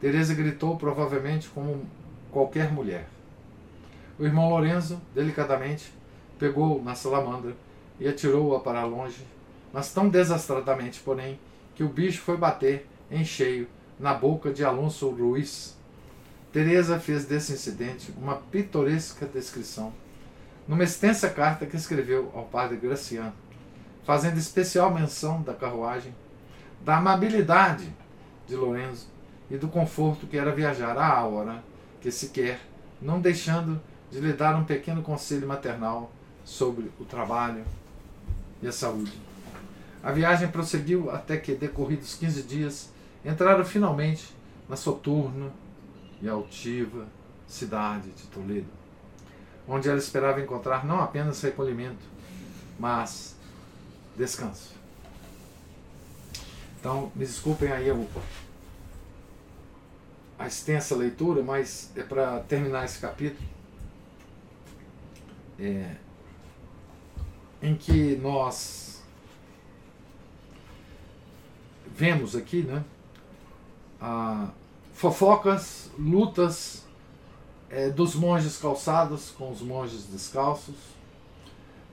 Teresa 0.00 0.34
gritou 0.34 0.76
provavelmente 0.76 1.48
como 1.48 1.84
qualquer 2.30 2.72
mulher. 2.72 3.06
O 4.18 4.24
irmão 4.24 4.50
Lorenzo, 4.50 5.00
delicadamente, 5.14 5.92
pegou 6.38 6.82
na 6.82 6.94
salamandra 6.94 7.54
e 7.98 8.08
atirou-a 8.08 8.60
para 8.60 8.84
longe, 8.84 9.24
mas 9.72 9.92
tão 9.92 10.08
desastradamente, 10.08 11.00
porém, 11.00 11.38
que 11.80 11.84
o 11.84 11.88
bicho 11.88 12.20
foi 12.20 12.36
bater 12.36 12.86
em 13.10 13.24
cheio 13.24 13.66
na 13.98 14.12
boca 14.12 14.52
de 14.52 14.62
Alonso 14.62 15.08
Ruiz. 15.08 15.78
Teresa 16.52 17.00
fez 17.00 17.24
desse 17.24 17.54
incidente 17.54 18.12
uma 18.18 18.34
pitoresca 18.34 19.24
descrição 19.24 19.90
numa 20.68 20.84
extensa 20.84 21.30
carta 21.30 21.64
que 21.64 21.78
escreveu 21.78 22.30
ao 22.34 22.44
padre 22.44 22.76
Graciano, 22.76 23.32
fazendo 24.04 24.36
especial 24.36 24.92
menção 24.92 25.40
da 25.40 25.54
carruagem, 25.54 26.14
da 26.84 26.98
amabilidade 26.98 27.90
de 28.46 28.54
Lorenzo 28.54 29.06
e 29.50 29.56
do 29.56 29.66
conforto 29.66 30.26
que 30.26 30.36
era 30.36 30.54
viajar 30.54 30.98
à 30.98 31.24
hora 31.24 31.64
que 32.02 32.10
se 32.10 32.28
quer, 32.28 32.60
não 33.00 33.22
deixando 33.22 33.80
de 34.10 34.20
lhe 34.20 34.34
dar 34.34 34.54
um 34.54 34.64
pequeno 34.64 35.00
conselho 35.00 35.48
maternal 35.48 36.12
sobre 36.44 36.92
o 37.00 37.06
trabalho 37.06 37.64
e 38.60 38.68
a 38.68 38.72
saúde. 38.72 39.29
A 40.02 40.12
viagem 40.12 40.48
prosseguiu 40.48 41.10
até 41.10 41.36
que, 41.36 41.54
decorridos 41.54 42.14
15 42.14 42.42
dias, 42.44 42.90
entraram 43.24 43.64
finalmente 43.64 44.34
na 44.68 44.76
soturna 44.76 45.52
e 46.22 46.28
altiva 46.28 47.06
cidade 47.46 48.10
de 48.10 48.22
Toledo, 48.28 48.68
onde 49.68 49.88
ela 49.88 49.98
esperava 49.98 50.40
encontrar 50.40 50.86
não 50.86 51.00
apenas 51.00 51.42
recolhimento, 51.42 52.04
mas 52.78 53.36
descanso. 54.16 54.74
Então, 56.78 57.12
me 57.14 57.26
desculpem 57.26 57.70
aí 57.70 57.88
a 60.38 60.46
extensa 60.46 60.96
leitura, 60.96 61.42
mas 61.42 61.90
é 61.94 62.02
para 62.02 62.40
terminar 62.40 62.86
esse 62.86 62.98
capítulo. 62.98 63.46
É, 65.58 65.96
em 67.60 67.74
que 67.74 68.16
nós 68.16 68.89
vemos 72.00 72.34
aqui, 72.34 72.62
né, 72.62 72.82
a 74.00 74.48
fofocas, 74.94 75.90
lutas 75.98 76.82
é, 77.68 77.90
dos 77.90 78.14
monges 78.14 78.56
calçados 78.56 79.30
com 79.30 79.50
os 79.50 79.60
monges 79.60 80.06
descalços, 80.06 80.76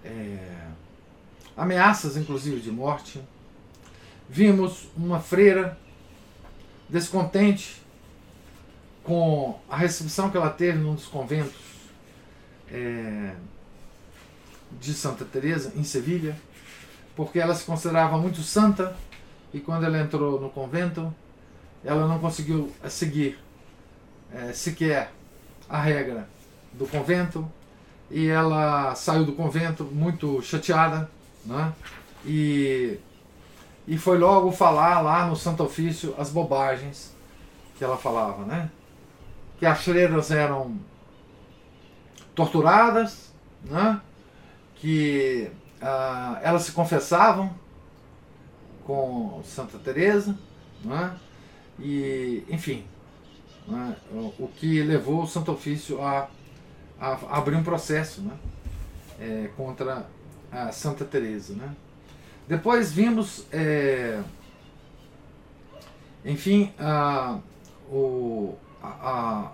é, 0.05 0.67
ameaças 1.57 2.15
inclusive 2.15 2.61
de 2.61 2.71
morte. 2.71 3.21
Vimos 4.29 4.87
uma 4.95 5.19
freira 5.19 5.77
descontente 6.87 7.81
com 9.03 9.59
a 9.69 9.75
recepção 9.75 10.29
que 10.29 10.37
ela 10.37 10.49
teve 10.49 10.77
num 10.77 10.95
dos 10.95 11.07
conventos 11.07 11.59
é, 12.71 13.35
de 14.79 14.93
Santa 14.93 15.25
Teresa 15.25 15.73
em 15.75 15.83
Sevilha, 15.83 16.37
porque 17.13 17.39
ela 17.39 17.53
se 17.53 17.65
considerava 17.65 18.17
muito 18.17 18.41
santa 18.41 18.95
e 19.53 19.59
quando 19.59 19.85
ela 19.85 19.99
entrou 19.99 20.39
no 20.39 20.49
convento, 20.49 21.13
ela 21.83 22.07
não 22.07 22.19
conseguiu 22.19 22.71
seguir 22.89 23.39
é, 24.33 24.51
sequer 24.53 25.11
a 25.69 25.81
regra 25.81 26.27
do 26.73 26.85
convento 26.85 27.49
e 28.09 28.27
ela 28.27 28.95
saiu 28.95 29.25
do 29.25 29.33
convento 29.33 29.83
muito 29.83 30.41
chateada, 30.41 31.09
né? 31.45 31.73
E 32.25 32.99
e 33.87 33.97
foi 33.97 34.17
logo 34.17 34.51
falar 34.51 34.99
lá 34.99 35.27
no 35.27 35.35
Santo 35.35 35.63
Ofício 35.63 36.13
as 36.17 36.29
bobagens 36.29 37.15
que 37.77 37.83
ela 37.83 37.95
falava, 37.95 38.43
né? 38.43 38.69
Que 39.57 39.65
as 39.65 39.81
freiras 39.81 40.29
eram 40.29 40.77
torturadas, 42.35 43.31
né? 43.63 44.01
que 44.79 45.49
ah, 45.81 46.39
elas 46.41 46.63
se 46.63 46.71
confessavam 46.71 47.53
com 48.87 49.41
Santa 49.43 49.77
Teresa, 49.77 50.33
né? 50.83 51.13
e 51.77 52.41
enfim, 52.49 52.85
né? 53.67 53.97
o, 54.39 54.47
que 54.55 54.81
levou 54.81 55.23
o 55.23 55.27
Santo 55.27 55.51
Ofício 55.51 56.01
a, 56.01 56.29
a 56.97 57.37
abrir 57.37 57.57
um 57.57 57.63
processo 57.63 58.21
né? 58.21 58.33
É, 59.19 59.49
contra 59.57 60.07
a 60.49 60.71
Santa 60.71 61.03
Teresa. 61.03 61.53
Né? 61.53 61.75
Depois 62.47 62.93
vimos, 62.93 63.45
é, 63.51 64.21
enfim, 66.23 66.71
a, 66.79 67.39
o, 67.91 68.55
a, 68.81 69.51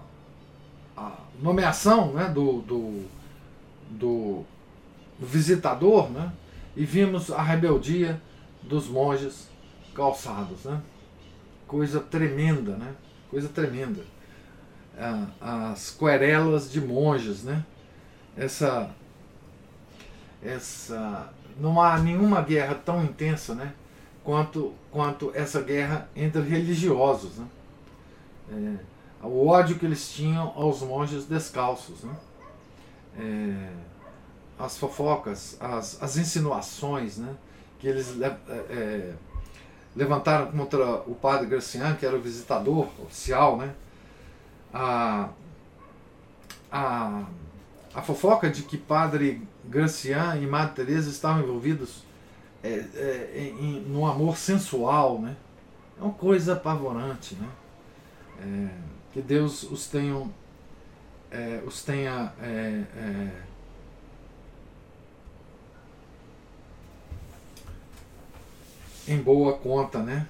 a, 0.96 1.12
nomeação 1.42 2.14
né, 2.14 2.26
do, 2.26 2.62
do, 2.62 3.04
do 3.90 4.46
visitador, 5.20 6.12
né? 6.12 6.32
E 6.76 6.86
vimos 6.86 7.32
a 7.32 7.42
rebeldia 7.42 8.20
dos 8.64 8.88
monges 8.88 9.50
calçados, 9.94 10.64
né? 10.66 10.82
Coisa 11.68 12.00
tremenda, 12.00 12.76
né? 12.76 12.94
Coisa 13.30 13.50
tremenda. 13.50 14.04
As 15.42 15.92
querelas 15.92 16.72
de 16.72 16.80
monges, 16.80 17.44
né? 17.44 17.66
Essa, 18.38 18.90
essa, 20.42 21.32
não 21.60 21.82
há 21.82 21.98
nenhuma 22.00 22.42
guerra 22.42 22.76
tão 22.76 23.04
intensa, 23.04 23.56
né? 23.56 23.74
Quanto, 24.24 24.74
quanto 24.92 25.32
essa 25.34 25.62
guerra 25.62 26.10
entre 26.16 26.42
religiosos, 26.42 27.38
né? 27.38 27.48
É, 28.52 29.26
o 29.26 29.48
ódio 29.48 29.78
que 29.78 29.86
eles 29.86 30.12
tinham 30.12 30.54
aos 30.56 30.82
monges 30.82 31.26
descalços, 31.26 32.04
né? 32.04 32.16
É, 33.18 33.70
as 34.58 34.78
fofocas, 34.78 35.58
as, 35.60 36.02
as 36.02 36.18
insinuações 36.18 37.18
né, 37.18 37.36
que 37.84 37.90
eles 37.90 38.16
é, 38.22 38.38
é, 38.70 39.14
levantaram 39.94 40.50
contra 40.54 41.02
o 41.02 41.14
padre 41.14 41.48
Gracian, 41.48 41.94
que 41.96 42.06
era 42.06 42.16
o 42.16 42.22
visitador 42.22 42.88
oficial, 43.04 43.58
né, 43.58 43.74
a, 44.74 45.28
a, 46.72 47.24
a 47.94 48.02
fofoca 48.02 48.50
de 48.50 48.64
que 48.64 48.78
padre 48.78 49.46
Gracian 49.66 50.38
e 50.38 50.48
Madre 50.48 50.76
Teresa 50.76 51.10
estavam 51.10 51.44
envolvidos 51.44 52.06
é, 52.64 52.86
é, 52.96 53.54
em, 53.60 53.82
no 53.82 54.06
amor 54.06 54.38
sensual, 54.38 55.20
né, 55.20 55.36
é 56.00 56.04
uma 56.04 56.14
coisa 56.14 56.54
apavorante, 56.54 57.36
né, 57.36 57.50
é, 58.40 58.78
que 59.12 59.22
Deus 59.22 59.64
os 59.64 59.88
tenha, 59.88 60.26
é, 61.30 61.62
os 61.68 61.84
tenha 61.84 62.32
é, 62.42 62.84
é 62.96 63.44
em 69.08 69.18
boa 69.22 69.54
conta, 69.58 70.00
né? 70.00 70.28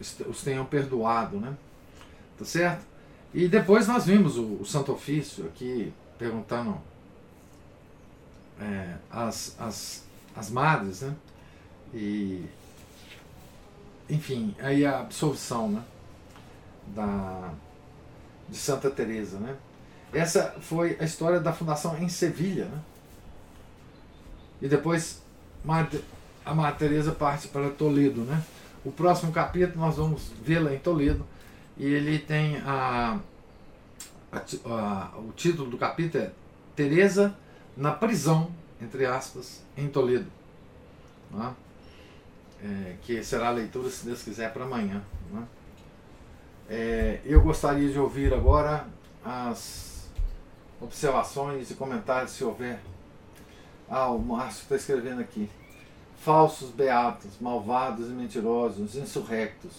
Os 0.00 0.42
tenham 0.42 0.64
perdoado, 0.64 1.38
né? 1.38 1.56
Tá 2.38 2.44
certo? 2.44 2.86
E 3.34 3.48
depois 3.48 3.86
nós 3.86 4.06
vimos 4.06 4.38
o, 4.38 4.44
o 4.60 4.64
Santo 4.64 4.92
Ofício 4.92 5.46
aqui 5.46 5.92
perguntando 6.18 6.80
é, 8.60 8.94
as, 9.10 9.56
as, 9.58 10.04
as 10.34 10.50
madres, 10.50 11.02
né? 11.02 11.14
E 11.92 12.44
enfim, 14.08 14.54
aí 14.60 14.86
a 14.86 15.00
absolvição, 15.00 15.68
né? 15.68 15.82
Da, 16.86 17.52
de 18.48 18.56
Santa 18.56 18.90
Teresa, 18.90 19.38
né? 19.38 19.56
Essa 20.12 20.56
foi 20.60 20.96
a 20.98 21.04
história 21.04 21.38
da 21.38 21.52
fundação 21.52 21.96
em 21.98 22.08
Sevilha, 22.08 22.64
né? 22.64 22.80
E 24.62 24.68
depois 24.68 25.22
a 26.48 26.54
Maria 26.54 26.74
Teresa 26.74 27.12
parte 27.12 27.46
para 27.48 27.68
Toledo, 27.68 28.22
né? 28.22 28.42
O 28.82 28.90
próximo 28.90 29.30
capítulo 29.30 29.84
nós 29.84 29.96
vamos 29.96 30.32
vê-la 30.42 30.74
em 30.74 30.78
Toledo 30.78 31.22
e 31.76 31.84
ele 31.84 32.18
tem 32.18 32.56
a, 32.64 33.18
a, 34.32 34.42
a, 34.64 35.18
o 35.18 35.30
título 35.36 35.68
do 35.68 35.76
capítulo 35.76 36.24
é 36.24 36.32
Teresa 36.74 37.36
na 37.76 37.92
prisão, 37.92 38.50
entre 38.80 39.04
aspas, 39.04 39.62
em 39.76 39.88
Toledo, 39.88 40.26
né? 41.30 41.54
é, 42.64 42.94
que 43.02 43.22
será 43.22 43.48
a 43.48 43.50
leitura, 43.50 43.90
se 43.90 44.06
Deus 44.06 44.22
quiser, 44.22 44.50
para 44.50 44.64
amanhã. 44.64 45.02
Né? 45.30 45.42
É, 46.70 47.20
eu 47.26 47.42
gostaria 47.42 47.90
de 47.90 47.98
ouvir 47.98 48.32
agora 48.32 48.86
as 49.22 50.08
observações 50.80 51.70
e 51.70 51.74
comentários, 51.74 52.32
se 52.32 52.42
houver, 52.42 52.80
Ah, 53.86 54.08
o 54.08 54.18
Márcio 54.18 54.62
está 54.62 54.76
escrevendo 54.76 55.20
aqui. 55.20 55.50
Falsos 56.18 56.70
beatos, 56.70 57.32
malvados 57.40 58.08
e 58.08 58.10
mentirosos, 58.10 58.96
insurrectos, 58.96 59.72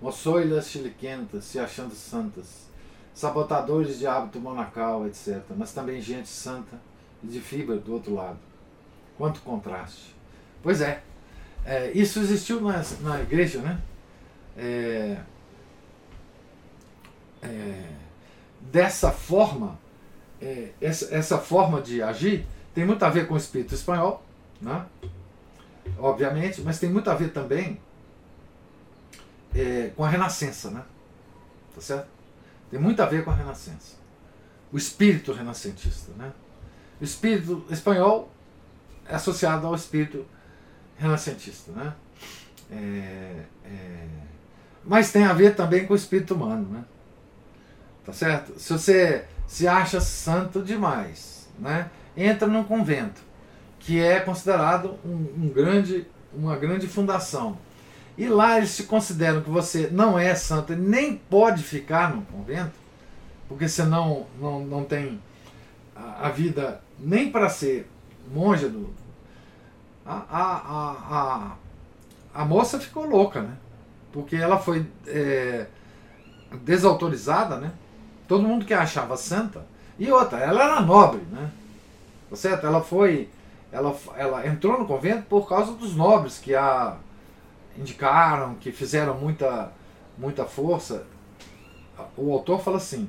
moçoilas 0.00 0.68
chiliquentas 0.68 1.44
se 1.44 1.58
achando 1.58 1.94
santas, 1.94 2.66
sabotadores 3.14 3.98
de 3.98 4.06
hábito 4.06 4.40
monacal, 4.40 5.06
etc. 5.06 5.42
Mas 5.56 5.72
também 5.72 6.00
gente 6.00 6.28
santa 6.28 6.80
e 7.22 7.26
de 7.26 7.40
fibra 7.40 7.76
do 7.76 7.92
outro 7.92 8.14
lado. 8.14 8.38
Quanto 9.16 9.40
contraste. 9.40 10.14
Pois 10.62 10.80
é, 10.80 11.02
é 11.64 11.90
isso 11.92 12.20
existiu 12.20 12.60
na, 12.60 12.82
na 13.00 13.20
igreja, 13.20 13.60
né? 13.60 13.80
É, 14.56 15.18
é, 17.42 17.84
dessa 18.60 19.10
forma, 19.10 19.78
é, 20.40 20.70
essa, 20.80 21.14
essa 21.14 21.38
forma 21.38 21.80
de 21.80 22.02
agir 22.02 22.46
tem 22.74 22.84
muito 22.84 23.02
a 23.04 23.10
ver 23.10 23.26
com 23.26 23.34
o 23.34 23.36
espírito 23.36 23.74
espanhol, 23.74 24.24
né? 24.60 24.86
Obviamente, 25.98 26.60
mas 26.62 26.78
tem 26.78 26.90
muito 26.90 27.10
a 27.10 27.14
ver 27.14 27.32
também 27.32 27.80
é, 29.54 29.90
com 29.94 30.04
a 30.04 30.08
renascença, 30.08 30.70
né? 30.70 30.82
Tá 31.74 31.80
certo? 31.80 32.08
Tem 32.70 32.80
muito 32.80 33.00
a 33.02 33.06
ver 33.06 33.24
com 33.24 33.30
a 33.30 33.34
renascença. 33.34 33.96
O 34.72 34.78
espírito 34.78 35.32
renascentista, 35.32 36.12
né? 36.16 36.32
O 37.00 37.04
espírito 37.04 37.64
espanhol 37.70 38.30
é 39.06 39.14
associado 39.14 39.66
ao 39.66 39.74
espírito 39.74 40.24
renascentista, 40.96 41.72
né? 41.72 41.94
É, 42.70 43.44
é, 43.64 44.06
mas 44.84 45.12
tem 45.12 45.24
a 45.24 45.32
ver 45.32 45.54
também 45.54 45.86
com 45.86 45.92
o 45.92 45.96
espírito 45.96 46.34
humano, 46.34 46.66
né? 46.68 46.84
Tá 48.04 48.12
certo? 48.12 48.58
Se 48.58 48.72
você 48.72 49.24
se 49.46 49.68
acha 49.68 50.00
santo 50.00 50.62
demais, 50.62 51.48
né? 51.58 51.90
Entra 52.16 52.48
num 52.48 52.64
convento, 52.64 53.20
que 53.82 54.00
é 54.00 54.20
considerado 54.20 54.96
um, 55.04 55.44
um 55.44 55.48
grande, 55.48 56.06
uma 56.32 56.56
grande 56.56 56.86
fundação. 56.86 57.58
E 58.16 58.26
lá 58.26 58.58
eles 58.58 58.76
te 58.76 58.84
consideram 58.84 59.42
que 59.42 59.50
você 59.50 59.88
não 59.90 60.18
é 60.18 60.34
santo 60.34 60.74
nem 60.74 61.16
pode 61.16 61.62
ficar 61.62 62.14
no 62.14 62.22
convento, 62.22 62.72
porque 63.48 63.68
você 63.68 63.84
não, 63.84 64.26
não, 64.38 64.84
tem 64.84 65.20
a, 65.96 66.28
a 66.28 66.30
vida 66.30 66.80
nem 66.98 67.30
para 67.30 67.48
ser 67.48 67.90
monja 68.32 68.68
do. 68.68 68.92
A, 70.04 70.14
a, 70.30 70.56
a, 70.56 71.56
a, 72.34 72.42
a 72.42 72.44
moça 72.44 72.78
ficou 72.78 73.04
louca, 73.04 73.42
né? 73.42 73.56
Porque 74.12 74.36
ela 74.36 74.58
foi 74.58 74.86
é, 75.06 75.66
desautorizada, 76.62 77.56
né? 77.56 77.72
Todo 78.28 78.46
mundo 78.46 78.64
que 78.64 78.74
a 78.74 78.82
achava 78.82 79.16
santa. 79.16 79.64
E 79.98 80.10
outra, 80.10 80.38
ela 80.38 80.62
era 80.64 80.80
nobre, 80.80 81.22
né? 81.30 81.50
Tá 82.30 82.36
certo? 82.36 82.66
Ela 82.66 82.80
foi. 82.80 83.28
Ela, 83.72 83.96
ela 84.16 84.46
entrou 84.46 84.78
no 84.78 84.86
convento 84.86 85.22
por 85.22 85.48
causa 85.48 85.72
dos 85.72 85.96
nobres 85.96 86.38
que 86.38 86.54
a 86.54 86.98
indicaram, 87.76 88.54
que 88.56 88.70
fizeram 88.70 89.18
muita, 89.18 89.72
muita 90.18 90.44
força. 90.44 91.06
O 92.16 92.32
autor 92.32 92.62
fala 92.62 92.76
assim: 92.76 93.08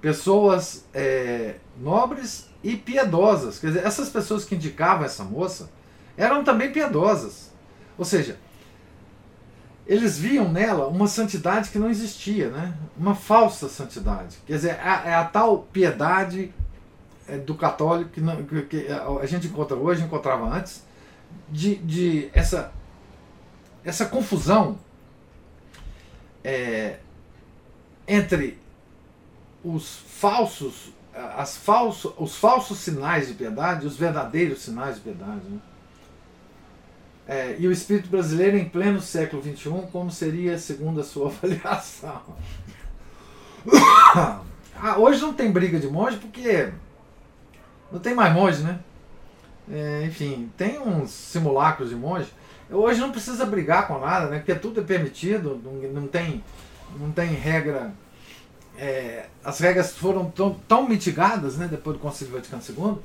pessoas 0.00 0.84
é, 0.92 1.56
nobres 1.78 2.50
e 2.62 2.76
piedosas. 2.76 3.58
Quer 3.58 3.68
dizer, 3.68 3.86
essas 3.86 4.08
pessoas 4.08 4.44
que 4.44 4.54
indicavam 4.54 5.04
essa 5.04 5.22
moça 5.22 5.70
eram 6.16 6.42
também 6.42 6.72
piedosas. 6.72 7.52
Ou 7.96 8.04
seja, 8.04 8.36
eles 9.86 10.18
viam 10.18 10.50
nela 10.50 10.88
uma 10.88 11.06
santidade 11.06 11.70
que 11.70 11.78
não 11.78 11.90
existia, 11.90 12.50
né? 12.50 12.74
uma 12.96 13.14
falsa 13.14 13.68
santidade. 13.68 14.38
Quer 14.46 14.54
dizer, 14.54 14.70
é, 14.70 15.10
é 15.10 15.14
a 15.14 15.24
tal 15.24 15.58
piedade 15.72 16.52
do 17.38 17.54
católico 17.54 18.10
que, 18.10 18.20
não, 18.20 18.42
que, 18.44 18.86
a 19.20 19.26
gente 19.26 19.46
encontra 19.46 19.76
hoje, 19.76 20.02
encontrava 20.02 20.46
antes, 20.46 20.82
de, 21.48 21.76
de 21.76 22.30
essa, 22.32 22.72
essa 23.84 24.06
confusão 24.06 24.78
é, 26.42 26.98
entre 28.06 28.58
os 29.64 29.96
falsos, 30.06 30.92
as 31.36 31.56
falsos, 31.56 32.12
os 32.18 32.36
falsos 32.36 32.78
sinais 32.78 33.28
de 33.28 33.34
piedade 33.34 33.86
os 33.86 33.96
verdadeiros 33.96 34.60
sinais 34.62 34.96
de 34.96 35.00
piedade. 35.00 35.40
Né? 35.48 35.58
É, 37.26 37.56
e 37.58 37.66
o 37.66 37.72
espírito 37.72 38.10
brasileiro 38.10 38.58
em 38.58 38.68
pleno 38.68 39.00
século 39.00 39.42
XXI, 39.42 39.70
como 39.90 40.10
seria 40.10 40.58
segundo 40.58 41.00
a 41.00 41.04
sua 41.04 41.28
avaliação? 41.32 42.22
ah, 44.76 44.98
hoje 44.98 45.22
não 45.22 45.32
tem 45.32 45.50
briga 45.50 45.80
de 45.80 45.86
monge 45.86 46.18
porque 46.18 46.70
não 47.94 48.00
tem 48.00 48.12
mais 48.12 48.34
monge, 48.34 48.62
né? 48.64 48.80
É, 49.70 50.04
enfim, 50.04 50.50
tem 50.56 50.80
uns 50.80 51.10
simulacros 51.10 51.90
de 51.90 51.94
monge. 51.94 52.28
Hoje 52.68 53.00
não 53.00 53.12
precisa 53.12 53.46
brigar 53.46 53.86
com 53.86 54.00
nada, 54.00 54.26
né? 54.26 54.38
Porque 54.38 54.54
tudo 54.56 54.80
é 54.80 54.82
permitido, 54.84 55.60
não, 55.64 56.02
não 56.02 56.08
tem, 56.08 56.42
não 56.98 57.12
tem 57.12 57.28
regra. 57.28 57.92
É, 58.76 59.26
as 59.44 59.60
regras 59.60 59.96
foram 59.96 60.28
tão, 60.28 60.54
tão 60.66 60.88
mitigadas 60.88 61.56
né, 61.56 61.68
depois 61.70 61.96
do 61.96 62.02
Concílio 62.02 62.34
Vaticano 62.34 62.60
II 62.68 62.98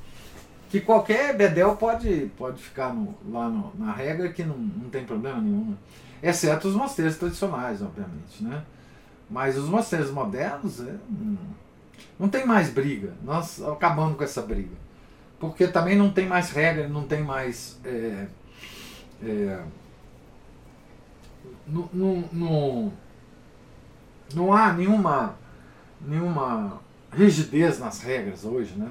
que 0.68 0.80
qualquer 0.80 1.36
bedel 1.36 1.76
pode, 1.76 2.30
pode 2.36 2.60
ficar 2.60 2.92
no, 2.92 3.14
lá 3.28 3.48
no, 3.48 3.72
na 3.78 3.92
regra 3.92 4.32
que 4.32 4.42
não, 4.42 4.56
não 4.56 4.90
tem 4.90 5.04
problema 5.04 5.40
nenhum. 5.40 5.76
Exceto 6.20 6.66
os 6.66 6.74
mosteiros 6.74 7.16
tradicionais, 7.16 7.80
obviamente. 7.80 8.42
Né? 8.42 8.62
Mas 9.28 9.56
os 9.56 9.68
mosteiros 9.68 10.10
modernos 10.10 10.80
é, 10.80 10.94
não, 12.18 12.28
tem 12.28 12.46
mais 12.46 12.70
briga. 12.70 13.14
Nós 13.22 13.62
acabamos 13.62 14.16
com 14.16 14.24
essa 14.24 14.42
briga. 14.42 14.74
Porque 15.38 15.66
também 15.66 15.96
não 15.96 16.10
tem 16.10 16.26
mais 16.26 16.50
regra, 16.50 16.88
não 16.88 17.04
tem 17.04 17.22
mais. 17.22 17.80
É, 17.84 18.26
é, 19.22 19.62
não, 21.66 21.88
não, 21.92 22.24
não, 22.32 22.92
não 24.34 24.52
há 24.52 24.72
nenhuma, 24.72 25.36
nenhuma 26.00 26.80
rigidez 27.12 27.78
nas 27.78 28.02
regras 28.02 28.44
hoje, 28.44 28.74
né? 28.76 28.90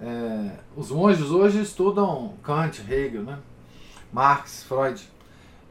É, 0.00 0.50
os 0.76 0.90
monges 0.90 1.30
hoje 1.30 1.60
estudam 1.60 2.34
Kant, 2.42 2.82
Hegel, 2.88 3.22
né? 3.22 3.38
Marx, 4.12 4.62
Freud, 4.62 5.08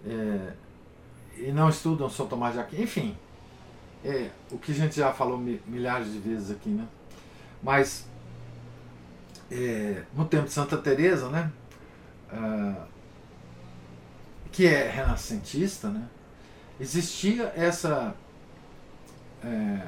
é, 0.05 0.53
e 1.38 1.51
não 1.51 1.70
estudam 1.70 2.09
São 2.09 2.28
Tomás 2.28 2.53
de 2.53 2.59
Aquino, 2.59 2.84
enfim, 2.84 3.18
é, 4.04 4.30
o 4.52 4.58
que 4.58 4.72
a 4.72 4.76
gente 4.76 4.95
já 4.95 5.12
falou 5.12 5.38
milhares 5.38 6.12
de 6.12 6.20
vezes 6.20 6.52
aqui, 6.52 6.70
né? 6.70 6.88
Mas 7.62 8.08
é, 9.52 10.04
no 10.14 10.26
tempo 10.26 10.45
de 10.45 10.54
Santa 10.54 10.78
Teresa, 10.78 11.30
né? 11.30 11.52
É, 12.32 12.76
que 14.52 14.66
é 14.66 14.89
renascentista, 14.89 15.89
né? 15.89 16.08
Existia 16.80 17.52
essa 17.56 18.16
é, 19.43 19.88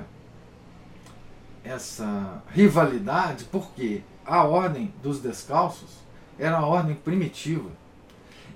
essa 1.64 2.41
rivalidade 2.49 3.45
porque 3.45 4.01
a 4.26 4.43
ordem 4.43 4.93
dos 5.01 5.20
descalços 5.20 5.99
era 6.38 6.57
uma 6.57 6.68
ordem 6.68 6.95
primitiva. 6.95 7.70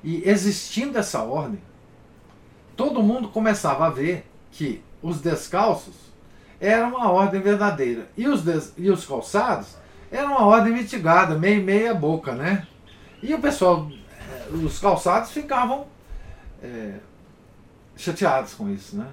E 0.04 0.28
existindo 0.28 0.98
essa 0.98 1.22
ordem, 1.22 1.62
todo 2.76 3.04
mundo 3.04 3.30
começava 3.30 3.88
a 3.88 3.90
ver 3.90 4.26
que 4.52 4.84
os 5.04 5.20
descalços 5.20 5.94
eram 6.60 6.96
uma 6.96 7.12
ordem 7.12 7.42
verdadeira 7.42 8.08
e 8.16 8.26
os, 8.28 8.42
des, 8.42 8.74
e 8.78 8.90
os 8.90 9.06
calçados 9.06 9.76
eram 10.10 10.32
uma 10.32 10.46
ordem 10.46 10.72
mitigada, 10.74 11.38
meio 11.38 11.62
meia 11.62 11.94
boca, 11.94 12.34
né? 12.34 12.66
E 13.22 13.34
o 13.34 13.40
pessoal, 13.40 13.92
eh, 13.92 14.48
os 14.54 14.80
calçados 14.80 15.32
ficavam 15.32 15.88
é, 16.62 17.00
chateados 17.98 18.54
com 18.54 18.70
isso, 18.70 18.96
né? 18.96 19.08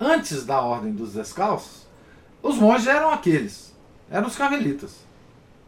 Antes 0.00 0.44
da 0.44 0.60
ordem 0.60 0.92
dos 0.92 1.12
descalços, 1.12 1.86
os 2.42 2.56
monges 2.56 2.86
eram 2.86 3.10
aqueles, 3.10 3.74
eram 4.10 4.26
os 4.26 4.36
carmelitas. 4.36 5.06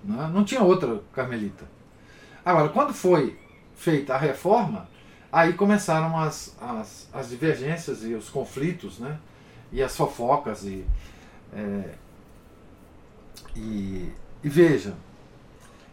Né? 0.03 0.31
Não 0.33 0.45
tinha 0.45 0.63
outra 0.63 1.01
carmelita. 1.13 1.65
Agora, 2.45 2.69
quando 2.69 2.93
foi 2.93 3.39
feita 3.75 4.15
a 4.15 4.19
reforma, 4.19 4.89
aí 5.31 5.53
começaram 5.53 6.19
as, 6.19 6.57
as, 6.61 7.09
as 7.13 7.29
divergências 7.29 8.05
e 8.05 8.15
os 8.15 8.29
conflitos, 8.29 8.99
né? 8.99 9.19
E 9.73 9.83
as 9.83 9.97
fofocas. 9.97 10.65
E, 10.65 10.85
é, 11.53 11.95
e, 13.57 14.13
e 14.43 14.49
veja 14.49 14.95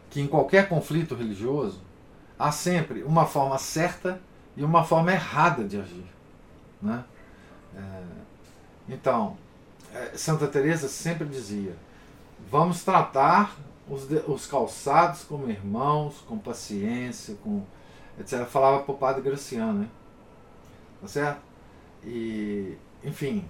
que 0.09 0.21
em 0.21 0.27
qualquer 0.27 0.69
conflito 0.69 1.15
religioso 1.15 1.81
há 2.37 2.51
sempre 2.51 3.03
uma 3.03 3.25
forma 3.25 3.57
certa 3.57 4.21
e 4.55 4.63
uma 4.63 4.83
forma 4.83 5.11
errada 5.11 5.63
de 5.63 5.79
agir. 5.79 6.05
Né? 6.81 7.03
É, 7.75 8.03
então, 8.89 9.37
é, 9.93 10.17
Santa 10.17 10.47
Teresa 10.47 10.87
sempre 10.87 11.27
dizia: 11.27 11.75
vamos 12.49 12.83
tratar 12.83 13.55
os, 13.89 14.07
os 14.27 14.45
calçados 14.45 15.23
como 15.23 15.49
irmãos, 15.49 16.23
com 16.27 16.37
paciência, 16.37 17.35
com 17.43 17.63
etc. 18.19 18.45
Falava 18.45 18.83
para 18.83 18.93
o 18.93 18.97
padre 18.97 19.21
Graciano, 19.21 19.81
né? 19.81 19.89
Tá 21.01 21.07
certo? 21.07 21.41
E, 22.03 22.77
enfim, 23.03 23.45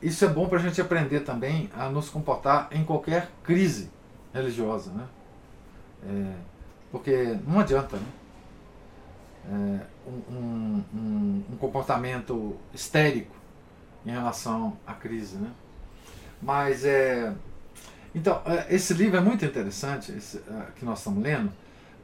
isso 0.00 0.24
é 0.24 0.28
bom 0.28 0.48
para 0.48 0.58
a 0.58 0.62
gente 0.62 0.80
aprender 0.80 1.20
também 1.20 1.68
a 1.76 1.88
nos 1.88 2.08
comportar 2.08 2.68
em 2.70 2.84
qualquer 2.84 3.28
crise 3.42 3.90
religiosa, 4.32 4.92
né? 4.92 5.06
É, 6.04 6.34
Porque 6.92 7.38
não 7.46 7.60
adianta, 7.60 7.96
né? 7.96 8.06
É, 9.50 10.10
um, 10.30 10.84
um, 10.94 11.44
um, 11.52 11.56
comportamento 11.58 12.56
histérico 12.72 13.34
em 14.04 14.10
relação 14.10 14.76
à 14.86 14.92
crise, 14.92 15.36
né? 15.36 15.50
Mas 16.40 16.84
é. 16.84 17.34
Então, 18.14 18.40
é, 18.44 18.74
esse 18.74 18.94
livro 18.94 19.16
é 19.16 19.20
muito 19.20 19.44
interessante, 19.44 20.12
esse, 20.12 20.38
é, 20.38 20.66
que 20.76 20.84
nós 20.84 20.98
estamos 20.98 21.22
lendo, 21.22 21.52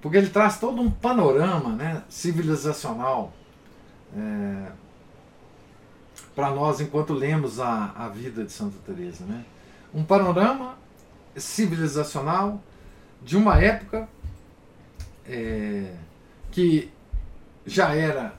porque 0.01 0.17
ele 0.17 0.31
traz 0.31 0.59
todo 0.59 0.81
um 0.81 0.91
panorama 0.91 1.71
né, 1.71 2.03
civilizacional 2.09 3.33
é, 4.17 4.73
para 6.35 6.51
nós 6.51 6.81
enquanto 6.81 7.13
lemos 7.13 7.61
a, 7.61 7.93
a 7.97 8.09
vida 8.09 8.45
de 8.45 8.53
Santa 8.53 8.77
Teresa, 8.85 9.25
né? 9.25 9.45
Um 9.95 10.05
panorama 10.05 10.77
civilizacional 11.37 12.63
de 13.23 13.37
uma 13.37 13.61
época 13.61 14.09
é, 15.27 15.93
que 16.51 16.91
já 17.67 17.95
era 17.95 18.35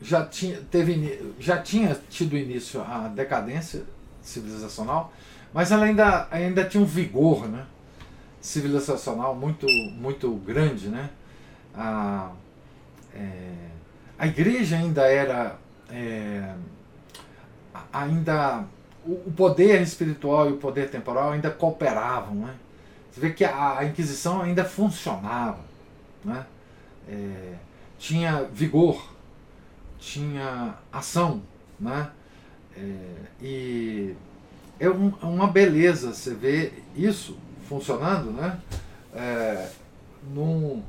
já 0.00 0.24
tinha 0.26 0.60
teve 0.70 1.34
já 1.38 1.62
tinha 1.62 1.98
tido 2.10 2.36
início 2.36 2.82
a 2.82 3.08
decadência 3.08 3.84
civilizacional, 4.20 5.12
mas 5.52 5.70
ela 5.70 5.84
ainda 5.84 6.28
ainda 6.30 6.64
tinha 6.64 6.82
um 6.82 6.86
vigor, 6.86 7.48
né? 7.48 7.66
civilizacional 8.46 9.34
muito 9.34 9.66
muito 9.98 10.30
grande, 10.36 10.88
né? 10.88 11.10
A, 11.74 12.30
é, 13.14 13.52
a 14.18 14.26
igreja 14.26 14.76
ainda 14.76 15.02
era 15.02 15.58
é, 15.90 16.54
ainda 18.00 18.64
o 19.04 19.30
poder 19.32 19.80
espiritual 19.82 20.50
e 20.50 20.52
o 20.52 20.56
poder 20.56 20.90
temporal 20.90 21.30
ainda 21.30 21.50
cooperavam, 21.50 22.34
né? 22.34 22.54
Você 23.10 23.20
vê 23.20 23.30
que 23.30 23.44
a, 23.44 23.84
Inquisição 23.84 24.42
ainda 24.42 24.64
funcionava, 24.64 25.60
né? 26.24 26.44
É, 27.08 27.54
tinha 27.98 28.44
vigor, 28.44 29.10
tinha 29.98 30.74
ação, 30.92 31.40
né? 31.78 32.10
É, 32.76 33.14
e 33.40 34.14
é 34.78 34.90
um, 34.90 35.08
uma 35.22 35.46
beleza 35.46 36.12
você 36.12 36.34
ver 36.34 36.84
isso 36.94 37.38
funcionando, 37.68 38.32
né? 38.32 38.60
É, 39.14 39.70
num, 40.34 40.82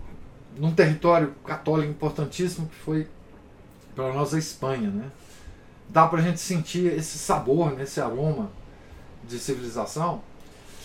num 0.58 0.74
território 0.74 1.34
católico 1.46 1.92
importantíssimo 1.92 2.68
que 2.68 2.76
foi 2.76 3.08
para 3.96 4.12
nós 4.12 4.34
a 4.34 4.40
Espanha, 4.40 4.90
né? 4.90 5.12
Dá 5.90 6.08
para 6.08 6.20
a 6.20 6.22
gente 6.22 6.40
sentir 6.40 6.94
esse 6.94 7.18
sabor, 7.18 7.72
né, 7.72 7.84
esse 7.84 8.00
aroma 8.00 8.50
de 9.28 9.40
civilização 9.40 10.22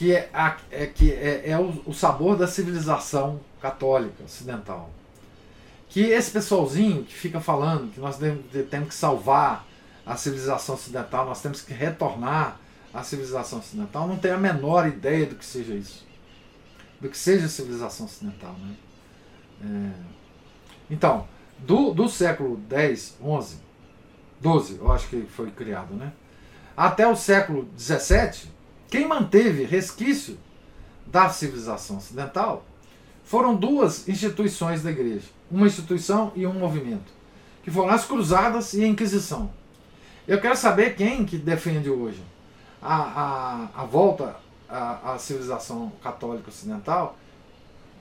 que 0.03 0.13
é, 0.13 0.29
a, 0.33 0.57
é, 0.71 0.87
que 0.87 1.13
é, 1.13 1.51
é 1.51 1.59
o, 1.59 1.83
o, 1.87 1.95
sabor 1.95 2.37
da 2.37 2.49
civilização 2.49 3.41
católica 3.61 4.25
ocidental. 4.25 4.91
Que 5.89 6.01
esse 6.01 6.31
pessoalzinho 6.31 7.05
que 7.05 7.15
fica 7.15 7.41
falando 7.41 7.93
que 7.93 8.01
nós 8.01 8.19
temos 8.19 8.89
que 8.89 8.95
salvar 8.95 9.65
a 10.05 10.17
civilização 10.17 10.75
ocidental, 10.75 11.27
nós 11.27 11.41
temos 11.41 11.61
que 11.61 11.73
retornar 11.73 12.59
à 12.93 13.05
civilização 13.05 13.61
ocidental, 13.61 14.09
não 14.09 14.17
tem 14.17 14.33
a 14.33 14.39
menor 14.39 14.89
ideia 14.89 15.27
do 15.27 15.37
que 15.37 15.45
seja 15.45 15.75
isso. 15.75 16.05
Do 17.01 17.09
que 17.09 17.17
seja 17.17 17.47
a 17.47 17.49
civilização 17.49 18.07
ocidental. 18.07 18.55
Né? 18.55 18.75
É... 19.65 20.93
Então, 20.93 21.29
do, 21.59 21.95
do 21.95 22.09
século 22.09 22.61
X, 22.69 23.17
XI, 23.21 23.59
XII, 24.43 24.79
eu 24.81 24.91
acho 24.91 25.09
que 25.09 25.23
foi 25.23 25.51
criado, 25.51 25.95
né? 25.95 26.13
até 26.77 27.07
o 27.07 27.15
século 27.15 27.69
XVII, 27.79 28.51
quem 28.89 29.07
manteve 29.07 29.65
resquício 29.65 30.39
da 31.07 31.29
civilização 31.29 31.99
ocidental 31.99 32.65
foram 33.25 33.55
duas 33.55 34.09
instituições 34.09 34.83
da 34.83 34.91
igreja, 34.91 35.29
uma 35.51 35.67
instituição 35.67 36.33
e 36.35 36.47
um 36.47 36.53
movimento, 36.53 37.13
que 37.63 37.71
foram 37.71 37.91
as 37.91 38.05
cruzadas 38.05 38.73
e 38.75 38.83
a 38.83 38.87
Inquisição. 38.87 39.51
Eu 40.27 40.41
quero 40.41 40.57
saber 40.57 40.95
quem 40.95 41.25
que 41.25 41.37
defende 41.37 41.91
hoje 41.91 42.23
a, 42.81 43.69
a, 43.77 43.83
a 43.83 43.85
volta 43.85 44.37
à, 44.69 45.13
à, 45.13 45.19
civilização 45.19 45.93
católica 46.03 46.49
ocidental, 46.49 47.17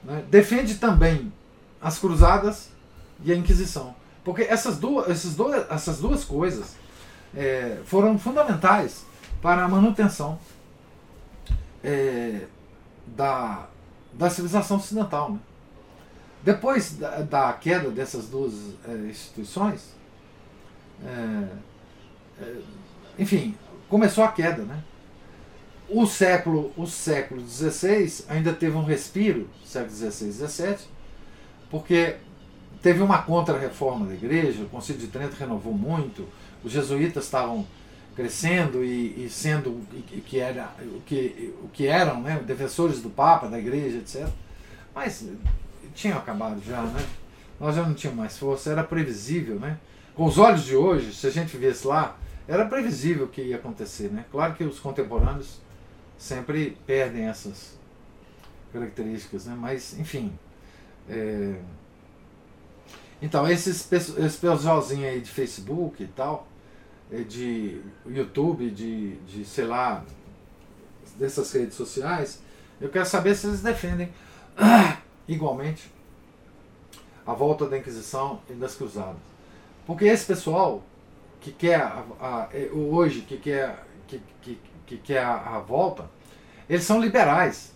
né, 0.03 0.23
defende 0.29 0.75
também 0.75 1.31
as 1.81 1.99
cruzadas 1.99 2.69
e 3.23 3.31
a 3.31 3.35
Inquisição. 3.35 3.95
Porque 4.23 4.43
essas 4.43 4.77
duas, 4.77 5.09
essas 5.09 5.35
duas, 5.35 5.71
essas 5.71 5.99
duas 5.99 6.23
coisas 6.23 6.75
é, 7.35 7.79
foram 7.85 8.17
fundamentais 8.19 9.05
para 9.41 9.63
a 9.63 9.67
manutenção 9.67 10.37
é, 11.83 12.45
da, 13.07 13.67
da 14.13 14.29
civilização 14.29 14.77
ocidental. 14.77 15.31
Né? 15.31 15.39
Depois 16.43 16.97
da, 16.97 17.21
da, 17.21 17.53
queda 17.53 17.89
dessas 17.89 18.27
duas 18.27 18.53
é, 18.87 19.09
instituições, 19.09 19.93
é, 21.03 21.47
é, 22.41 22.55
enfim, 23.17 23.55
começou 23.89 24.23
a 24.23 24.31
queda. 24.31 24.63
Né? 24.63 24.83
O 25.89 26.05
século 26.05 26.71
o 26.77 26.85
século 26.85 27.41
XVI 27.47 28.25
ainda 28.29 28.53
teve 28.53 28.75
um 28.75 28.83
respiro, 28.83 29.49
século 29.65 29.91
XVI 29.91 30.29
e 30.29 30.31
XVII, 30.31 30.77
porque 31.69 32.17
teve 32.81 33.01
uma 33.01 33.21
contra-reforma 33.21 34.07
da 34.07 34.13
igreja, 34.13 34.63
o 34.63 34.69
Concílio 34.69 35.01
de 35.01 35.07
Trento 35.07 35.35
renovou 35.35 35.73
muito, 35.73 36.27
os 36.63 36.71
jesuítas 36.71 37.25
estavam 37.25 37.65
crescendo 38.15 38.83
e, 38.83 39.25
e 39.25 39.29
sendo 39.29 39.69
o 39.69 40.21
que, 40.25 40.39
era, 40.39 40.69
o 40.81 41.01
que, 41.01 41.53
o 41.63 41.69
que 41.69 41.87
eram 41.87 42.21
né, 42.21 42.41
defensores 42.45 43.01
do 43.01 43.09
Papa, 43.09 43.47
da 43.47 43.57
igreja, 43.57 43.97
etc. 43.97 44.27
Mas 44.93 45.25
tinham 45.93 46.17
acabado 46.17 46.61
já, 46.65 46.81
né? 46.81 47.05
Nós 47.59 47.75
já 47.75 47.83
não 47.83 47.93
tínhamos 47.93 48.19
mais 48.19 48.37
força, 48.37 48.71
era 48.71 48.83
previsível, 48.83 49.55
né? 49.59 49.77
Com 50.15 50.25
os 50.25 50.37
olhos 50.37 50.65
de 50.65 50.75
hoje, 50.75 51.13
se 51.13 51.27
a 51.27 51.29
gente 51.29 51.55
vivesse 51.55 51.87
lá, 51.87 52.17
era 52.47 52.65
previsível 52.65 53.27
que 53.27 53.41
ia 53.41 53.55
acontecer, 53.55 54.09
né? 54.11 54.25
Claro 54.31 54.55
que 54.55 54.63
os 54.63 54.79
contemporâneos 54.79 55.59
sempre 56.17 56.77
perdem 56.85 57.27
essas 57.27 57.77
características, 58.73 59.45
né? 59.45 59.55
Mas, 59.57 59.97
enfim. 59.97 60.33
É... 61.09 61.55
Então, 63.21 63.47
esses, 63.47 63.91
esse 63.91 64.37
pessoalzinho 64.37 65.07
aí 65.07 65.21
de 65.21 65.29
Facebook 65.29 66.03
e 66.03 66.07
tal, 66.07 66.47
é, 67.11 67.19
de 67.19 67.81
YouTube, 68.05 68.69
de, 68.71 69.17
de 69.17 69.45
sei 69.45 69.65
lá, 69.65 70.03
dessas 71.17 71.51
redes 71.51 71.75
sociais, 71.75 72.41
eu 72.79 72.89
quero 72.89 73.05
saber 73.05 73.35
se 73.35 73.45
eles 73.45 73.61
defendem 73.61 74.11
igualmente 75.27 75.91
a 77.25 77.33
volta 77.33 77.67
da 77.67 77.77
Inquisição 77.77 78.41
e 78.49 78.53
das 78.53 78.75
Cruzadas. 78.75 79.21
Porque 79.85 80.05
esse 80.05 80.25
pessoal 80.25 80.83
que 81.39 81.51
quer 81.51 81.81
a, 81.81 82.03
a, 82.19 82.49
é, 82.53 82.69
hoje, 82.71 83.21
que 83.21 83.37
quer, 83.37 83.85
que, 84.07 84.21
que, 84.41 84.59
que 84.87 84.97
quer 84.97 85.23
a, 85.23 85.57
a 85.57 85.59
volta, 85.59 86.09
eles 86.67 86.83
são 86.83 86.99
liberais. 86.99 87.73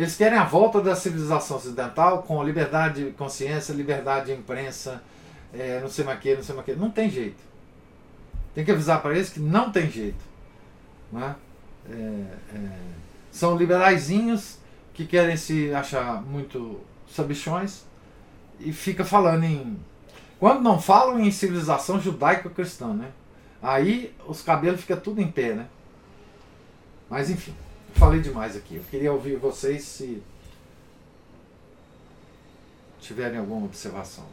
Eles 0.00 0.16
querem 0.16 0.38
a 0.38 0.44
volta 0.44 0.80
da 0.80 0.96
civilização 0.96 1.58
ocidental 1.58 2.22
com 2.22 2.42
liberdade 2.42 3.04
de 3.04 3.10
consciência, 3.10 3.74
liberdade 3.74 4.32
de 4.32 4.32
imprensa, 4.32 5.02
é, 5.52 5.78
não 5.78 5.90
sei 5.90 6.06
mais 6.06 6.18
que, 6.18 6.34
não 6.34 6.42
sei 6.42 6.54
mais 6.54 6.64
que. 6.64 6.74
Não 6.74 6.90
tem 6.90 7.10
jeito. 7.10 7.36
Tem 8.54 8.64
que 8.64 8.70
avisar 8.70 9.02
para 9.02 9.14
eles 9.14 9.28
que 9.28 9.38
não 9.38 9.70
tem 9.70 9.90
jeito. 9.90 10.24
Né? 11.12 11.36
É, 11.90 11.94
é, 11.94 12.78
são 13.30 13.54
liberaizinhos 13.58 14.56
que 14.94 15.04
querem 15.04 15.36
se 15.36 15.70
achar 15.74 16.22
muito 16.22 16.80
sabichões 17.06 17.84
e 18.58 18.72
fica 18.72 19.04
falando 19.04 19.44
em. 19.44 19.78
Quando 20.38 20.62
não 20.62 20.80
falam 20.80 21.20
em 21.20 21.30
civilização 21.30 22.00
judaico-cristã, 22.00 22.94
né? 22.94 23.10
Aí 23.62 24.14
os 24.26 24.40
cabelos 24.40 24.80
ficam 24.80 24.98
tudo 24.98 25.20
em 25.20 25.30
pé, 25.30 25.52
né? 25.52 25.66
Mas 27.10 27.28
enfim, 27.28 27.54
falei 27.94 28.20
demais 28.20 28.56
aqui. 28.56 28.76
Eu 28.76 28.84
queria 28.84 29.12
ouvir 29.12 29.36
vocês 29.36 29.84
se 29.84 30.22
tiverem 33.00 33.38
alguma 33.38 33.66
observação 33.66 34.24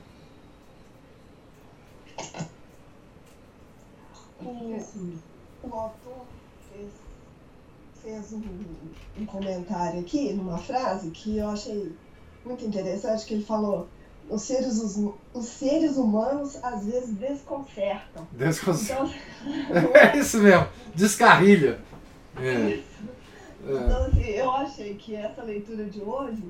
o, 4.42 5.18
o 5.64 5.74
autor 5.74 6.26
fez, 6.72 6.92
fez 8.04 8.34
um, 8.34 8.42
um 9.20 9.26
comentário 9.26 10.00
aqui, 10.00 10.34
numa 10.34 10.58
frase, 10.58 11.10
que 11.12 11.38
eu 11.38 11.50
achei 11.50 11.92
muito 12.46 12.66
interessante, 12.66 13.26
que 13.26 13.34
ele 13.36 13.44
falou 13.44 13.88
os 14.30 14.42
seres, 14.42 14.78
os, 14.78 15.14
os 15.34 15.46
seres 15.46 15.96
humanos 15.96 16.62
às 16.64 16.86
vezes 16.86 17.16
desconcertam. 17.16 18.28
Desconcertam. 18.32 19.12
Então, 19.46 19.96
é 19.96 20.18
isso 20.18 20.40
mesmo, 20.40 20.68
descarrilha. 20.96 21.80
É. 22.40 22.50
é. 22.50 22.84
Então, 23.64 24.06
assim, 24.06 24.24
eu 24.24 24.52
achei 24.52 24.96
que 24.96 25.16
essa 25.16 25.44
leitura 25.44 25.86
de 25.86 26.02
hoje 26.02 26.44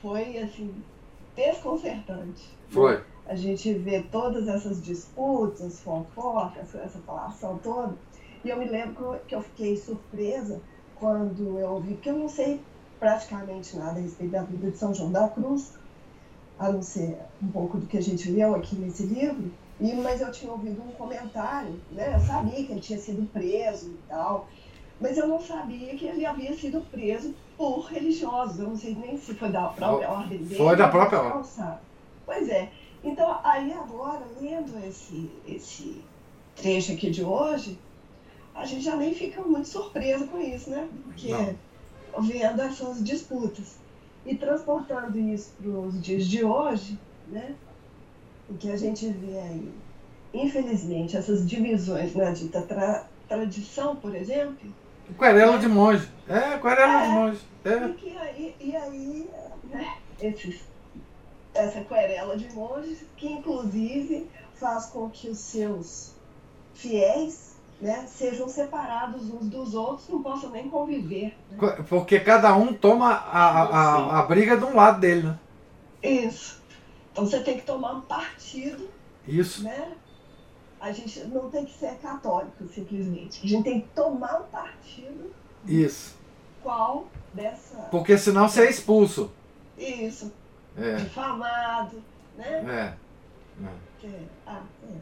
foi, 0.00 0.38
assim, 0.38 0.74
desconcertante. 1.34 2.56
Foi 2.68 3.02
a 3.26 3.34
gente 3.34 3.72
vê 3.72 4.02
todas 4.02 4.48
essas 4.48 4.82
disputas, 4.82 5.80
fofocas, 5.80 6.74
essa 6.74 6.98
falação 7.00 7.58
toda. 7.58 7.94
E 8.44 8.50
eu 8.50 8.56
me 8.56 8.66
lembro 8.66 9.18
que 9.26 9.34
eu 9.34 9.42
fiquei 9.42 9.76
surpresa 9.76 10.60
quando 10.96 11.58
eu 11.58 11.70
ouvi, 11.72 11.94
porque 11.94 12.10
eu 12.10 12.18
não 12.18 12.28
sei 12.28 12.60
praticamente 12.98 13.76
nada 13.76 13.98
a 13.98 14.02
respeito 14.02 14.32
da 14.32 14.42
vida 14.42 14.70
de 14.70 14.76
São 14.76 14.92
João 14.92 15.12
da 15.12 15.28
Cruz, 15.28 15.74
a 16.58 16.70
não 16.70 16.82
ser 16.82 17.18
um 17.42 17.48
pouco 17.48 17.78
do 17.78 17.86
que 17.86 17.96
a 17.96 18.02
gente 18.02 18.30
leu 18.30 18.54
aqui 18.54 18.76
nesse 18.76 19.04
livro, 19.04 19.50
e, 19.80 19.92
mas 19.94 20.20
eu 20.20 20.30
tinha 20.30 20.52
ouvido 20.52 20.82
um 20.82 20.92
comentário, 20.92 21.80
né? 21.90 22.14
Eu 22.14 22.20
sabia 22.20 22.64
que 22.64 22.70
ele 22.70 22.80
tinha 22.80 22.98
sido 22.98 23.26
preso 23.32 23.90
e 23.90 23.98
tal, 24.08 24.48
mas 25.02 25.18
eu 25.18 25.26
não 25.26 25.40
sabia 25.40 25.96
que 25.96 26.06
ele 26.06 26.24
havia 26.24 26.54
sido 26.54 26.80
preso 26.82 27.34
por 27.56 27.80
religiosos. 27.86 28.60
Eu 28.60 28.68
não 28.68 28.76
sei 28.76 28.94
nem 28.94 29.18
se 29.18 29.34
foi 29.34 29.50
da 29.50 29.66
própria 29.66 30.08
ordem 30.08 30.38
dele. 30.38 30.54
Foi 30.54 30.76
da 30.76 30.88
própria 30.88 31.20
ordem. 31.20 31.42
Pois 32.24 32.48
é. 32.48 32.70
Então, 33.02 33.40
aí 33.42 33.72
agora, 33.72 34.24
lendo 34.40 34.72
esse, 34.86 35.28
esse 35.46 36.00
trecho 36.54 36.92
aqui 36.92 37.10
de 37.10 37.24
hoje, 37.24 37.76
a 38.54 38.64
gente 38.64 38.84
já 38.84 38.94
nem 38.94 39.12
fica 39.12 39.42
muito 39.42 39.66
surpreso 39.66 40.28
com 40.28 40.40
isso, 40.40 40.70
né? 40.70 40.88
Porque 41.02 41.32
não. 41.32 42.22
vendo 42.22 42.62
essas 42.62 43.02
disputas 43.02 43.78
e 44.24 44.36
transportando 44.36 45.18
isso 45.18 45.50
para 45.60 45.68
os 45.68 46.00
dias 46.00 46.26
de 46.26 46.44
hoje, 46.44 46.96
né? 47.26 47.56
O 48.48 48.54
que 48.54 48.70
a 48.70 48.76
gente 48.76 49.08
vê 49.08 49.36
aí, 49.36 49.72
infelizmente, 50.32 51.16
essas 51.16 51.44
divisões 51.44 52.14
na 52.14 52.30
dita 52.30 52.62
tra 52.62 53.08
tradição, 53.26 53.96
por 53.96 54.14
exemplo. 54.14 54.81
Querela 55.18 55.58
de 55.58 55.68
monge. 55.68 56.08
É, 56.28 56.58
querela 56.58 57.02
é, 57.02 57.06
de 57.06 57.12
monge. 57.12 57.40
É. 57.64 57.86
E, 57.86 57.92
que 57.94 58.18
aí, 58.18 58.56
e 58.60 58.76
aí, 58.76 59.30
né, 59.64 59.96
esses, 60.20 60.60
essa 61.54 61.82
querela 61.82 62.36
de 62.36 62.52
monges, 62.52 63.04
que 63.16 63.30
inclusive 63.30 64.28
faz 64.54 64.86
com 64.86 65.10
que 65.10 65.28
os 65.28 65.38
seus 65.38 66.14
fiéis 66.74 67.52
né, 67.80 68.06
sejam 68.06 68.48
separados 68.48 69.28
uns 69.28 69.48
dos 69.48 69.74
outros, 69.74 70.08
não 70.08 70.22
possam 70.22 70.50
nem 70.50 70.70
conviver. 70.70 71.36
Né? 71.50 71.84
Porque 71.88 72.20
cada 72.20 72.54
um 72.54 72.72
toma 72.72 73.12
a, 73.12 73.62
a, 73.62 74.20
a, 74.20 74.22
briga 74.22 74.56
de 74.56 74.64
um 74.64 74.76
lado 74.76 75.00
dele, 75.00 75.22
né? 75.22 75.38
Isso. 76.00 76.62
Então 77.10 77.26
você 77.26 77.40
tem 77.40 77.58
que 77.58 77.66
tomar 77.66 77.92
um 77.94 78.00
partido. 78.00 78.88
Isso. 79.26 79.64
Né? 79.64 79.88
A 80.82 80.90
gente 80.90 81.20
não 81.26 81.48
tem 81.48 81.64
que 81.64 81.78
ser 81.78 81.94
católico, 81.98 82.66
simplesmente. 82.74 83.46
A 83.46 83.48
gente 83.48 83.62
tem 83.62 83.80
que 83.82 83.88
tomar 83.94 84.40
um 84.40 84.44
partido. 84.46 85.32
Isso. 85.64 86.16
Qual 86.60 87.06
dessa. 87.32 87.76
Porque 87.82 88.18
senão 88.18 88.48
você 88.48 88.66
é 88.66 88.70
expulso. 88.70 89.30
Isso. 89.78 90.32
É. 90.76 90.96
Difamado, 90.96 92.02
né? 92.36 92.96
É. 93.62 94.06
é. 94.06 94.20
Ah, 94.44 94.62
é. 94.90 94.96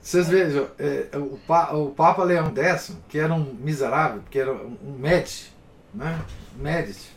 Vocês 0.00 0.28
vejam, 0.28 0.66
é, 0.78 1.18
o, 1.18 1.38
pa, 1.46 1.72
o 1.72 1.90
Papa 1.90 2.24
Leão 2.24 2.50
X, 2.56 2.96
que 3.10 3.18
era 3.18 3.34
um 3.34 3.44
miserável, 3.44 4.22
que 4.30 4.38
era 4.38 4.54
um, 4.54 4.78
um 4.82 4.92
Médici, 4.98 5.52
né? 5.92 6.24
Médici. 6.56 7.10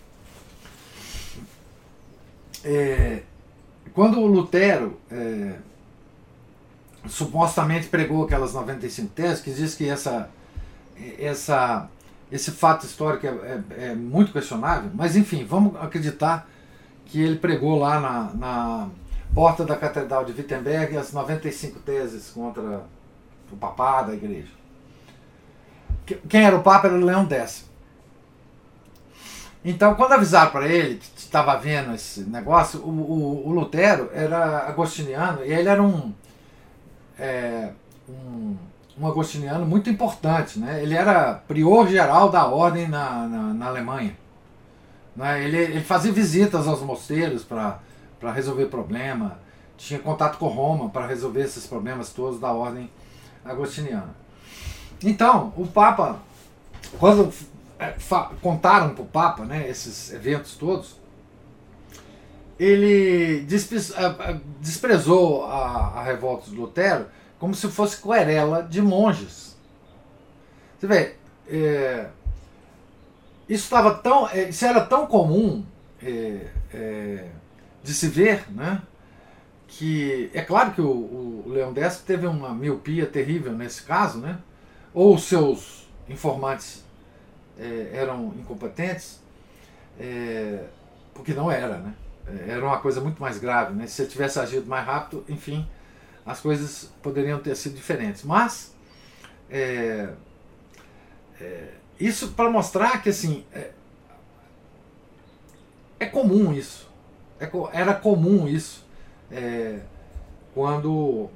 É, 2.66 3.24
quando 3.94 4.20
o 4.20 4.28
Lutero 4.28 5.00
é, 5.10 5.56
supostamente 7.08 7.88
pregou 7.88 8.24
aquelas 8.26 8.54
95 8.54 9.10
teses, 9.14 9.42
que 9.42 9.52
diz 9.52 9.76
que 9.76 9.88
essa, 9.88 10.30
essa, 11.20 11.90
esse 12.32 12.52
fato 12.52 12.86
histórico 12.86 13.28
é, 13.28 13.30
é, 13.30 13.86
é 13.90 13.96
muito 13.96 14.32
questionável, 14.32 14.90
mas 14.94 15.16
enfim, 15.16 15.46
vamos 15.46 15.76
acreditar 15.82 16.48
que 17.06 17.22
ele 17.22 17.38
pregou 17.38 17.78
lá 17.78 18.00
na, 18.00 18.34
na 18.34 18.90
porta 19.34 19.64
da 19.66 19.76
Catedral 19.76 20.26
de 20.26 20.32
Wittenberg 20.32 20.98
as 20.98 21.12
95 21.12 21.80
teses 21.80 22.30
contra 22.30 22.84
o 23.52 23.58
papado, 23.58 24.12
a 24.12 24.16
igreja. 24.16 24.52
Quem 26.30 26.46
era 26.46 26.56
o 26.56 26.62
Papa 26.62 26.88
era 26.88 26.96
o 26.96 27.04
Leão 27.04 27.28
X. 27.30 27.66
Então, 29.64 29.96
quando 29.96 30.14
avisaram 30.14 30.52
para 30.52 30.68
ele 30.68 30.96
que 30.98 31.20
estava 31.20 31.56
vendo 31.58 31.94
esse 31.96 32.22
negócio, 32.22 32.80
o, 32.82 32.90
o, 32.90 33.48
o, 33.48 33.52
Lutero 33.52 34.12
era 34.14 34.68
agostiniano 34.68 35.44
e 35.44 35.52
ele 35.52 35.68
era 35.68 35.82
um, 35.82 36.14
é, 37.18 37.72
um, 38.08 38.56
um, 39.00 39.08
agostiniano 39.08 39.66
muito 39.66 39.90
importante. 39.90 40.60
Né? 40.60 40.82
Ele 40.82 40.94
era 40.94 41.34
prior 41.48 41.88
geral 41.88 42.30
da 42.30 42.46
ordem 42.46 42.88
na, 42.88 43.28
na, 43.28 43.54
na 43.54 43.68
Alemanha. 43.68 44.16
Né? 45.16 45.44
Ele, 45.44 45.58
ele 45.58 45.82
fazia 45.82 46.12
visitas 46.12 46.68
aos 46.68 46.82
mosteiros 46.82 47.44
para 47.44 47.80
resolver 48.34 48.66
problema, 48.66 49.40
tinha 49.78 50.00
contato 50.00 50.38
com 50.38 50.48
Roma 50.48 50.90
para 50.90 51.06
resolver 51.06 51.42
esses 51.42 51.68
problemas 51.68 52.12
todos 52.12 52.40
da 52.40 52.52
ordem 52.52 52.90
agostiniana. 53.44 54.16
Então, 55.04 55.54
o 55.58 55.68
Papa, 55.68 56.20
quando 56.98 57.32
é, 57.78 57.94
contaram 58.42 58.94
para 58.94 59.04
o 59.04 59.06
Papa 59.06 59.44
né, 59.44 59.70
esses 59.70 60.14
eventos 60.14 60.56
todos, 60.56 60.98
ele 62.60 63.46
desprezou 64.62 65.46
a, 65.46 66.00
a 66.00 66.04
revolta 66.04 66.50
de 66.50 66.56
Lutero 66.56 67.08
como 67.38 67.54
se 67.54 67.68
fosse 67.68 68.02
querela 68.02 68.62
de 68.64 68.82
monges. 68.82 69.56
Você 70.80 70.88
vê, 70.88 71.16
é, 71.50 72.08
isso 73.48 73.66
estava 73.66 73.94
tão, 73.96 74.28
isso 74.34 74.66
era 74.66 74.82
tão 74.82 75.06
comum 75.06 75.66
é, 76.02 76.48
é 76.74 77.28
de 77.84 77.94
se 77.94 78.08
ver, 78.08 78.50
né? 78.52 78.82
Que 79.68 80.32
é 80.34 80.42
claro 80.42 80.72
que 80.72 80.82
o, 80.82 80.88
o 80.88 81.44
Leão 81.48 81.74
Décio 81.74 82.04
teve 82.06 82.26
uma 82.26 82.54
miopia 82.54 83.06
terrível 83.06 83.52
nesse 83.52 83.84
caso, 83.84 84.20
né? 84.20 84.40
Ou 84.94 85.18
seus 85.18 85.88
informantes 86.08 86.84
eram 87.94 88.34
incompetentes, 88.38 89.22
porque 91.14 91.34
não 91.34 91.52
era, 91.52 91.78
né? 91.78 91.94
É, 92.28 92.52
era 92.52 92.66
uma 92.66 92.80
coisa 92.80 93.00
muito 93.02 93.22
mais 93.22 93.38
grave, 93.38 93.74
né? 93.74 93.88
Se 93.88 94.02
ele 94.02 94.10
tivesse 94.10 94.40
agido 94.40 94.68
mais 94.68 94.86
rápido, 94.86 95.24
enfim, 95.30 95.68
as 96.26 96.40
coisas 96.40 96.92
poderiam 97.02 97.40
ter 97.40 97.56
sido 97.56 97.76
diferentes. 97.76 98.24
Mas 98.24 98.74
é, 99.50 100.10
é, 101.40 101.68
isso 102.00 102.30
para 102.30 102.50
mostrar 102.50 103.02
que 103.02 103.10
assim 103.10 103.46
é, 103.54 103.72
é 106.00 106.06
comum 106.06 106.52
isso. 106.54 106.90
É 107.40 107.50
era 107.74 107.94
comum 107.94 108.48
isso 108.48 108.86
é, 109.30 109.80
quando, 110.54 111.30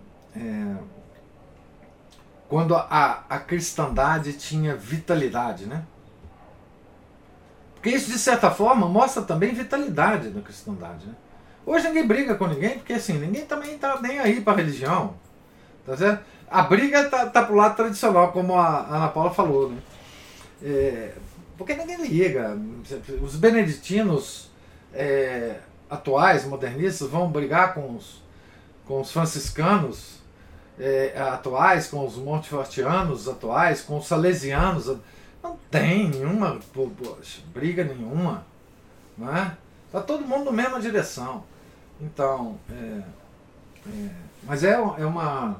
quando 2.48 2.74
a, 2.74 3.26
a 3.30 3.38
cristandade 3.38 4.32
tinha 4.34 4.76
vitalidade, 4.76 5.66
né? 5.66 5.84
Porque 7.80 7.96
isso, 7.96 8.12
de 8.12 8.20
certa 8.20 8.52
forma, 8.52 8.88
mostra 8.88 9.24
também 9.24 9.54
vitalidade 9.54 10.30
da 10.30 10.42
cristandade. 10.42 11.06
Né? 11.06 11.14
Hoje 11.66 11.88
ninguém 11.88 12.06
briga 12.06 12.36
com 12.36 12.46
ninguém, 12.46 12.78
porque 12.78 12.94
assim, 12.94 13.14
ninguém 13.14 13.46
também 13.46 13.76
está 13.76 14.02
nem 14.02 14.20
aí 14.20 14.42
para 14.42 14.54
a 14.54 14.56
religião. 14.58 15.14
Tá 15.86 15.96
certo? 15.96 16.24
A 16.52 16.64
briga 16.64 17.02
está 17.02 17.28
tá 17.28 17.44
pro 17.44 17.56
lado 17.56 17.78
tradicional, 17.78 18.34
como 18.34 18.56
a 18.56 18.86
Ana 18.86 19.08
Paula 19.08 19.32
falou. 19.32 19.70
Né? 19.70 19.78
É, 20.62 21.14
porque 21.58 21.74
ninguém 21.74 22.02
liga. 22.02 22.58
Os 23.22 23.38
beneditinos 23.38 24.50
é, 24.94 25.56
atuais, 25.90 26.46
modernistas, 26.46 27.10
vão 27.10 27.32
brigar 27.32 27.74
com 27.74 27.96
os, 27.96 28.22
com 28.86 29.00
os 29.00 29.12
franciscanos 29.12 30.20
é, 30.78 31.14
atuais, 31.18 31.88
com 31.88 32.06
os 32.06 32.18
montefortianos 32.18 33.30
atuais, 33.30 33.82
com 33.82 33.98
os 33.98 34.08
salesianos. 34.08 34.98
Não 35.42 35.58
tem 35.72 36.10
nenhuma 36.10 36.60
briga 37.54 37.84
nenhuma. 37.84 38.46
Não 39.18 39.36
é? 39.36 39.58
Está 39.86 40.02
todo 40.02 40.26
mundo 40.26 40.46
na 40.46 40.52
mesma 40.52 40.80
direção. 40.80 41.44
Então, 42.02 42.58
é, 42.70 43.04
é, 43.88 44.10
mas 44.44 44.64
é, 44.64 44.74
é 44.74 45.06
uma. 45.06 45.60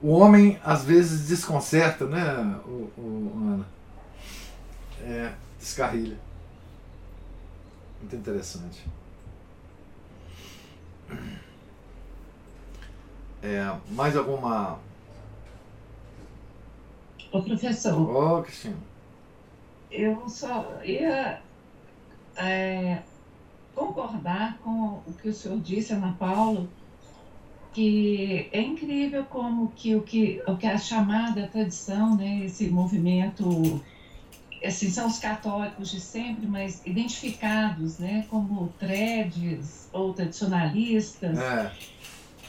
O 0.00 0.10
homem 0.10 0.58
às 0.64 0.84
vezes 0.84 1.28
desconcerta, 1.28 2.06
né, 2.06 2.60
o, 2.64 2.90
o 2.98 3.32
Ana? 3.36 3.66
É, 5.02 5.32
descarrilha. 5.58 6.18
Muito 8.00 8.16
interessante. 8.16 8.84
É, 13.42 13.76
mais 13.90 14.16
alguma. 14.16 14.78
Ô, 17.32 17.42
professor. 17.42 17.98
Ô, 17.98 18.38
oh, 18.38 18.42
Cristina. 18.42 18.76
Eu 19.90 20.28
só 20.28 20.80
ia 20.84 21.40
é, 22.36 22.98
concordar 23.74 24.58
com 24.58 25.00
o 25.06 25.14
que 25.20 25.28
o 25.28 25.34
senhor 25.34 25.58
disse, 25.60 25.92
Ana 25.92 26.14
Paula, 26.18 26.66
que 27.72 28.48
é 28.52 28.60
incrível 28.60 29.24
como 29.24 29.68
que 29.68 29.94
o 29.94 30.02
que, 30.02 30.42
o 30.46 30.56
que 30.56 30.66
a 30.66 30.76
chamada 30.78 31.48
tradição, 31.48 32.16
né, 32.16 32.44
esse 32.44 32.68
movimento 32.68 33.80
assim, 34.64 34.90
são 34.90 35.06
os 35.06 35.18
católicos 35.18 35.90
de 35.90 36.00
sempre, 36.00 36.46
mas 36.46 36.82
identificados 36.86 37.98
né, 37.98 38.26
como 38.30 38.68
tredes 38.78 39.88
ou 39.92 40.12
tradicionalistas, 40.12 41.38
é. 41.38 41.72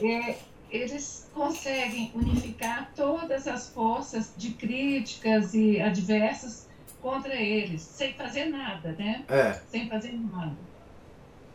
É, 0.01 0.38
eles 0.74 1.30
conseguem 1.36 2.11
unificar 2.15 2.91
todas 2.95 3.47
as 3.47 3.69
forças 3.69 4.34
de 4.36 4.51
críticas 4.53 5.53
e 5.53 5.80
adversas 5.80 6.67
contra 6.99 7.36
eles, 7.36 7.82
sem 7.82 8.13
fazer 8.13 8.45
nada, 8.45 8.93
né? 8.93 9.24
É. 9.30 9.53
Sem 9.69 9.88
fazer 9.88 10.13
nada. 10.13 10.57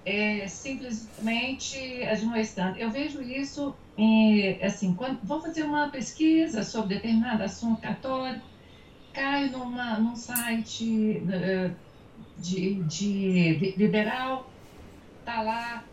é 0.07 0.47
simplesmente 0.47 2.03
admoestando. 2.05 2.79
Eu 2.79 2.91
vejo 2.91 3.21
isso, 3.21 3.75
em, 3.97 4.63
assim, 4.63 4.95
quando 4.95 5.19
vou 5.23 5.41
fazer 5.41 5.65
uma 5.65 5.89
pesquisa 5.89 6.63
sobre 6.63 6.95
determinado 6.95 7.43
assunto 7.43 7.81
católico, 7.81 8.47
caio 9.13 9.51
numa, 9.51 9.99
num 9.99 10.15
site 10.15 11.23
uh, 11.25 11.75
de, 12.39 12.75
de 12.85 13.75
liberal, 13.77 14.49
tá 15.25 15.43
lá, 15.43 15.85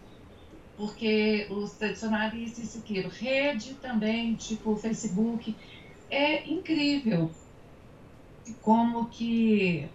porque 0.78 1.48
os 1.50 1.72
tradicionalistas 1.74 2.70
seguiram 2.70 3.10
rede 3.10 3.76
também, 3.76 4.36
tipo 4.36 4.76
Facebook, 4.76 5.56
é 6.10 6.48
incrível 6.50 7.32
como 8.62 9.06
que 9.08 9.88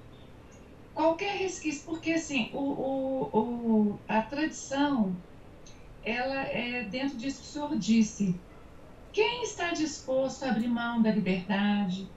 qualquer 0.95 1.37
resquício, 1.37 1.85
porque 1.85 2.13
assim, 2.13 2.51
o, 2.53 2.59
o, 2.59 3.23
o, 3.33 3.99
a 4.09 4.23
tradição, 4.23 5.15
ela 6.05 6.43
é 6.43 6.85
dentro 6.85 7.17
disso 7.17 7.43
que 7.43 7.49
o 7.49 7.51
senhor 7.51 7.79
disse. 7.79 8.35
Quem 9.13 9.43
está 9.43 9.73
disposto 9.73 10.45
a 10.45 10.51
abrir 10.51 10.69
mão 10.69 11.03
da 11.03 11.11
liberdade 11.11 12.09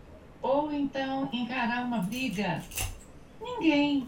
ou 0.41 0.71
então 0.71 1.29
encarar 1.33 1.85
uma 1.85 1.99
briga? 1.99 2.63
Ninguém. 3.41 4.07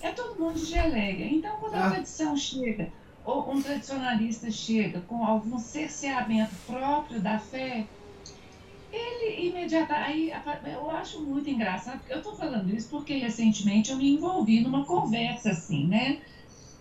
É 0.00 0.10
todo 0.10 0.38
mundo 0.38 0.58
de 0.58 0.66
geleia. 0.66 1.26
Então, 1.26 1.56
quando 1.58 1.74
a 1.74 1.86
ah. 1.86 1.90
tradição 1.90 2.36
chega, 2.36 2.92
ou 3.26 3.52
um 3.52 3.60
tradicionalista 3.62 4.50
chega 4.50 5.02
com 5.02 5.24
algum 5.24 5.58
cerceamento 5.58 6.56
próprio 6.66 7.20
da 7.22 7.38
fé, 7.38 7.90
ele 8.90 9.48
imediatamente. 9.48 10.32
Eu 10.72 10.90
acho 10.90 11.22
muito 11.24 11.48
engraçado, 11.50 12.02
eu 12.08 12.18
estou 12.18 12.34
falando 12.34 12.70
isso 12.70 12.88
porque 12.88 13.14
recentemente 13.16 13.90
eu 13.90 13.96
me 13.96 14.08
envolvi 14.08 14.60
numa 14.60 14.84
conversa 14.84 15.50
assim, 15.50 15.86
né? 15.86 16.18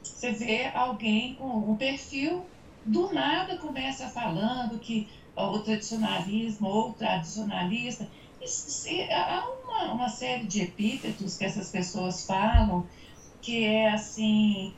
Você 0.04 0.32
vê 0.32 0.70
alguém 0.74 1.34
com 1.36 1.70
um 1.72 1.76
perfil, 1.78 2.50
do 2.86 3.12
nada 3.14 3.58
começa 3.58 4.08
falando 4.08 4.80
que 4.80 5.08
o 5.36 5.60
tradicionalismo 5.60 6.68
ou 6.68 6.94
tradicionalista. 6.94 8.08
Isso, 8.42 8.88
há 9.12 9.42
uma, 9.46 9.92
uma 9.94 10.10
série 10.10 10.46
de 10.48 10.62
epítetos 10.62 11.36
que 11.36 11.46
essas 11.46 11.70
pessoas 11.70 12.24
falam 12.26 12.88
que 13.42 13.64
é 13.64 13.90
assim. 13.92 14.76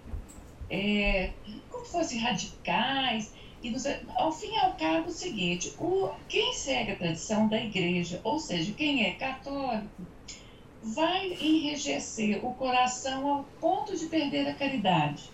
É, 0.70 1.32
como 1.70 1.86
se 1.86 1.91
fossem 1.91 2.20
radicais, 2.20 3.32
e 3.61 3.70
nos, 3.70 3.86
ao 4.15 4.32
fim 4.32 4.51
e 4.51 4.57
ao 4.57 4.74
cabo, 4.74 5.09
o 5.09 5.11
seguinte: 5.11 5.74
o, 5.80 6.09
quem 6.28 6.53
segue 6.53 6.91
a 6.91 6.95
tradição 6.95 7.47
da 7.47 7.57
igreja, 7.57 8.22
ou 8.24 8.39
seja, 8.39 8.72
quem 8.74 9.05
é 9.05 9.11
católico, 9.11 9.88
vai 10.84 11.28
enrijecer 11.34 12.45
o 12.45 12.53
coração 12.53 13.28
ao 13.28 13.43
ponto 13.59 13.95
de 13.95 14.05
perder 14.05 14.47
a 14.47 14.53
caridade. 14.53 15.30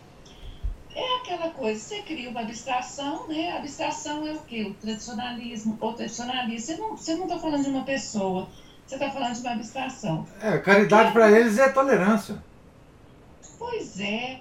É 0.95 1.17
aquela 1.17 1.49
coisa, 1.49 1.79
você 1.79 2.01
cria 2.03 2.29
uma 2.29 2.41
abstração, 2.41 3.27
né? 3.27 3.51
A 3.51 3.57
abstração 3.57 4.27
é 4.27 4.33
o 4.33 4.39
quê? 4.39 4.63
O 4.63 4.73
tradicionalismo, 4.75 5.77
ou 5.81 5.93
tradicionalista. 5.93 6.77
Você 6.77 7.15
não 7.15 7.23
está 7.23 7.39
falando 7.39 7.63
de 7.63 7.69
uma 7.69 7.83
pessoa, 7.83 8.47
você 8.85 8.95
está 8.95 9.09
falando 9.09 9.33
de 9.33 9.41
uma 9.41 9.53
abstração. 9.53 10.27
É, 10.39 10.59
caridade 10.59 11.11
para 11.11 11.31
eles 11.31 11.57
é 11.57 11.69
tolerância. 11.69 12.41
Pois 13.57 13.99
é. 13.99 14.39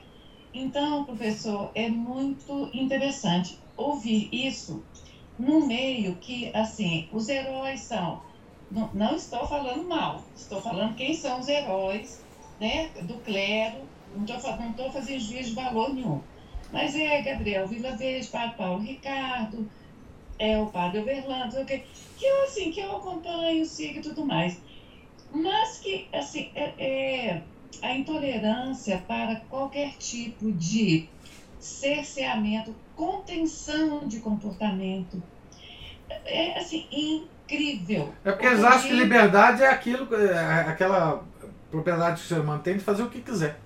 Então, 0.55 1.05
professor, 1.05 1.71
é 1.75 1.89
muito 1.89 2.71
interessante 2.75 3.59
ouvir 3.77 4.29
isso 4.33 4.85
no 5.39 5.67
meio 5.67 6.15
que, 6.17 6.51
assim, 6.55 7.09
os 7.11 7.29
heróis 7.29 7.81
são. 7.81 8.21
Não, 8.71 8.91
não 8.93 9.15
estou 9.15 9.47
falando 9.47 9.87
mal, 9.89 10.23
estou 10.35 10.61
falando 10.61 10.95
quem 10.95 11.15
são 11.15 11.41
os 11.41 11.49
heróis 11.49 12.23
né, 12.61 12.89
do 13.03 13.17
clero, 13.19 13.81
não 14.15 14.25
estou 14.25 14.57
não 14.79 14.91
fazendo 14.91 15.21
juízo 15.21 15.51
de 15.51 15.55
valor 15.55 15.93
nenhum. 15.93 16.21
Mas 16.71 16.95
é 16.95 17.21
Gabriel 17.21 17.67
Vila 17.67 17.93
Verde, 17.93 18.29
Padre 18.29 18.57
Paulo 18.57 18.81
Ricardo, 18.81 19.69
é 20.39 20.59
o 20.59 20.67
Padre 20.67 21.01
Overlando, 21.01 21.65
que, 21.65 21.79
que 22.17 22.25
eu, 22.25 22.45
assim, 22.45 22.71
que 22.71 22.81
eu 22.81 22.97
acompanho, 22.97 23.65
sigo 23.65 23.99
e 23.99 24.03
tudo 24.03 24.25
mais. 24.25 24.59
Mas 25.31 25.79
que, 25.79 26.07
assim, 26.13 26.51
é, 26.55 26.73
é 26.79 27.43
a 27.81 27.95
intolerância 27.95 29.03
para 29.07 29.37
qualquer 29.49 29.95
tipo 29.97 30.53
de 30.53 31.09
cerceamento, 31.59 32.75
contenção 32.97 34.07
de 34.07 34.21
comportamento. 34.21 35.23
É 36.25 36.59
assim, 36.59 36.87
incrível. 36.91 38.13
É 38.25 38.33
porque 38.33 38.47
eles 38.47 38.65
acham 38.65 38.89
que 38.89 38.95
liberdade 38.95 39.63
é 39.63 39.69
aquilo, 39.69 40.15
é 40.15 40.69
aquela 40.69 41.25
propriedade 41.71 42.21
que 42.21 42.27
o 42.27 42.29
ser 42.29 42.41
humano 42.41 42.63
tem 42.63 42.77
de 42.77 42.85
fazer 42.85 43.03
o 43.03 43.11
que 43.11 43.21
quiser. 43.21 43.59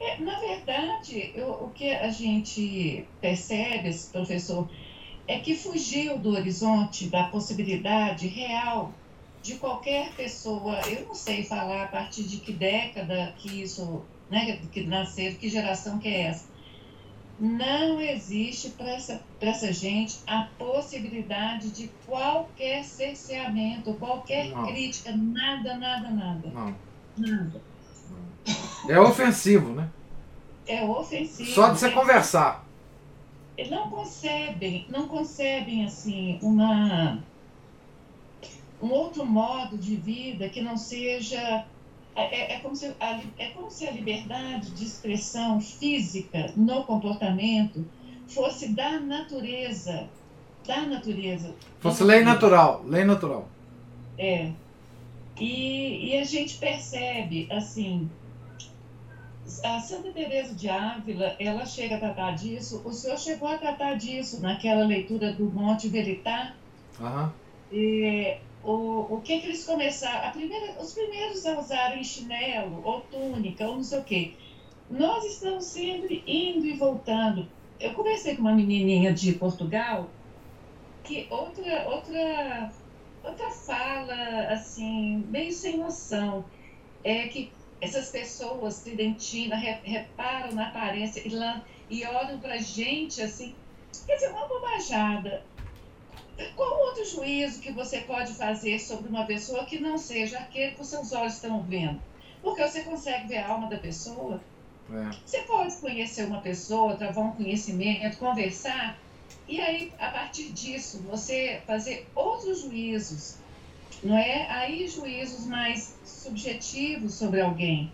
É, 0.00 0.18
na 0.20 0.38
verdade, 0.38 1.32
eu, 1.34 1.48
o 1.48 1.70
que 1.70 1.90
a 1.90 2.10
gente 2.10 3.06
percebe, 3.20 3.92
professor, 4.12 4.68
é 5.26 5.38
que 5.38 5.56
fugiu 5.56 6.18
do 6.18 6.30
horizonte 6.30 7.08
da 7.08 7.24
possibilidade 7.24 8.28
real 8.28 8.92
de 9.46 9.54
qualquer 9.56 10.12
pessoa. 10.12 10.80
Eu 10.88 11.06
não 11.06 11.14
sei 11.14 11.44
falar 11.44 11.84
a 11.84 11.88
partir 11.88 12.24
de 12.24 12.38
que 12.38 12.52
década 12.52 13.34
que 13.38 13.62
isso, 13.62 14.04
né, 14.30 14.58
que 14.72 14.84
nasceu, 14.84 15.34
que 15.36 15.48
geração 15.48 15.98
que 15.98 16.08
é 16.08 16.22
essa 16.22 16.56
não 17.38 18.00
existe 18.00 18.70
para 18.70 18.90
essa, 18.90 19.20
essa 19.40 19.72
gente 19.72 20.18
a 20.26 20.48
possibilidade 20.58 21.70
de 21.70 21.90
qualquer 22.06 22.82
cerceamento, 22.82 23.92
qualquer 23.94 24.50
não. 24.50 24.66
crítica, 24.66 25.14
nada, 25.14 25.76
nada, 25.76 26.10
nada. 26.10 26.48
Não. 26.48 26.74
Nada. 27.16 27.60
É 28.88 28.98
ofensivo, 28.98 29.72
né? 29.72 29.88
É 30.66 30.84
ofensivo. 30.84 31.50
Só 31.50 31.68
de 31.70 31.78
você 31.78 31.90
conversar. 31.90 32.64
Não 33.70 33.90
concebem, 33.90 34.86
não 34.88 35.08
concebem 35.08 35.84
assim 35.84 36.38
uma 36.42 37.22
um 38.82 38.90
outro 38.90 39.24
modo 39.24 39.78
de 39.78 39.96
vida 39.96 40.48
que 40.48 40.60
não 40.60 40.76
seja 40.76 41.64
é, 42.16 42.22
é, 42.22 42.54
é, 42.54 42.60
como 42.60 42.74
se 42.74 42.94
a, 42.98 43.20
é 43.38 43.50
como 43.50 43.70
se 43.70 43.86
a 43.86 43.90
liberdade 43.90 44.70
de 44.70 44.84
expressão 44.84 45.60
física 45.60 46.52
no 46.56 46.82
comportamento 46.84 47.84
fosse 48.26 48.68
da 48.68 48.98
natureza. 48.98 50.08
Da 50.66 50.80
natureza. 50.80 51.54
Fosse 51.78 52.02
lei 52.02 52.24
natural, 52.24 52.82
lei 52.86 53.04
natural. 53.04 53.48
É. 54.18 54.50
E, 55.38 56.10
e 56.10 56.18
a 56.18 56.24
gente 56.24 56.56
percebe, 56.56 57.46
assim, 57.52 58.10
a 59.62 59.78
Santa 59.78 60.10
Teresa 60.10 60.54
de 60.54 60.68
Ávila, 60.68 61.36
ela 61.38 61.66
chega 61.66 61.96
a 61.96 62.00
tratar 62.00 62.32
disso, 62.32 62.80
o 62.84 62.92
senhor 62.92 63.18
chegou 63.18 63.48
a 63.48 63.58
tratar 63.58 63.94
disso 63.94 64.40
naquela 64.40 64.86
leitura 64.86 65.32
do 65.34 65.44
Monte 65.44 65.88
Veritar. 65.88 66.56
Uhum. 66.98 67.30
E, 67.70 68.38
o, 68.66 69.14
o 69.14 69.20
que, 69.20 69.38
que 69.38 69.46
eles 69.46 69.64
começaram, 69.64 70.32
primeira, 70.32 70.80
os 70.80 70.92
primeiros 70.92 71.46
a 71.46 71.58
usarem 71.58 72.02
chinelo 72.02 72.82
ou 72.84 73.00
túnica 73.02 73.66
ou 73.66 73.76
não 73.76 73.82
sei 73.84 73.98
o 74.00 74.04
quê. 74.04 74.32
Nós 74.90 75.24
estamos 75.24 75.64
sempre 75.64 76.24
indo 76.26 76.66
e 76.66 76.76
voltando. 76.76 77.48
Eu 77.78 77.94
conversei 77.94 78.34
com 78.34 78.42
uma 78.42 78.52
menininha 78.52 79.12
de 79.14 79.32
Portugal 79.32 80.10
que 81.04 81.28
outra 81.30 81.88
outra 81.88 82.72
outra 83.22 83.50
fala 83.50 84.48
assim 84.48 85.24
meio 85.28 85.52
sem 85.52 85.76
noção 85.76 86.44
é 87.04 87.28
que 87.28 87.52
essas 87.80 88.10
pessoas 88.10 88.82
tridentina 88.82 89.54
reparam 89.54 90.52
na 90.52 90.68
aparência 90.68 91.22
e, 91.24 91.28
lá, 91.28 91.62
e 91.88 92.04
olham 92.04 92.40
para 92.40 92.58
gente 92.58 93.22
assim 93.22 93.54
quer 94.06 94.14
dizer 94.14 94.30
uma 94.30 94.48
bobajada 94.48 95.44
qual 96.54 96.80
outro 96.86 97.04
juízo 97.04 97.60
que 97.60 97.72
você 97.72 98.00
pode 98.00 98.34
fazer 98.34 98.78
sobre 98.78 99.08
uma 99.08 99.24
pessoa 99.24 99.64
que 99.64 99.78
não 99.78 99.96
seja 99.96 100.38
aquele 100.38 100.72
que 100.72 100.82
os 100.82 100.88
seus 100.88 101.12
olhos 101.12 101.34
estão 101.34 101.62
vendo? 101.62 102.00
Porque 102.42 102.62
você 102.62 102.82
consegue 102.82 103.28
ver 103.28 103.38
a 103.38 103.48
alma 103.48 103.68
da 103.68 103.78
pessoa. 103.78 104.40
É. 104.90 105.10
Você 105.24 105.40
pode 105.42 105.76
conhecer 105.76 106.24
uma 106.24 106.40
pessoa, 106.40 106.96
travar 106.96 107.24
um 107.24 107.32
conhecimento, 107.32 108.18
conversar, 108.18 108.98
e 109.48 109.60
aí, 109.60 109.92
a 109.98 110.08
partir 110.08 110.52
disso, 110.52 111.02
você 111.02 111.62
fazer 111.66 112.08
outros 112.14 112.62
juízos, 112.62 113.36
não 114.02 114.16
é? 114.16 114.50
Aí, 114.50 114.88
juízos 114.88 115.46
mais 115.46 115.96
subjetivos 116.04 117.14
sobre 117.14 117.40
alguém. 117.40 117.92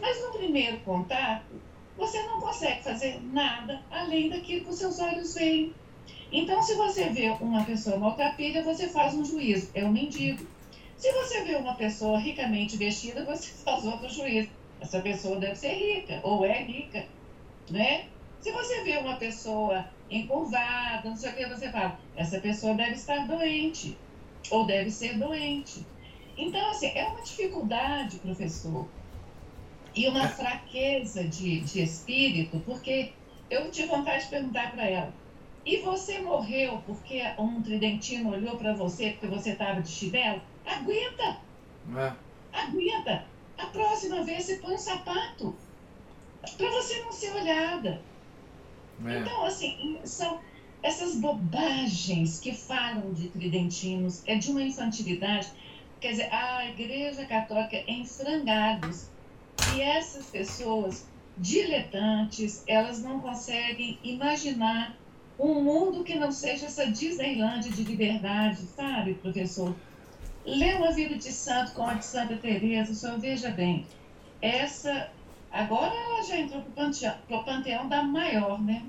Mas 0.00 0.20
no 0.22 0.32
primeiro 0.32 0.78
contato, 0.80 1.44
você 1.96 2.22
não 2.22 2.40
consegue 2.40 2.82
fazer 2.82 3.20
nada 3.22 3.82
além 3.90 4.30
daquilo 4.30 4.64
que 4.64 4.70
os 4.70 4.78
seus 4.78 4.98
olhos 4.98 5.34
veem. 5.34 5.74
Então, 6.30 6.60
se 6.62 6.74
você 6.74 7.08
vê 7.10 7.28
uma 7.40 7.64
pessoa 7.64 7.98
maltrapilha, 7.98 8.62
você 8.62 8.88
faz 8.88 9.14
um 9.14 9.24
juízo, 9.24 9.70
é 9.74 9.84
um 9.84 9.92
mendigo. 9.92 10.46
Se 10.96 11.12
você 11.12 11.44
vê 11.44 11.56
uma 11.56 11.74
pessoa 11.74 12.18
ricamente 12.18 12.76
vestida, 12.76 13.24
você 13.24 13.52
faz 13.64 13.84
outro 13.84 14.08
juízo. 14.08 14.48
Essa 14.80 15.00
pessoa 15.00 15.38
deve 15.38 15.54
ser 15.54 15.72
rica, 15.72 16.20
ou 16.22 16.44
é 16.44 16.62
rica, 16.62 17.06
né? 17.70 18.06
Se 18.40 18.52
você 18.52 18.82
vê 18.82 18.98
uma 18.98 19.16
pessoa 19.16 19.88
encurvada, 20.10 21.08
não 21.08 21.16
sei 21.16 21.30
o 21.30 21.34
que, 21.34 21.46
você 21.46 21.70
fala, 21.70 21.98
essa 22.14 22.38
pessoa 22.40 22.74
deve 22.74 22.92
estar 22.92 23.26
doente, 23.26 23.96
ou 24.50 24.66
deve 24.66 24.90
ser 24.90 25.18
doente. 25.18 25.84
Então, 26.36 26.70
assim, 26.70 26.88
é 26.94 27.06
uma 27.06 27.22
dificuldade, 27.22 28.18
professor, 28.18 28.86
e 29.94 30.06
uma 30.06 30.28
fraqueza 30.28 31.24
de, 31.24 31.60
de 31.60 31.82
espírito, 31.82 32.60
porque 32.66 33.12
eu 33.48 33.70
tive 33.70 33.88
vontade 33.88 34.24
de 34.24 34.30
perguntar 34.30 34.72
para 34.72 34.84
ela: 34.84 35.14
e 35.66 35.78
você 35.78 36.20
morreu 36.20 36.80
porque 36.86 37.20
um 37.36 37.60
tridentino 37.60 38.30
olhou 38.30 38.56
para 38.56 38.72
você 38.72 39.10
porque 39.10 39.26
você 39.26 39.50
estava 39.50 39.82
de 39.82 39.88
chinelo? 39.88 40.40
Aguenta! 40.64 41.40
É. 41.96 42.12
Aguenta! 42.52 43.26
A 43.58 43.66
próxima 43.66 44.22
vez 44.22 44.44
você 44.44 44.56
põe 44.58 44.74
um 44.74 44.78
sapato 44.78 45.56
para 46.56 46.70
você 46.70 47.02
não 47.02 47.10
ser 47.10 47.34
olhada. 47.34 48.00
É. 49.04 49.18
Então, 49.18 49.44
assim, 49.44 49.98
são 50.04 50.40
essas 50.82 51.16
bobagens 51.16 52.38
que 52.38 52.54
falam 52.54 53.12
de 53.12 53.28
tridentinos, 53.28 54.22
é 54.24 54.36
de 54.36 54.52
uma 54.52 54.62
infantilidade. 54.62 55.50
Quer 56.00 56.10
dizer, 56.12 56.32
a 56.32 56.68
Igreja 56.68 57.26
Católica 57.26 57.82
em 57.88 58.06
frangalhos. 58.06 59.08
E 59.74 59.80
essas 59.80 60.26
pessoas 60.26 61.08
diletantes, 61.36 62.62
elas 62.68 63.02
não 63.02 63.18
conseguem 63.18 63.98
imaginar 64.04 64.96
um 65.38 65.62
mundo 65.62 66.02
que 66.02 66.18
não 66.18 66.32
seja 66.32 66.66
essa 66.66 66.86
Disneylandia 66.86 67.70
de 67.70 67.84
liberdade, 67.84 68.58
sabe, 68.74 69.14
professor? 69.14 69.74
Lê 70.44 70.74
uma 70.74 70.92
vida 70.92 71.16
de 71.16 71.32
santo 71.32 71.72
como 71.72 71.90
a 71.90 71.94
de 71.94 72.04
Santa 72.04 72.36
Teresa, 72.36 72.92
o 72.92 72.94
senhor 72.94 73.18
veja 73.18 73.50
bem. 73.50 73.86
Essa, 74.40 75.10
agora 75.50 75.92
ela 75.92 76.22
já 76.22 76.38
entrou 76.38 76.62
para 76.62 76.70
o 76.70 76.72
panteão, 76.72 77.14
panteão 77.44 77.88
da 77.88 78.02
maior, 78.02 78.62
né? 78.62 78.84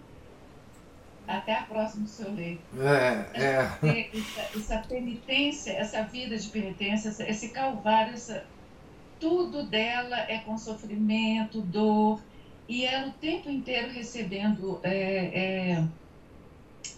Até 1.27 1.55
a 1.55 1.63
próxima, 1.63 2.07
senhor 2.07 2.33
ler. 2.33 2.59
É, 2.79 3.41
é. 3.43 4.09
Essa, 4.13 4.57
essa, 4.57 4.77
penitência, 4.87 5.71
essa 5.71 6.03
vida 6.03 6.37
de 6.37 6.47
penitência, 6.47 7.09
esse 7.27 7.49
calvário, 7.49 8.13
essa, 8.13 8.45
tudo 9.19 9.63
dela 9.63 10.19
é 10.29 10.37
com 10.37 10.57
sofrimento, 10.57 11.59
dor, 11.59 12.21
e 12.69 12.85
ela 12.85 13.07
o 13.07 13.13
tempo 13.13 13.49
inteiro 13.49 13.91
recebendo, 13.91 14.79
é, 14.83 15.73
é, 15.73 15.83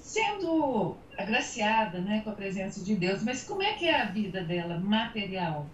sendo 0.10 0.96
agraciada 1.16 2.00
né, 2.00 2.22
com 2.24 2.32
a 2.32 2.34
presença 2.34 2.84
de 2.84 2.96
Deus. 2.96 3.22
Mas 3.22 3.44
como 3.44 3.62
é 3.62 3.74
que 3.74 3.86
é 3.86 4.02
a 4.02 4.06
vida 4.06 4.44
dela, 4.44 4.80
material? 4.80 5.68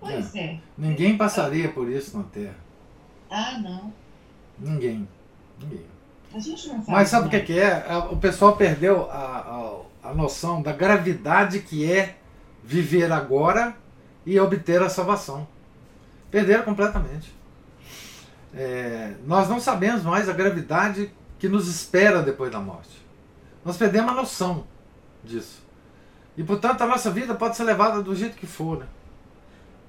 Pois 0.00 0.34
é. 0.34 0.40
é. 0.40 0.60
Ninguém 0.78 1.16
passaria 1.16 1.70
por 1.70 1.90
isso 1.90 2.16
na 2.16 2.24
Terra. 2.24 2.56
Ah, 3.30 3.58
não. 3.58 3.92
Ninguém. 4.58 5.06
Ninguém. 5.60 5.84
A 6.32 6.38
gente 6.38 6.68
não 6.68 6.82
Mas 6.88 7.08
sabe 7.08 7.26
o 7.26 7.30
que, 7.30 7.40
que, 7.40 7.58
é? 7.58 7.86
é? 7.86 7.96
O 8.10 8.16
pessoal 8.16 8.56
perdeu 8.56 9.10
a, 9.10 9.82
a, 10.02 10.10
a 10.10 10.14
noção 10.14 10.62
da 10.62 10.72
gravidade 10.72 11.60
que 11.60 11.90
é 11.90 12.16
viver 12.64 13.12
agora 13.12 13.76
e 14.24 14.40
obter 14.40 14.82
a 14.82 14.88
salvação. 14.88 15.46
Perderam 16.30 16.64
completamente. 16.64 17.34
É, 18.54 19.14
nós 19.26 19.48
não 19.48 19.60
sabemos 19.60 20.02
mais 20.02 20.28
a 20.28 20.32
gravidade 20.32 21.10
que 21.38 21.48
nos 21.48 21.68
espera 21.68 22.22
depois 22.22 22.50
da 22.50 22.60
morte. 22.60 23.04
Nós 23.64 23.76
perdemos 23.76 24.12
a 24.12 24.14
noção 24.14 24.66
disso. 25.24 25.62
E 26.36 26.44
portanto 26.44 26.82
a 26.82 26.86
nossa 26.86 27.10
vida 27.10 27.34
pode 27.34 27.56
ser 27.56 27.64
levada 27.64 28.02
do 28.02 28.14
jeito 28.14 28.36
que 28.36 28.46
for. 28.46 28.78
Né? 28.78 28.86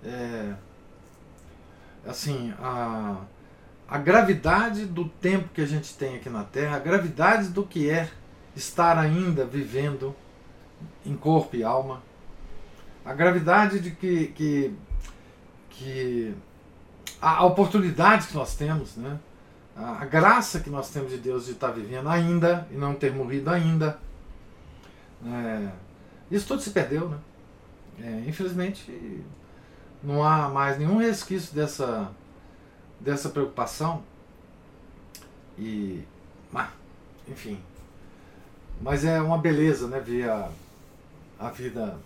É, 0.03 0.53
assim, 2.07 2.53
a, 2.59 3.17
a 3.87 3.97
gravidade 3.97 4.85
do 4.85 5.07
tempo 5.07 5.49
que 5.53 5.61
a 5.61 5.65
gente 5.65 5.93
tem 5.95 6.15
aqui 6.15 6.29
na 6.29 6.43
Terra, 6.43 6.77
a 6.77 6.79
gravidade 6.79 7.49
do 7.49 7.63
que 7.63 7.89
é 7.89 8.09
estar 8.55 8.97
ainda 8.97 9.45
vivendo 9.45 10.15
em 11.05 11.15
corpo 11.15 11.55
e 11.55 11.63
alma, 11.63 12.01
a 13.05 13.13
gravidade 13.13 13.79
de 13.79 13.91
que, 13.91 14.27
que, 14.27 14.73
que 15.69 16.35
a, 17.21 17.45
oportunidade 17.45 18.27
que 18.27 18.35
nós 18.35 18.55
temos, 18.55 18.95
né? 18.97 19.19
A, 19.77 20.05
graça 20.05 20.59
que 20.59 20.69
nós 20.69 20.89
temos 20.89 21.11
de 21.11 21.17
Deus 21.17 21.45
de 21.45 21.51
estar 21.51 21.71
vivendo 21.71 22.09
ainda 22.09 22.67
e 22.71 22.75
não 22.75 22.95
ter 22.95 23.13
morrido 23.13 23.49
ainda. 23.49 23.99
É, 25.25 25.69
isso 26.31 26.47
tudo 26.47 26.61
se 26.61 26.71
perdeu, 26.71 27.09
né? 27.09 27.17
É, 27.99 28.23
infelizmente 28.27 29.23
não 30.03 30.23
há 30.23 30.49
mais 30.49 30.77
nenhum 30.77 30.97
resquício 30.97 31.53
dessa 31.53 32.11
dessa 32.99 33.29
preocupação 33.29 34.03
e 35.57 36.03
ah, 36.53 36.69
enfim 37.27 37.59
mas 38.81 39.03
é 39.03 39.19
uma 39.19 39.37
beleza 39.37 39.87
né 39.87 39.99
ver 39.99 40.29
a, 40.29 40.49
a 41.39 41.49
vida 41.49 41.97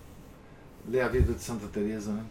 ler 0.87 1.01
a 1.01 1.07
vida 1.07 1.33
de 1.33 1.41
Santa 1.41 1.67
Teresa 1.67 2.11
né 2.13 2.23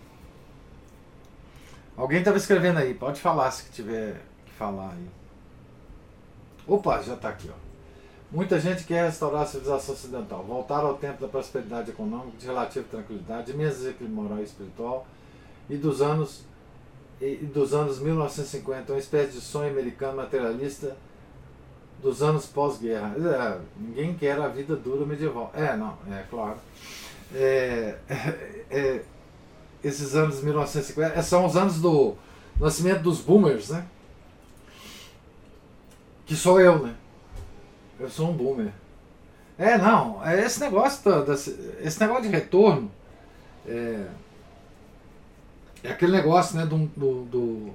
alguém 1.97 2.21
estava 2.21 2.37
escrevendo 2.37 2.79
aí 2.79 2.95
pode 2.95 3.21
falar 3.21 3.51
se 3.51 3.71
tiver 3.71 4.23
que 4.47 4.53
falar 4.53 4.93
aí 4.93 5.20
opa 6.73 7.03
já 7.03 7.15
está 7.15 7.29
aqui 7.29 7.51
ó 7.51 7.71
Muita 8.33 8.61
gente 8.61 8.85
quer 8.85 9.07
restaurar 9.07 9.43
a 9.43 9.47
civilização 9.47 9.93
ocidental, 9.93 10.45
voltar 10.45 10.83
ao 10.83 10.95
tempo 10.95 11.21
da 11.21 11.27
prosperidade 11.27 11.91
econômica, 11.91 12.39
de 12.39 12.47
relativa 12.47 12.87
tranquilidade, 12.89 13.51
imenso 13.51 13.79
desequilíbrio 13.79 14.23
moral 14.23 14.39
e 14.39 14.45
espiritual, 14.45 15.05
e 15.69 15.77
dos 15.77 16.01
anos 16.01 16.45
e 17.21 17.35
dos 17.37 17.75
anos 17.75 17.99
1950, 17.99 18.93
uma 18.93 18.99
espécie 18.99 19.33
de 19.33 19.41
sonho 19.41 19.71
americano 19.71 20.17
materialista 20.17 20.97
dos 22.01 22.23
anos 22.23 22.47
pós-guerra. 22.47 23.15
É, 23.19 23.61
ninguém 23.77 24.15
quer 24.15 24.41
a 24.41 24.49
vida 24.49 24.75
dura 24.77 25.05
medieval. 25.05 25.51
É, 25.53 25.77
não, 25.77 25.99
é 26.11 26.25
claro. 26.31 26.57
É, 27.35 27.99
é, 28.71 29.03
esses 29.83 30.15
anos 30.15 30.41
1950 30.41 31.19
é, 31.19 31.21
são 31.21 31.45
os 31.45 31.57
anos 31.57 31.81
do 31.81 32.15
nascimento 32.59 33.03
dos 33.03 33.21
boomers, 33.21 33.71
né? 33.71 33.85
Que 36.31 36.37
sou 36.37 36.61
eu, 36.61 36.79
né? 36.79 36.95
Eu 37.99 38.09
sou 38.09 38.31
um 38.31 38.33
boomer. 38.33 38.73
É, 39.59 39.77
não, 39.77 40.25
é 40.25 40.41
esse 40.41 40.61
negócio, 40.61 41.03
esse 41.81 41.99
negócio 41.99 42.23
de 42.23 42.29
retorno. 42.29 42.89
É, 43.67 44.07
é 45.83 45.91
aquele 45.91 46.13
negócio 46.13 46.57
né, 46.57 46.65
do, 46.65 46.87
do, 46.97 47.25
do, 47.25 47.71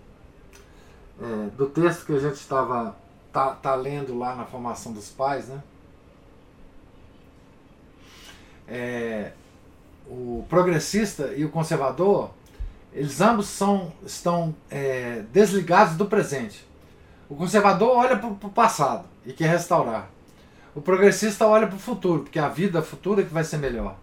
é, 1.22 1.50
do 1.58 1.66
texto 1.66 2.06
que 2.06 2.14
a 2.14 2.20
gente 2.20 2.36
estava 2.36 2.96
tá, 3.34 3.50
tá 3.56 3.76
lendo 3.76 4.18
lá 4.18 4.34
na 4.34 4.46
formação 4.46 4.94
dos 4.94 5.10
pais, 5.10 5.50
né? 5.50 5.62
É, 8.70 9.32
o 10.08 10.46
progressista 10.48 11.34
e 11.36 11.44
o 11.44 11.50
conservador, 11.50 12.32
eles 12.94 13.20
ambos 13.20 13.48
são, 13.48 13.92
estão 14.06 14.56
é, 14.72 15.26
desligados 15.34 15.98
do 15.98 16.06
presente. 16.06 16.66
O 17.30 17.36
conservador 17.36 17.98
olha 17.98 18.18
para 18.18 18.28
o 18.28 18.52
passado 18.52 19.06
e 19.26 19.34
quer 19.34 19.50
restaurar. 19.50 20.10
O 20.76 20.82
progressista 20.82 21.48
olha 21.48 21.68
para 21.68 21.78
o 21.78 21.80
futuro, 21.80 22.24
porque 22.24 22.38
a 22.38 22.50
vida 22.50 22.82
futura 22.82 23.22
é 23.22 23.26
que 23.26 23.34
vai 23.34 23.44
ser 23.44 23.58
melhor. 23.58 23.96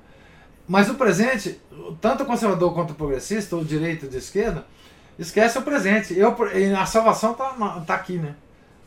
Mas 0.66 0.88
o 0.88 0.94
presente, 0.94 1.60
tanto 2.00 2.22
o 2.22 2.26
conservador 2.26 2.72
quanto 2.72 2.92
o 2.92 2.94
progressista, 2.94 3.56
o 3.56 3.64
direito 3.64 4.06
e 4.06 4.14
a 4.14 4.18
esquerda, 4.18 4.64
esquece 5.18 5.58
o 5.58 5.62
presente. 5.62 6.18
Eu, 6.18 6.34
a 6.78 6.86
salvação 6.86 7.32
está 7.32 7.80
tá 7.86 7.94
aqui, 7.94 8.16
né? 8.16 8.34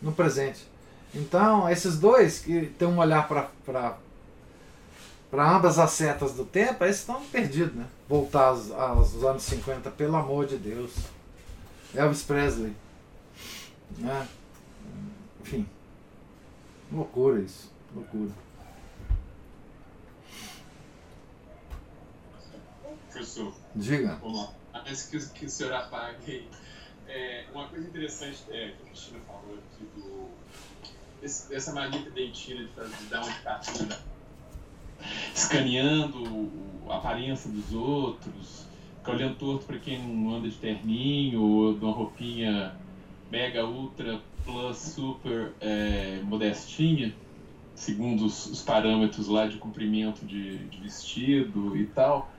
No 0.02 0.12
presente. 0.12 0.68
Então, 1.14 1.70
esses 1.70 2.00
dois 2.00 2.40
que 2.40 2.66
têm 2.78 2.88
um 2.88 2.98
olhar 2.98 3.28
para 3.28 3.96
ambas 5.56 5.78
as 5.78 5.92
setas 5.92 6.34
do 6.34 6.44
tempo, 6.44 6.84
esses 6.86 7.02
estão 7.02 7.22
perdidos, 7.26 7.76
né? 7.76 7.86
Voltar 8.10 8.48
aos, 8.48 8.72
aos 8.72 9.24
anos 9.24 9.44
50, 9.44 9.92
pelo 9.92 10.16
amor 10.16 10.46
de 10.46 10.58
Deus. 10.58 10.92
Elvis 11.94 12.24
Presley. 12.24 12.74
Né? 13.98 14.28
Enfim. 15.42 15.68
Loucura 16.92 17.42
isso. 17.42 17.72
Loucura. 17.94 18.32
Professor. 23.10 23.54
Diga. 23.76 24.16
Vamos 24.22 24.40
lá. 24.40 24.54
Antes 24.74 25.08
que, 25.08 25.20
que 25.30 25.46
o 25.46 25.50
senhor 25.50 25.74
apague 25.74 26.48
é, 27.08 27.46
uma 27.54 27.68
coisa 27.68 27.88
interessante 27.88 28.44
é, 28.50 28.70
que 28.70 28.84
a 28.84 28.86
Cristina 28.88 29.20
falou 29.26 29.58
aqui 29.58 29.86
do. 29.96 30.30
Esse, 31.24 31.56
essa 31.56 31.74
mania 31.74 32.10
dentina 32.12 32.64
de, 32.64 32.70
fazer, 32.74 32.96
de 32.96 33.06
dar 33.06 33.24
uma 33.24 33.34
cartina 33.40 33.98
escaneando 35.34 36.52
a 36.90 36.98
aparência 36.98 37.50
dos 37.50 37.74
outros, 37.74 38.66
olhando 39.08 39.38
torto 39.38 39.66
para 39.66 39.78
quem 39.80 40.02
não 40.02 40.36
anda 40.36 40.50
de 40.50 40.56
terninho 40.56 41.42
ou 41.42 41.74
de 41.74 41.84
uma 41.84 41.94
roupinha 41.94 42.76
mega, 43.36 43.66
ultra, 43.66 44.22
plus, 44.44 44.78
super 44.78 45.52
é, 45.60 46.22
modestinha, 46.24 47.14
segundo 47.76 48.26
os, 48.26 48.46
os, 48.46 48.62
parâmetros 48.62 49.28
lá 49.28 49.46
de 49.46 49.58
comprimento 49.58 50.26
de, 50.26 50.58
de 50.58 50.78
vestido 50.80 51.76
e 51.76 51.86
tal 51.88 52.30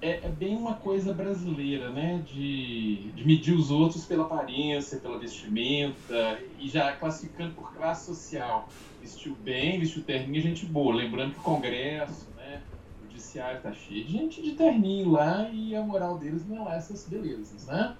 é, 0.00 0.26
é, 0.26 0.28
bem 0.28 0.56
uma 0.56 0.74
coisa 0.74 1.12
brasileira, 1.12 1.90
né? 1.90 2.22
De, 2.26 3.10
de 3.12 3.26
medir 3.26 3.54
os 3.54 3.70
outros 3.70 4.04
pela 4.04 4.24
aparência, 4.24 4.98
pela 4.98 5.18
vestimenta 5.18 6.38
e 6.58 6.68
já 6.68 6.92
classificando 6.92 7.54
por 7.54 7.72
classe 7.74 8.06
social. 8.06 8.68
Vestiu 9.00 9.36
bem, 9.42 9.80
vestiu 9.80 10.02
terninho, 10.02 10.42
gente 10.42 10.66
boa. 10.66 10.94
Lembrando 10.94 11.32
que 11.32 11.40
o 11.40 11.42
Congresso, 11.42 12.28
né? 12.36 12.62
O 13.00 13.08
Judiciário 13.08 13.60
tá 13.60 13.72
cheio 13.72 14.04
de 14.04 14.12
gente 14.12 14.42
de 14.42 14.52
terninho 14.52 15.10
lá 15.10 15.48
e 15.50 15.74
a 15.74 15.82
moral 15.82 16.16
deles 16.18 16.46
não 16.46 16.70
é 16.70 16.76
essas 16.76 17.06
belezas, 17.08 17.66
né? 17.66 17.96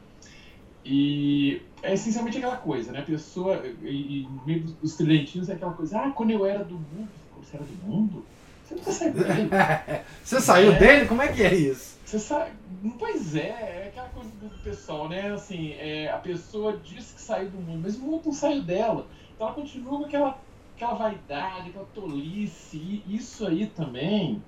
E 0.91 1.61
é 1.83 1.93
essencialmente 1.93 2.39
aquela 2.39 2.57
coisa, 2.57 2.91
né? 2.91 3.01
A 3.01 3.03
pessoa, 3.03 3.63
e, 3.83 4.23
e 4.23 4.29
meio 4.47 4.63
dos 4.63 4.97
tridentinhos 4.97 5.51
é 5.51 5.53
aquela 5.53 5.75
coisa, 5.75 6.01
ah, 6.01 6.11
quando 6.13 6.31
eu 6.31 6.47
era 6.47 6.65
do 6.65 6.77
mundo, 6.77 7.09
você 7.37 7.57
era 7.57 7.65
do 7.67 7.87
mundo? 7.87 8.25
Você 8.65 8.75
nunca 8.75 8.93
saiu 8.93 9.13
dele. 9.13 9.51
você 10.25 10.41
saiu 10.41 10.73
é. 10.73 10.79
dele? 10.79 11.07
Como 11.07 11.21
é 11.21 11.29
que 11.29 11.43
é 11.43 11.55
isso? 11.55 11.99
Você 12.07 12.19
sabe, 12.19 12.53
pois 12.99 13.37
é, 13.37 13.49
é 13.49 13.89
aquela 13.89 14.09
coisa 14.09 14.31
do 14.41 14.49
pessoal, 14.63 15.11
né? 15.11 15.31
Assim, 15.31 15.73
é, 15.73 16.11
a 16.11 16.17
pessoa 16.17 16.81
diz 16.83 17.13
que 17.13 17.21
saiu 17.21 17.51
do 17.51 17.59
mundo, 17.59 17.83
mas 17.83 17.97
o 17.97 18.01
mundo 18.01 18.23
não 18.25 18.33
saiu 18.33 18.63
dela. 18.63 19.07
Então 19.35 19.47
ela 19.47 19.55
continua 19.55 19.99
com 19.99 20.05
aquela, 20.07 20.39
aquela 20.75 20.95
vaidade, 20.95 21.69
aquela 21.69 21.85
tolice. 21.95 22.79
E 22.79 23.05
isso 23.15 23.47
aí 23.47 23.67
também 23.67 24.43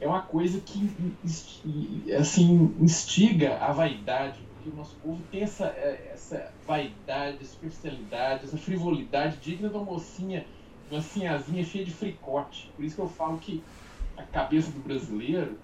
é 0.00 0.06
uma 0.08 0.22
coisa 0.22 0.60
que 0.60 0.90
assim 2.18 2.74
instiga 2.80 3.56
a 3.58 3.70
vaidade, 3.70 4.40
porque 4.66 4.70
o 4.70 4.74
nosso 4.74 4.96
povo 4.96 5.22
tem 5.30 5.42
essa, 5.42 5.66
é, 5.66 6.10
essa 6.12 6.52
vaidade, 6.66 7.46
superficialidade, 7.46 8.44
essa 8.44 8.56
frivolidade 8.56 9.36
digna 9.38 9.68
de 9.68 9.76
uma 9.76 9.84
mocinha, 9.84 10.44
uma 10.90 11.00
sinhazinha 11.00 11.64
cheia 11.64 11.84
de 11.84 11.90
fricote. 11.90 12.70
Por 12.74 12.84
isso 12.84 12.96
que 12.96 13.02
eu 13.02 13.08
falo 13.08 13.38
que 13.38 13.62
a 14.16 14.22
cabeça 14.22 14.70
do 14.70 14.80
brasileiro 14.80 15.58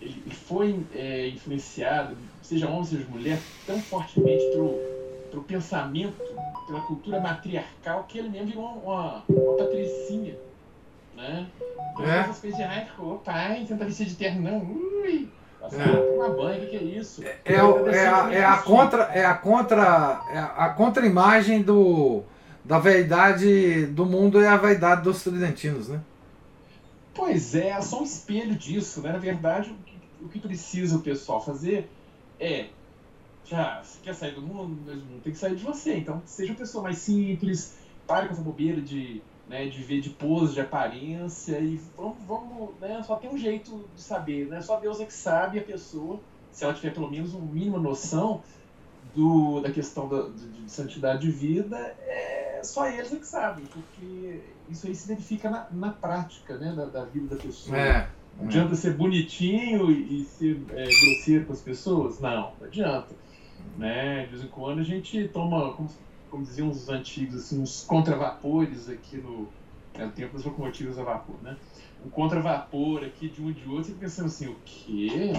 ele 0.00 0.30
foi 0.30 0.84
é, 0.94 1.28
influenciado, 1.28 2.16
seja 2.42 2.68
homem, 2.68 2.84
seja 2.84 3.06
mulher, 3.08 3.38
tão 3.66 3.80
fortemente 3.80 4.44
pelo, 4.50 4.78
pelo 5.30 5.42
pensamento, 5.42 6.16
pela 6.66 6.80
cultura 6.82 7.18
matriarcal, 7.18 8.04
que 8.04 8.18
ele 8.18 8.28
mesmo 8.28 8.48
virou 8.48 8.82
uma, 8.84 9.24
uma 9.28 9.56
patricinha. 9.56 10.36
Né? 11.16 11.46
Então, 11.92 12.04
é. 12.04 12.18
essas 12.18 12.38
coisas 12.40 12.58
de, 12.58 12.64
ai, 12.64 12.86
o 12.98 13.14
pai, 13.14 13.64
tenta 13.66 13.86
vestir 13.86 14.06
de 14.06 14.16
terno, 14.16 14.42
não, 14.42 14.58
ui, 14.70 15.30
passar 15.70 15.88
é. 15.88 16.00
uma 16.14 16.28
banha, 16.28 16.64
o 16.64 16.70
que, 16.70 16.76
é 16.76 16.82
isso? 16.82 17.22
É, 17.22 17.38
é, 17.44 17.54
é, 17.54 18.08
a, 18.08 18.32
é 18.32 18.44
a 18.44 18.58
contra, 18.58 19.02
é 19.04 19.24
a 19.24 19.34
contra, 19.34 20.20
é 20.30 20.38
a 20.38 20.68
contra-imagem 20.70 21.62
do, 21.62 22.22
da 22.64 22.78
vaidade 22.78 23.86
do 23.86 24.06
mundo 24.06 24.40
é 24.40 24.48
a 24.48 24.56
vaidade 24.56 25.02
dos 25.02 25.22
tridentinos, 25.22 25.88
né? 25.88 26.00
Pois 27.14 27.54
é, 27.54 27.68
é 27.68 27.80
só 27.80 28.00
um 28.00 28.04
espelho 28.04 28.54
disso, 28.54 29.00
né? 29.00 29.12
Na 29.12 29.18
verdade, 29.18 29.70
o 29.70 29.74
que, 29.84 29.98
o 30.24 30.28
que 30.28 30.40
precisa 30.40 30.96
o 30.96 31.00
pessoal 31.00 31.44
fazer 31.44 31.88
é 32.38 32.66
já, 33.44 33.80
se 33.84 33.98
quer 33.98 34.14
sair 34.14 34.34
do 34.34 34.42
mundo, 34.42 34.76
mas 34.84 34.96
não 34.96 35.20
tem 35.20 35.32
que 35.32 35.38
sair 35.38 35.54
de 35.54 35.64
você. 35.64 35.96
Então, 35.96 36.20
seja 36.26 36.52
uma 36.52 36.58
pessoa 36.58 36.82
mais 36.82 36.98
simples, 36.98 37.76
pare 38.06 38.26
com 38.26 38.34
essa 38.34 38.42
bobeira 38.42 38.80
de, 38.80 39.22
né, 39.48 39.66
de 39.66 39.82
ver 39.82 40.00
de 40.00 40.10
pose, 40.10 40.54
de 40.54 40.60
aparência, 40.60 41.58
e 41.58 41.80
vamos, 41.96 42.16
vamos 42.26 42.70
né, 42.80 43.02
só 43.06 43.16
tem 43.16 43.30
um 43.30 43.38
jeito 43.38 43.84
de 43.94 44.02
saber, 44.02 44.46
né? 44.46 44.60
Só 44.60 44.78
Deus 44.80 45.00
é 45.00 45.04
que 45.04 45.12
sabe 45.12 45.58
a 45.58 45.62
pessoa, 45.62 46.20
se 46.50 46.64
ela 46.64 46.74
tiver 46.74 46.92
pelo 46.92 47.10
menos 47.10 47.32
uma 47.32 47.46
mínima 47.52 47.78
noção 47.78 48.42
do, 49.14 49.60
da 49.60 49.70
questão 49.70 50.08
da, 50.08 50.28
de, 50.28 50.48
de 50.48 50.70
santidade 50.70 51.20
de 51.22 51.30
vida, 51.30 51.76
é 51.76 52.36
só 52.62 52.88
eles 52.88 53.12
é 53.12 53.16
que 53.16 53.26
sabem, 53.26 53.64
porque 53.66 54.40
isso 54.68 54.86
aí 54.86 54.94
se 54.94 55.08
verifica 55.08 55.48
na, 55.50 55.66
na 55.70 55.90
prática, 55.90 56.56
né, 56.56 56.72
da, 56.72 56.86
da 56.86 57.04
vida 57.04 57.34
da 57.34 57.40
pessoa. 57.40 57.78
É. 57.78 58.08
Não 58.38 58.46
adianta 58.46 58.74
ser 58.74 58.92
bonitinho 58.94 59.90
e, 59.90 60.24
ser 60.24 60.60
é, 60.70 60.84
grosseiro 60.84 61.46
com 61.46 61.52
as 61.52 61.62
pessoas? 61.62 62.20
Não, 62.20 62.52
não 62.60 62.66
adianta. 62.66 63.14
Né? 63.78 64.24
De 64.24 64.32
vez 64.32 64.44
em 64.44 64.48
quando 64.48 64.80
a 64.80 64.84
gente 64.84 65.28
toma, 65.28 65.72
como, 65.72 65.88
como 66.30 66.42
diziam 66.42 66.68
os 66.68 66.88
antigos, 66.88 67.36
assim, 67.36 67.60
uns 67.60 67.84
contravapores 67.84 68.88
aqui 68.88 69.16
no, 69.16 69.48
é, 69.94 70.04
no 70.04 70.12
tempo 70.12 70.34
das 70.34 70.44
locomotivas 70.44 70.98
a 70.98 71.02
vapor, 71.02 71.36
né? 71.42 71.56
Um 72.04 72.10
contravapor 72.10 73.04
aqui 73.04 73.28
de 73.28 73.42
um 73.42 73.50
e 73.50 73.54
de 73.54 73.68
outro, 73.68 73.92
e 73.92 73.94
pensando 73.94 74.26
assim, 74.26 74.46
o 74.46 74.56
quê? 74.64 75.32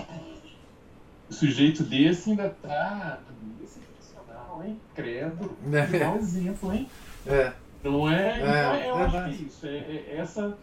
O 1.30 1.34
sujeito 1.34 1.84
desse 1.84 2.32
ainda 2.32 2.50
tá. 2.50 3.20
Esse 3.64 3.80
é 3.80 3.82
profissional, 3.84 4.64
hein? 4.64 4.80
Credo. 4.96 5.58
É. 5.72 6.00
Dá 6.00 6.12
um 6.12 6.18
exemplo, 6.18 6.74
hein? 6.74 6.90
É. 7.26 7.54
Não 7.84 8.10
é? 8.10 8.38
Então, 8.38 8.54
é, 8.54 8.90
eu 8.90 8.98
é, 8.98 9.04
acho 9.04 9.12
que 9.12 9.18
é 9.18 9.48
isso. 9.48 9.68
É, 9.68 9.78
é, 9.78 10.16
essa 10.18 10.58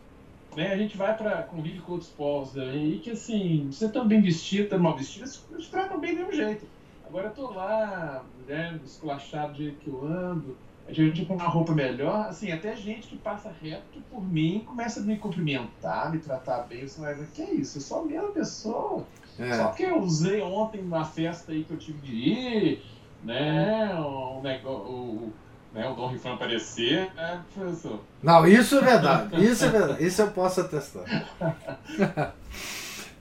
né, 0.57 0.73
a 0.73 0.77
gente 0.77 0.97
vai 0.97 1.17
para 1.17 1.43
convive 1.43 1.81
com 1.81 1.93
outros 1.93 2.11
povos 2.11 2.57
aí 2.57 3.01
que 3.03 3.11
assim, 3.11 3.69
você 3.71 3.89
tá 3.89 4.05
bem 4.05 4.21
vestido, 4.21 4.69
tá 4.69 4.79
mal 4.79 4.97
vestido, 4.97 5.25
eles 5.53 5.69
tratam 5.69 5.99
bem 5.99 6.15
do 6.15 6.19
mesmo 6.19 6.33
jeito. 6.33 6.67
Agora 7.15 7.29
eu 7.29 7.33
tô 7.33 7.53
lá, 7.53 8.25
né, 8.45 8.81
esculachado 8.85 9.53
do 9.53 9.59
jeito 9.59 9.79
que 9.79 9.87
eu 9.89 10.05
ando, 10.05 10.57
a 10.85 10.93
gente 10.93 11.25
com 11.25 11.35
uma 11.37 11.47
roupa 11.47 11.73
melhor, 11.73 12.27
assim, 12.27 12.51
até 12.51 12.75
gente 12.75 13.07
que 13.07 13.17
passa 13.17 13.55
reto 13.63 14.01
por 14.11 14.21
mim 14.21 14.65
começa 14.67 14.99
a 14.99 15.03
me 15.05 15.17
cumprimentar, 15.17 16.11
me 16.11 16.19
tratar 16.19 16.63
bem, 16.63 16.89
você 16.89 17.01
vai 17.01 17.15
ver, 17.15 17.29
que 17.29 17.41
é 17.41 17.55
isso, 17.55 17.79
eu 17.79 17.83
sou 17.83 18.01
a 18.01 18.05
mesma 18.05 18.31
pessoa. 18.31 19.07
É. 19.39 19.55
Só 19.55 19.69
que 19.69 19.85
eu 19.85 20.01
usei 20.01 20.43
ontem 20.43 20.83
numa 20.83 21.05
festa 21.05 21.53
aí 21.53 21.63
que 21.63 21.71
eu 21.71 21.79
tive 21.79 22.01
de 22.01 22.17
ir, 22.17 22.83
né, 23.23 23.95
um 23.95 24.43
negócio, 24.43 25.33
né, 25.73 25.89
o 25.89 25.95
Dom 25.95 26.09
Rifan 26.09 26.35
aparecer, 26.35 27.15
né, 27.15 27.45
professor? 27.55 28.01
Não, 28.21 28.45
isso 28.45 28.77
é 28.79 28.81
verdade. 28.81 29.45
Isso 29.45 29.65
é 29.65 29.69
verdade. 29.69 30.05
Isso 30.05 30.21
eu 30.21 30.33
posso 30.33 30.63
atestar. 30.63 31.05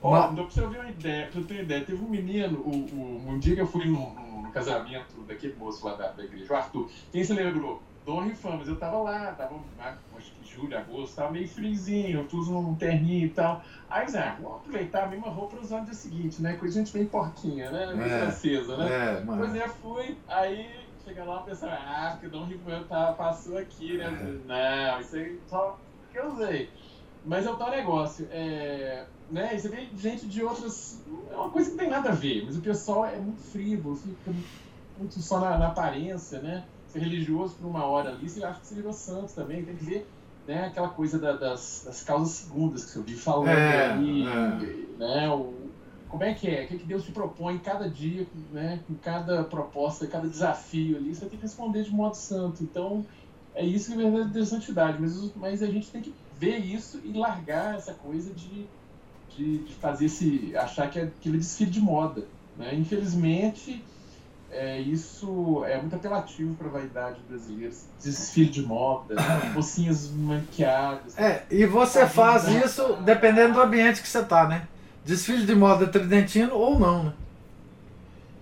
Ó. 0.04 0.30
Então, 0.30 0.44
pra 0.44 0.54
você 0.54 0.60
ouvir 0.60 0.78
uma 0.78 0.90
ideia, 0.90 1.28
pra 1.28 1.42
ter 1.42 1.54
uma 1.54 1.62
ideia, 1.62 1.84
teve 1.84 2.04
um 2.04 2.08
menino, 2.08 2.58
o, 2.58 2.70
o, 2.70 3.30
um 3.30 3.38
dia 3.38 3.54
que 3.54 3.62
eu 3.62 3.66
fui 3.66 3.86
no, 3.86 4.10
no, 4.42 4.50
casamento 4.52 5.22
daquele 5.26 5.54
moço 5.54 5.84
lá 5.84 5.94
da, 5.94 6.12
da, 6.12 6.22
igreja, 6.22 6.52
o 6.52 6.56
Arthur. 6.56 6.90
Quem 7.10 7.24
se 7.24 7.32
lembrou? 7.32 7.82
Dom 8.04 8.20
Rifan, 8.20 8.56
mas 8.58 8.68
eu 8.68 8.76
tava 8.76 8.98
lá, 8.98 9.32
tava 9.32 9.56
acho 10.14 10.30
que 10.32 10.54
julho, 10.54 10.76
agosto, 10.76 11.16
tava 11.16 11.32
meio 11.32 11.48
friozinho, 11.48 12.20
eu 12.20 12.24
fiz 12.28 12.48
um 12.48 12.74
terninho 12.74 13.26
e 13.26 13.30
tal. 13.30 13.62
Aí, 13.88 14.06
Zé, 14.06 14.36
vamos 14.42 14.58
aproveitar 14.58 15.04
a 15.04 15.06
mesma 15.06 15.28
roupa 15.28 15.56
usar 15.56 15.78
no 15.78 15.86
dia 15.86 15.94
seguinte, 15.94 16.42
né? 16.42 16.52
Coisa 16.56 16.74
de 16.74 16.80
gente 16.80 16.92
bem 16.92 17.06
porquinha, 17.06 17.70
né? 17.70 17.94
Meio 17.94 18.12
é, 18.12 18.20
francesa, 18.20 18.76
né? 18.76 18.92
É, 18.92 19.22
Pois 19.24 19.54
é, 19.54 19.68
fui, 19.68 20.18
aí 20.28 20.68
chega 21.02 21.24
lá 21.24 21.40
e 21.40 21.48
pensa, 21.48 21.66
ah, 21.66 22.10
porque 22.12 22.26
o 22.26 22.30
Dom 22.30 22.44
Ribeiro 22.44 22.84
tá, 22.84 23.12
passou 23.14 23.56
aqui, 23.56 23.96
né? 23.96 24.04
É. 24.04 24.92
Não, 24.92 25.00
isso 25.00 25.16
aí 25.16 25.40
só 25.48 25.78
que 26.12 26.18
eu 26.18 26.28
usei. 26.28 26.70
Mas 27.24 27.46
é 27.46 27.50
o 27.50 27.56
tal 27.56 27.70
negócio. 27.70 28.28
É, 28.30 29.04
né? 29.30 29.56
Você 29.56 29.68
vê 29.68 29.88
gente 29.96 30.26
de 30.26 30.42
outras. 30.42 31.00
É 31.30 31.36
uma 31.36 31.50
coisa 31.50 31.70
que 31.70 31.76
não 31.76 31.84
tem 31.84 31.90
nada 31.90 32.10
a 32.10 32.14
ver, 32.14 32.44
mas 32.44 32.56
o 32.56 32.60
pessoal 32.60 33.06
é 33.06 33.16
muito 33.16 33.40
frívolo, 33.40 33.96
fica 33.96 34.32
muito 34.98 35.20
só 35.20 35.40
na, 35.40 35.58
na 35.58 35.68
aparência, 35.68 36.40
né? 36.40 36.64
Ser 36.88 37.00
religioso 37.00 37.56
por 37.56 37.66
uma 37.66 37.84
hora 37.84 38.10
ali, 38.10 38.28
você 38.28 38.44
acha 38.44 38.60
que 38.60 38.66
você 38.66 38.74
virou 38.74 38.92
santo 38.92 39.32
também, 39.34 39.64
tem 39.64 39.74
que 39.74 39.84
ver 39.84 40.06
né, 40.46 40.66
aquela 40.66 40.88
coisa 40.88 41.18
da, 41.18 41.32
das, 41.32 41.82
das 41.84 42.02
causas 42.02 42.34
segundas 42.34 42.84
que 42.84 42.90
você 42.90 42.98
ouviu 42.98 43.18
falando 43.18 43.48
é, 43.48 43.90
ali, 43.90 44.26
é. 44.26 44.98
né? 44.98 45.30
O, 45.30 45.54
como 46.08 46.22
é 46.22 46.32
que 46.32 46.46
é? 46.46 46.64
O 46.64 46.68
que, 46.68 46.74
é 46.74 46.78
que 46.78 46.86
Deus 46.86 47.04
te 47.04 47.10
propõe 47.10 47.58
cada 47.58 47.88
dia, 47.88 48.24
né? 48.52 48.78
com 48.86 48.94
cada 48.94 49.42
proposta, 49.42 50.06
cada 50.06 50.28
desafio 50.28 50.96
ali, 50.96 51.12
você 51.12 51.26
tem 51.26 51.36
que 51.36 51.42
responder 51.42 51.82
de 51.82 51.90
modo 51.90 52.14
santo. 52.14 52.62
Então, 52.62 53.04
é 53.52 53.64
isso 53.64 53.90
que 53.90 54.00
é 54.00 54.10
verdadeira 54.10 54.46
santidade. 54.46 55.00
Mas, 55.00 55.34
mas 55.34 55.60
a 55.60 55.66
gente 55.66 55.90
tem 55.90 56.02
que 56.02 56.14
ver 56.44 56.58
isso 56.58 57.00
e 57.04 57.12
largar 57.12 57.74
essa 57.76 57.94
coisa 57.94 58.32
de, 58.32 58.66
de, 59.36 59.58
de 59.58 59.74
fazer 59.74 60.06
esse. 60.06 60.56
achar 60.56 60.90
que 60.90 60.98
é 60.98 61.02
aquele 61.04 61.38
desfile 61.38 61.70
de 61.70 61.80
moda. 61.80 62.26
Né? 62.56 62.74
Infelizmente, 62.74 63.84
é, 64.50 64.80
isso 64.80 65.64
é 65.64 65.80
muito 65.80 65.96
apelativo 65.96 66.54
para 66.54 66.68
a 66.68 66.70
vaidade 66.70 67.18
brasileira. 67.28 67.74
Desfile 68.02 68.50
de 68.50 68.62
moda, 68.62 69.14
mocinhas 69.54 70.10
maquiadas. 70.10 71.18
É, 71.18 71.44
e 71.50 71.66
você 71.66 72.06
faz 72.06 72.46
isso 72.48 72.96
dependendo 73.02 73.54
do 73.54 73.62
ambiente 73.62 74.00
que 74.00 74.08
você 74.08 74.20
está, 74.20 74.46
né? 74.46 74.68
desfile 75.04 75.44
de 75.44 75.54
moda 75.54 75.86
tridentino 75.86 76.54
ou 76.54 76.78
não, 76.78 77.04
né? 77.04 77.12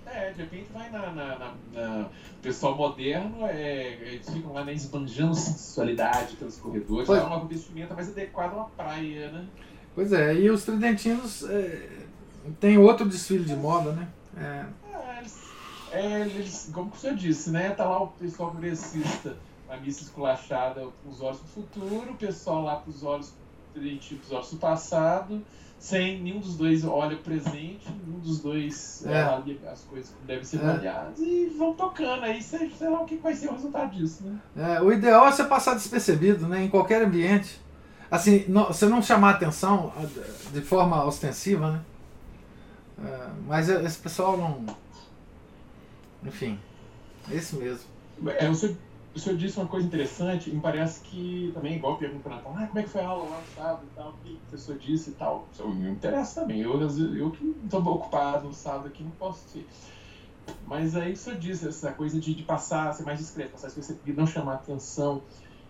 É, 0.06 0.30
de 0.30 0.42
repente 0.42 0.68
vai 0.72 0.90
na. 0.90 1.10
na, 1.10 1.38
na, 1.38 1.54
na... 1.72 2.06
O 2.42 2.46
pessoal 2.50 2.76
moderno, 2.76 3.46
é, 3.46 3.98
eles 4.02 4.28
ficam 4.28 4.52
lá 4.52 4.64
né, 4.64 4.74
esbanjando 4.74 5.32
sensualidade 5.32 6.34
pelos 6.34 6.56
corredores, 6.56 7.06
pois... 7.06 7.22
é 7.22 7.22
uma 7.22 7.44
vestimenta 7.44 7.94
mais 7.94 8.08
adequada 8.08 8.52
a 8.52 8.56
uma 8.56 8.68
praia, 8.70 9.30
né? 9.30 9.46
Pois 9.94 10.12
é, 10.12 10.34
e 10.34 10.50
os 10.50 10.64
tridentinos 10.64 11.48
é, 11.48 11.88
tem 12.58 12.78
outro 12.78 13.08
desfile 13.08 13.44
de 13.44 13.54
moda, 13.54 13.92
né? 13.92 14.08
É. 14.36 14.66
É, 14.92 15.18
eles, 15.20 15.38
é, 15.92 16.20
eles, 16.22 16.70
como 16.74 16.90
você 16.90 17.14
disse, 17.14 17.48
né? 17.50 17.70
Tá 17.70 17.84
lá 17.84 18.02
o 18.02 18.08
pessoal 18.08 18.50
progressista, 18.50 19.36
a 19.68 19.76
missa 19.76 20.02
esculachada 20.02 20.88
com 21.04 21.10
os 21.10 21.22
olhos 21.22 21.38
do 21.38 21.46
futuro, 21.46 22.10
o 22.10 22.16
pessoal 22.16 22.64
lá 22.64 22.74
com 22.74 22.90
os 22.90 23.04
olhos 23.04 23.32
tridentinos, 23.72 24.26
os 24.26 24.32
olhos 24.32 24.50
do 24.50 24.56
passado, 24.56 25.40
sem 25.82 26.22
nenhum 26.22 26.38
dos 26.38 26.56
dois 26.56 26.84
olha 26.84 27.16
o 27.16 27.18
presente, 27.18 27.90
nenhum 28.06 28.20
dos 28.20 28.38
dois 28.38 29.04
é. 29.04 29.20
avalia 29.20 29.58
as 29.68 29.80
coisas 29.80 30.14
que 30.14 30.24
devem 30.24 30.44
ser 30.44 30.58
é. 30.58 30.60
avaliadas 30.60 31.18
e 31.18 31.52
vão 31.58 31.74
tocando 31.74 32.22
aí, 32.22 32.40
sei, 32.40 32.70
sei 32.70 32.88
lá 32.88 33.00
o 33.00 33.04
que 33.04 33.16
vai 33.16 33.34
ser 33.34 33.48
o 33.48 33.54
resultado 33.54 33.90
disso, 33.90 34.22
né? 34.22 34.38
É, 34.76 34.80
o 34.80 34.92
ideal 34.92 35.26
é 35.26 35.32
você 35.32 35.42
passar 35.42 35.74
despercebido, 35.74 36.46
né, 36.46 36.62
em 36.62 36.68
qualquer 36.68 37.02
ambiente. 37.02 37.60
Assim, 38.08 38.44
não, 38.46 38.66
você 38.66 38.86
não 38.86 39.02
chamar 39.02 39.30
atenção 39.30 39.92
de 40.52 40.60
forma 40.60 41.04
ostensiva, 41.04 41.72
né? 41.72 41.80
É, 43.04 43.28
mas 43.48 43.68
esse 43.68 43.98
pessoal 43.98 44.36
não. 44.36 44.64
Enfim, 46.24 46.60
é 47.28 47.34
isso 47.34 47.56
mesmo. 47.56 47.86
É, 48.38 48.48
você 48.48 48.76
o 49.14 49.18
senhor 49.18 49.36
disse 49.36 49.58
uma 49.58 49.66
coisa 49.66 49.86
interessante, 49.86 50.50
e 50.50 50.54
me 50.54 50.60
parece 50.60 51.00
que 51.00 51.50
também, 51.54 51.76
igual 51.76 51.98
pergunta 51.98 52.28
na 52.28 52.36
Natal, 52.36 52.54
ah, 52.56 52.66
como 52.66 52.78
é 52.78 52.82
que 52.82 52.88
foi 52.88 53.00
a 53.02 53.06
aula 53.06 53.28
lá 53.28 53.40
no 53.40 53.54
sábado 53.54 53.82
e 53.90 53.94
tal, 53.94 54.08
o 54.10 54.12
que 54.24 54.32
o 54.32 54.36
professor 54.36 54.78
disse 54.78 55.10
e 55.10 55.12
tal. 55.14 55.46
Isso 55.52 55.68
me 55.68 55.90
interessa 55.90 56.40
também. 56.40 56.60
Eu, 56.60 56.80
eu 56.80 57.30
que 57.30 57.56
estou 57.64 57.80
ocupado 57.80 58.48
no 58.48 58.54
sábado 58.54 58.86
aqui, 58.86 59.02
não 59.02 59.10
posso 59.12 59.48
ser. 59.48 59.66
Mas 60.66 60.96
aí 60.96 61.14
você 61.14 61.34
diz 61.34 61.64
essa 61.64 61.92
coisa 61.92 62.18
de, 62.18 62.34
de 62.34 62.42
passar, 62.42 62.92
ser 62.94 63.04
mais 63.04 63.18
discreto, 63.18 63.52
passar 63.52 63.70
e 64.06 64.12
não 64.12 64.26
chamar 64.26 64.54
atenção. 64.54 65.22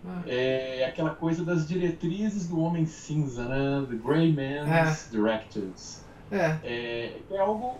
Ah. 0.06 0.22
É 0.26 0.84
aquela 0.84 1.10
coisa 1.10 1.44
das 1.44 1.66
diretrizes 1.66 2.48
do 2.48 2.60
homem 2.60 2.86
cinza, 2.86 3.44
né? 3.44 3.86
The 3.88 3.96
Grey 3.96 4.32
Man's 4.32 5.06
é. 5.06 5.10
Directives. 5.10 6.04
É. 6.30 6.58
é. 6.64 7.20
É 7.30 7.38
algo 7.38 7.78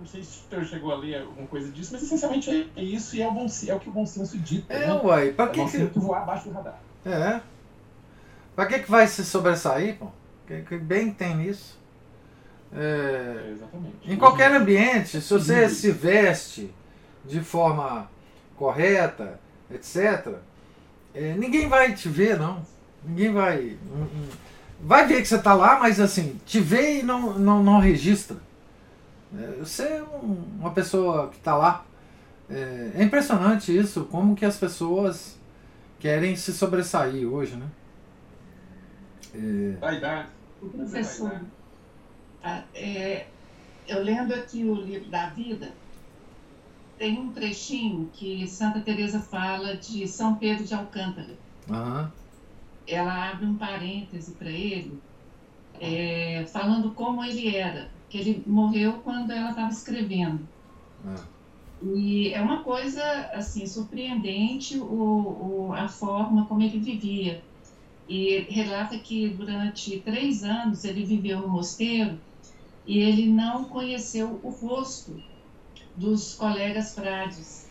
não 0.00 0.06
sei 0.06 0.22
se 0.22 0.40
o 0.40 0.48
senhor 0.48 0.64
chegou 0.64 0.92
a 0.92 0.96
ler 0.96 1.20
alguma 1.20 1.46
coisa 1.46 1.70
disso, 1.70 1.90
mas 1.92 2.02
essencialmente 2.02 2.70
é 2.74 2.82
isso 2.82 3.14
e 3.14 3.22
é 3.22 3.28
o, 3.28 3.32
bom, 3.32 3.46
é 3.66 3.74
o 3.74 3.78
que 3.78 3.88
o 3.88 3.92
bom 3.92 4.06
senso 4.06 4.38
dita. 4.38 4.72
É, 4.72 4.86
né? 4.86 5.00
uai, 5.04 5.32
pra 5.32 5.48
que. 5.48 5.60
É 5.60 5.66
que 5.66 5.98
voar 5.98 6.22
abaixo 6.22 6.48
do 6.48 6.54
radar. 6.54 6.80
É. 7.04 7.40
Pra 8.56 8.66
que, 8.66 8.78
que 8.78 8.90
vai 8.90 9.06
se 9.06 9.24
sobressair, 9.24 9.98
pô? 9.98 10.08
Que, 10.46 10.62
que 10.62 10.78
bem 10.78 11.12
tem 11.12 11.36
nisso? 11.36 11.78
É, 12.72 13.46
é, 13.46 13.50
exatamente. 13.52 13.96
Em 14.04 14.16
qualquer 14.16 14.52
ambiente, 14.52 15.20
se 15.20 15.32
você 15.32 15.68
se 15.68 15.90
veste 15.90 16.72
de 17.24 17.40
forma 17.40 18.10
correta, 18.56 19.38
etc., 19.70 20.34
é, 21.14 21.34
ninguém 21.34 21.68
vai 21.68 21.94
te 21.94 22.08
ver, 22.08 22.38
não. 22.38 22.64
Ninguém 23.04 23.32
vai. 23.32 23.76
Vai 24.80 25.06
ver 25.06 25.20
que 25.20 25.28
você 25.28 25.36
está 25.36 25.52
lá, 25.52 25.78
mas 25.78 26.00
assim, 26.00 26.40
te 26.46 26.58
vê 26.58 27.00
e 27.00 27.02
não, 27.02 27.38
não, 27.38 27.62
não 27.62 27.78
registra. 27.78 28.36
É, 29.36 29.46
você 29.58 29.84
é 29.84 30.02
um, 30.02 30.44
uma 30.58 30.72
pessoa 30.72 31.28
que 31.28 31.36
está 31.36 31.56
lá. 31.56 31.84
É, 32.48 32.92
é, 32.96 33.02
impressionante 33.04 33.76
isso, 33.76 34.04
como 34.06 34.34
que 34.34 34.44
as 34.44 34.56
pessoas 34.56 35.38
querem 36.00 36.34
se 36.34 36.52
sobressair 36.52 37.26
hoje, 37.26 37.54
né? 37.56 37.68
É... 39.32 39.76
Vai 39.78 40.00
dar. 40.00 40.30
Professor, 40.60 41.40
é, 42.74 43.26
eu 43.86 44.02
lendo 44.02 44.34
aqui 44.34 44.64
o 44.64 44.74
livro 44.74 45.08
da 45.08 45.28
vida, 45.30 45.72
tem 46.98 47.18
um 47.18 47.32
trechinho 47.32 48.10
que 48.12 48.46
Santa 48.46 48.80
Teresa 48.80 49.20
fala 49.20 49.76
de 49.76 50.06
São 50.08 50.34
Pedro 50.34 50.64
de 50.64 50.74
Alcântara. 50.74 51.34
Uhum. 51.68 52.08
Ela 52.86 53.30
abre 53.30 53.46
um 53.46 53.56
parêntese 53.56 54.32
para 54.32 54.50
ele, 54.50 55.00
é, 55.80 56.44
falando 56.52 56.90
como 56.90 57.24
ele 57.24 57.56
era 57.56 57.88
que 58.10 58.18
ele 58.18 58.42
morreu 58.44 58.94
quando 59.04 59.30
ela 59.30 59.50
estava 59.50 59.70
escrevendo. 59.70 60.40
Ah. 61.06 61.24
E 61.82 62.34
é 62.34 62.42
uma 62.42 62.62
coisa 62.62 63.02
assim 63.32 63.66
surpreendente 63.66 64.76
o, 64.76 64.84
o, 64.84 65.72
a 65.72 65.88
forma 65.88 66.44
como 66.44 66.60
ele 66.60 66.78
vivia. 66.80 67.42
E 68.08 68.40
relata 68.50 68.98
que 68.98 69.28
durante 69.28 70.00
três 70.00 70.42
anos 70.42 70.84
ele 70.84 71.04
viveu 71.04 71.40
no 71.40 71.48
mosteiro 71.48 72.20
e 72.84 72.98
ele 72.98 73.30
não 73.30 73.64
conheceu 73.64 74.40
o 74.42 74.50
rosto 74.50 75.22
dos 75.96 76.34
colegas 76.34 76.94
frades, 76.94 77.68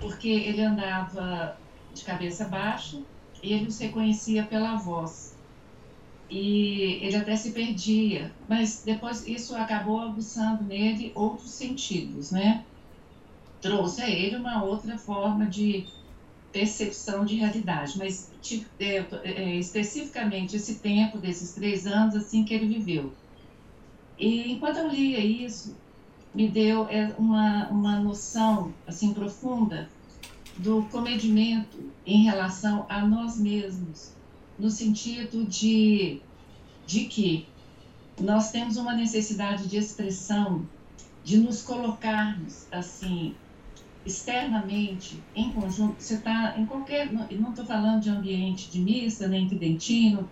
porque 0.00 0.28
ele 0.28 0.62
andava 0.62 1.58
de 1.92 2.02
cabeça 2.02 2.46
baixa 2.46 3.02
e 3.42 3.52
ele 3.52 3.66
os 3.66 3.78
reconhecia 3.78 4.44
pela 4.46 4.76
voz 4.76 5.35
e 6.28 6.98
ele 7.02 7.16
até 7.16 7.36
se 7.36 7.52
perdia, 7.52 8.32
mas 8.48 8.82
depois 8.84 9.26
isso 9.26 9.54
acabou 9.54 10.00
aguçando 10.00 10.64
nele 10.64 11.12
outros 11.14 11.50
sentidos, 11.50 12.30
né? 12.30 12.64
Trouxe 13.60 14.02
a 14.02 14.10
ele 14.10 14.36
uma 14.36 14.62
outra 14.64 14.98
forma 14.98 15.46
de 15.46 15.86
percepção 16.52 17.24
de 17.24 17.36
realidade, 17.36 17.98
mas 17.98 18.30
é, 18.78 19.04
é, 19.24 19.56
especificamente 19.56 20.56
esse 20.56 20.76
tempo 20.76 21.18
desses 21.18 21.52
três 21.52 21.86
anos 21.86 22.16
assim 22.16 22.44
que 22.44 22.54
ele 22.54 22.66
viveu. 22.66 23.12
E 24.18 24.52
enquanto 24.52 24.78
eu 24.78 24.88
lia 24.88 25.20
isso, 25.20 25.76
me 26.34 26.48
deu 26.48 26.88
é, 26.88 27.14
uma, 27.18 27.68
uma 27.68 28.00
noção 28.00 28.72
assim 28.86 29.12
profunda 29.12 29.88
do 30.56 30.82
comedimento 30.90 31.92
em 32.06 32.24
relação 32.24 32.86
a 32.88 33.06
nós 33.06 33.38
mesmos, 33.38 34.15
no 34.58 34.70
sentido 34.70 35.44
de, 35.46 36.20
de 36.86 37.04
que 37.06 37.46
nós 38.20 38.50
temos 38.50 38.76
uma 38.76 38.94
necessidade 38.94 39.68
de 39.68 39.76
expressão, 39.76 40.66
de 41.22 41.38
nos 41.38 41.62
colocarmos 41.62 42.66
assim 42.72 43.34
externamente, 44.04 45.20
em 45.34 45.52
conjunto. 45.52 46.00
Você 46.00 46.14
está 46.14 46.58
em 46.58 46.64
qualquer, 46.64 47.12
não 47.12 47.50
estou 47.50 47.66
falando 47.66 48.02
de 48.02 48.10
ambiente 48.10 48.70
de 48.70 48.80
missa 48.80 49.26
nem 49.26 49.48
tridentino, 49.48 50.30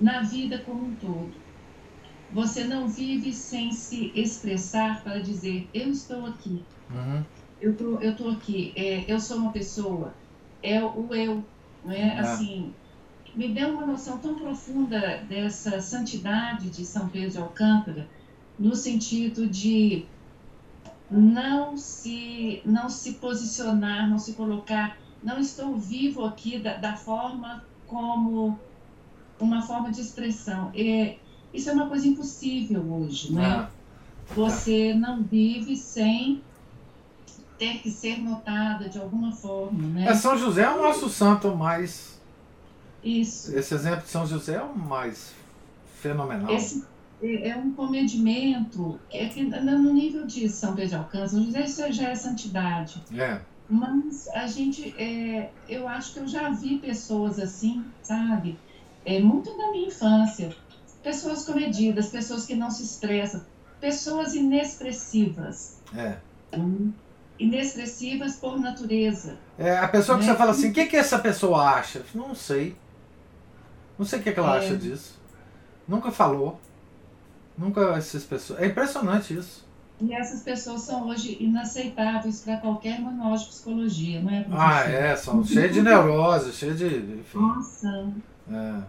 na 0.00 0.22
vida 0.22 0.58
como 0.58 0.86
um 0.86 0.94
todo. 0.94 1.36
Você 2.30 2.64
não 2.64 2.88
vive 2.88 3.32
sem 3.32 3.72
se 3.72 4.12
expressar 4.14 5.02
para 5.02 5.18
dizer 5.18 5.68
eu 5.74 5.90
estou 5.90 6.26
aqui. 6.26 6.64
Uhum. 6.90 7.24
Eu 7.60 7.76
tô, 7.76 7.98
eu 8.00 8.16
tô 8.16 8.28
aqui. 8.28 8.72
É, 8.76 9.10
eu 9.12 9.18
sou 9.18 9.38
uma 9.38 9.52
pessoa. 9.52 10.14
É 10.62 10.82
o 10.82 11.12
eu, 11.14 11.42
não 11.82 11.92
é? 11.92 12.18
Assim, 12.18 12.72
me 13.34 13.48
deu 13.48 13.70
uma 13.70 13.86
noção 13.86 14.18
tão 14.18 14.34
profunda 14.34 15.22
dessa 15.28 15.80
santidade 15.80 16.70
de 16.70 16.84
São 16.84 17.08
Pedro 17.08 17.30
de 17.30 17.38
Alcântara, 17.38 18.08
no 18.58 18.74
sentido 18.74 19.46
de 19.46 20.04
não 21.10 21.76
se, 21.76 22.60
não 22.64 22.88
se 22.88 23.14
posicionar, 23.14 24.08
não 24.08 24.18
se 24.18 24.34
colocar, 24.34 24.98
não 25.22 25.38
estou 25.38 25.76
vivo 25.76 26.24
aqui 26.24 26.58
da, 26.58 26.74
da 26.76 26.96
forma 26.96 27.64
como 27.86 28.58
uma 29.40 29.62
forma 29.62 29.90
de 29.90 30.00
expressão. 30.00 30.70
E, 30.74 31.16
isso 31.52 31.70
é 31.70 31.72
uma 31.72 31.86
coisa 31.86 32.06
impossível 32.06 32.82
hoje, 32.92 33.32
né? 33.32 33.46
Ah. 33.46 33.70
Você 34.34 34.92
não 34.92 35.22
vive 35.22 35.74
sem 35.76 36.42
ter 37.58 37.78
que 37.78 37.90
ser 37.90 38.18
notada 38.18 38.88
de 38.88 38.98
alguma 38.98 39.32
forma, 39.32 39.88
né? 39.88 40.06
É, 40.08 40.14
São 40.14 40.36
José 40.36 40.62
é 40.62 40.70
o 40.70 40.82
nosso 40.82 41.08
santo 41.08 41.56
mais 41.56 42.17
isso. 43.02 43.56
Esse 43.56 43.74
exemplo 43.74 44.02
de 44.02 44.08
São 44.08 44.26
José 44.26 44.54
é 44.54 44.62
o 44.62 44.76
mais 44.76 45.32
fenomenal. 46.00 46.50
Esse 46.52 46.84
é, 47.22 47.50
é 47.50 47.56
um 47.56 47.72
comedimento 47.72 48.98
é 49.10 49.26
que 49.26 49.42
no 49.42 49.92
nível 49.92 50.26
de 50.26 50.48
São 50.48 50.74
Pedro 50.74 50.90
de 50.90 50.94
Alcântara, 50.96 51.28
São 51.28 51.44
José 51.44 51.92
já 51.92 52.08
é 52.08 52.14
santidade. 52.14 53.02
É. 53.16 53.40
Mas 53.68 54.28
a 54.28 54.46
gente, 54.46 54.94
é, 54.98 55.50
eu 55.68 55.86
acho 55.86 56.14
que 56.14 56.20
eu 56.20 56.26
já 56.26 56.48
vi 56.50 56.78
pessoas 56.78 57.38
assim, 57.38 57.84
sabe? 58.02 58.58
É, 59.04 59.20
muito 59.20 59.56
da 59.56 59.70
minha 59.70 59.88
infância. 59.88 60.54
Pessoas 61.02 61.44
comedidas, 61.44 62.08
pessoas 62.08 62.46
que 62.46 62.54
não 62.54 62.70
se 62.70 62.82
estressam, 62.82 63.42
pessoas 63.80 64.34
inexpressivas. 64.34 65.78
É. 65.94 66.16
Hum 66.56 66.92
inexpressivas 67.38 68.36
por 68.36 68.58
natureza. 68.58 69.36
É, 69.58 69.78
a 69.78 69.88
pessoa 69.88 70.18
que 70.18 70.24
né? 70.24 70.32
você 70.32 70.36
fala 70.38 70.50
assim, 70.50 70.70
o 70.70 70.72
que, 70.72 70.86
que 70.86 70.96
essa 70.96 71.18
pessoa 71.18 71.70
acha? 71.70 72.02
Não 72.14 72.34
sei. 72.34 72.76
Não 73.98 74.06
sei 74.06 74.20
o 74.20 74.22
que, 74.22 74.32
que 74.32 74.38
ela 74.38 74.56
é. 74.56 74.58
acha 74.58 74.76
disso. 74.76 75.18
Nunca 75.86 76.10
falou. 76.10 76.60
Nunca 77.56 77.80
essas 77.96 78.24
pessoas. 78.24 78.60
É 78.60 78.66
impressionante 78.66 79.34
isso. 79.34 79.66
E 80.00 80.14
essas 80.14 80.42
pessoas 80.42 80.82
são 80.82 81.08
hoje 81.08 81.36
inaceitáveis 81.40 82.42
para 82.42 82.58
qualquer 82.58 83.00
manual 83.00 83.36
de 83.36 83.46
psicologia, 83.46 84.20
não 84.20 84.30
é? 84.30 84.46
Ah, 84.52 84.84
é, 84.84 85.16
são 85.16 85.44
cheias 85.44 85.74
de 85.74 85.82
neurose, 85.82 86.52
cheias 86.52 86.78
de. 86.78 86.86
Enfim. 86.86 87.38
Nossa. 87.38 88.12
É, 88.48 88.54
é. 88.54 88.82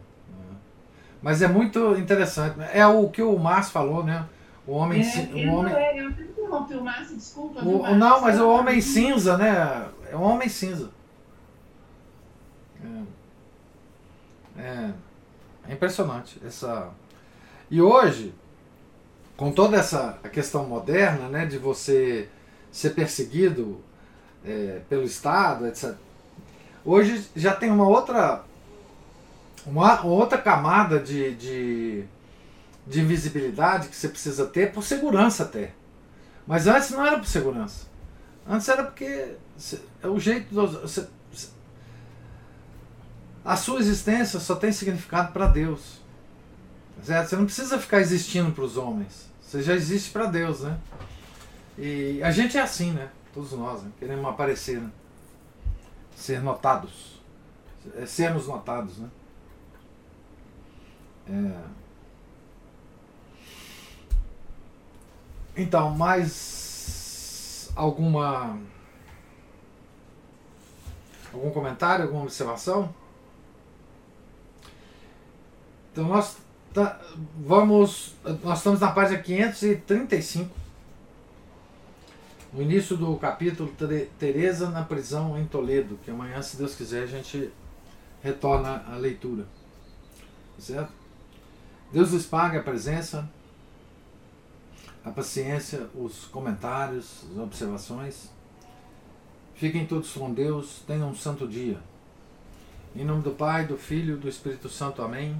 Mas 1.20 1.42
é 1.42 1.48
muito 1.48 1.96
interessante. 1.96 2.58
É 2.72 2.86
o 2.86 3.10
que 3.10 3.24
o 3.24 3.40
Márcio 3.40 3.74
falou, 3.74 4.04
né? 4.04 4.24
O 4.68 4.74
homem. 4.74 5.02
É, 5.02 5.50
o 5.50 5.54
homem... 5.56 5.74
É, 5.74 6.00
eu 6.00 6.12
interrompi 6.12 6.76
o 6.76 6.84
Márcio, 6.84 7.18
desculpa. 7.18 7.62
O, 7.62 7.82
Márcio, 7.82 7.98
não, 7.98 8.22
mas 8.22 8.40
o 8.40 8.48
homem 8.48 8.80
cinza, 8.80 9.36
né? 9.36 9.88
É 10.12 10.16
o 10.16 10.22
homem 10.22 10.48
cinza. 10.48 10.92
É. 12.84 13.02
É, 14.60 14.92
é 15.70 15.74
impressionante 15.74 16.40
essa. 16.46 16.90
E 17.72 17.82
hoje, 17.82 18.34
com 19.38 19.52
toda 19.52 19.78
essa 19.78 20.20
questão 20.34 20.66
moderna, 20.66 21.30
né, 21.30 21.46
de 21.46 21.58
você 21.58 22.28
ser 22.72 22.92
perseguido 22.92 23.80
é, 24.44 24.82
pelo 24.90 25.04
Estado, 25.04 25.68
etc. 25.68 25.94
Hoje 26.84 27.30
já 27.36 27.56
tem 27.56 27.72
uma 27.72 27.88
outra, 27.88 28.44
uma 29.66 30.04
outra 30.06 30.38
camada 30.38 31.00
de, 31.00 31.36
de, 31.36 32.04
de 32.86 33.02
invisibilidade 33.02 33.88
que 33.88 33.96
você 33.96 34.10
precisa 34.10 34.46
ter 34.46 34.72
por 34.72 34.84
segurança 34.84 35.44
até. 35.44 35.72
Mas 36.48 36.68
antes 36.68 36.90
não 36.90 37.06
era 37.06 37.18
por 37.18 37.28
segurança. 37.28 37.88
Antes 38.48 38.68
era 38.68 38.84
porque 38.84 39.36
é 40.02 40.08
o 40.08 40.20
jeito. 40.20 40.54
Você, 40.54 41.08
a 43.50 43.56
sua 43.56 43.80
existência 43.80 44.40
só 44.40 44.56
tem 44.56 44.72
significado 44.72 45.34
para 45.34 45.48
Deus. 45.48 46.00
Certo? 47.02 47.30
Você 47.30 47.36
não 47.36 47.46
precisa 47.46 47.80
ficar 47.80 48.00
existindo 48.00 48.52
para 48.52 48.64
os 48.64 48.78
homens. 48.78 49.28
Você 49.42 49.64
já 49.64 49.74
existe 49.74 50.12
para 50.12 50.28
Deus, 50.28 50.62
né? 50.62 50.80
E 51.76 52.22
a 52.22 52.30
gente 52.30 52.60
é 52.60 52.62
assim, 52.62 52.92
né? 52.92 53.10
Todos 53.34 53.54
nós, 53.54 53.82
né? 53.82 53.90
queremos 53.98 54.24
aparecer, 54.28 54.80
né? 54.80 54.92
ser 56.16 56.44
notados, 56.44 57.20
é, 57.96 58.06
sermos 58.06 58.46
notados, 58.46 59.00
né? 59.00 59.10
É... 61.28 61.80
Então, 65.58 65.90
mais 65.90 67.72
alguma 67.76 68.60
algum 71.34 71.50
comentário, 71.50 72.06
alguma 72.06 72.22
observação? 72.26 72.94
Então 75.92 76.08
nós 76.08 76.38
tá, 76.74 77.00
vamos 77.38 78.16
nós 78.44 78.60
estamos 78.60 78.80
na 78.80 78.92
página 78.92 79.22
535 79.22 80.60
no 82.52 82.62
início 82.62 82.98
do 82.98 83.16
capítulo 83.18 83.72
Teresa 84.18 84.70
na 84.70 84.84
prisão 84.84 85.38
em 85.38 85.46
Toledo, 85.46 86.00
que 86.04 86.10
amanhã, 86.10 86.42
se 86.42 86.58
Deus 86.58 86.76
quiser, 86.76 87.04
a 87.04 87.08
gente 87.08 87.52
retorna 88.24 88.84
a 88.88 88.96
leitura. 88.96 89.46
Certo? 90.58 90.92
Deus 91.92 92.12
lhes 92.12 92.26
pague 92.26 92.58
a 92.58 92.64
presença, 92.64 93.30
a 95.04 95.12
paciência, 95.12 95.90
os 95.96 96.26
comentários, 96.26 97.24
as 97.32 97.38
observações. 97.38 98.30
Fiquem 99.56 99.86
todos 99.86 100.12
com 100.12 100.34
Deus, 100.34 100.82
tenham 100.88 101.10
um 101.10 101.16
santo 101.16 101.48
dia. 101.48 101.80
Em 102.96 103.06
nome 103.06 103.22
do 103.22 103.32
Pai, 103.32 103.66
do 103.66 103.78
Filho 103.78 104.16
e 104.16 104.20
do 104.20 104.28
Espírito 104.28 104.70
Santo. 104.70 105.02
Amém. 105.02 105.40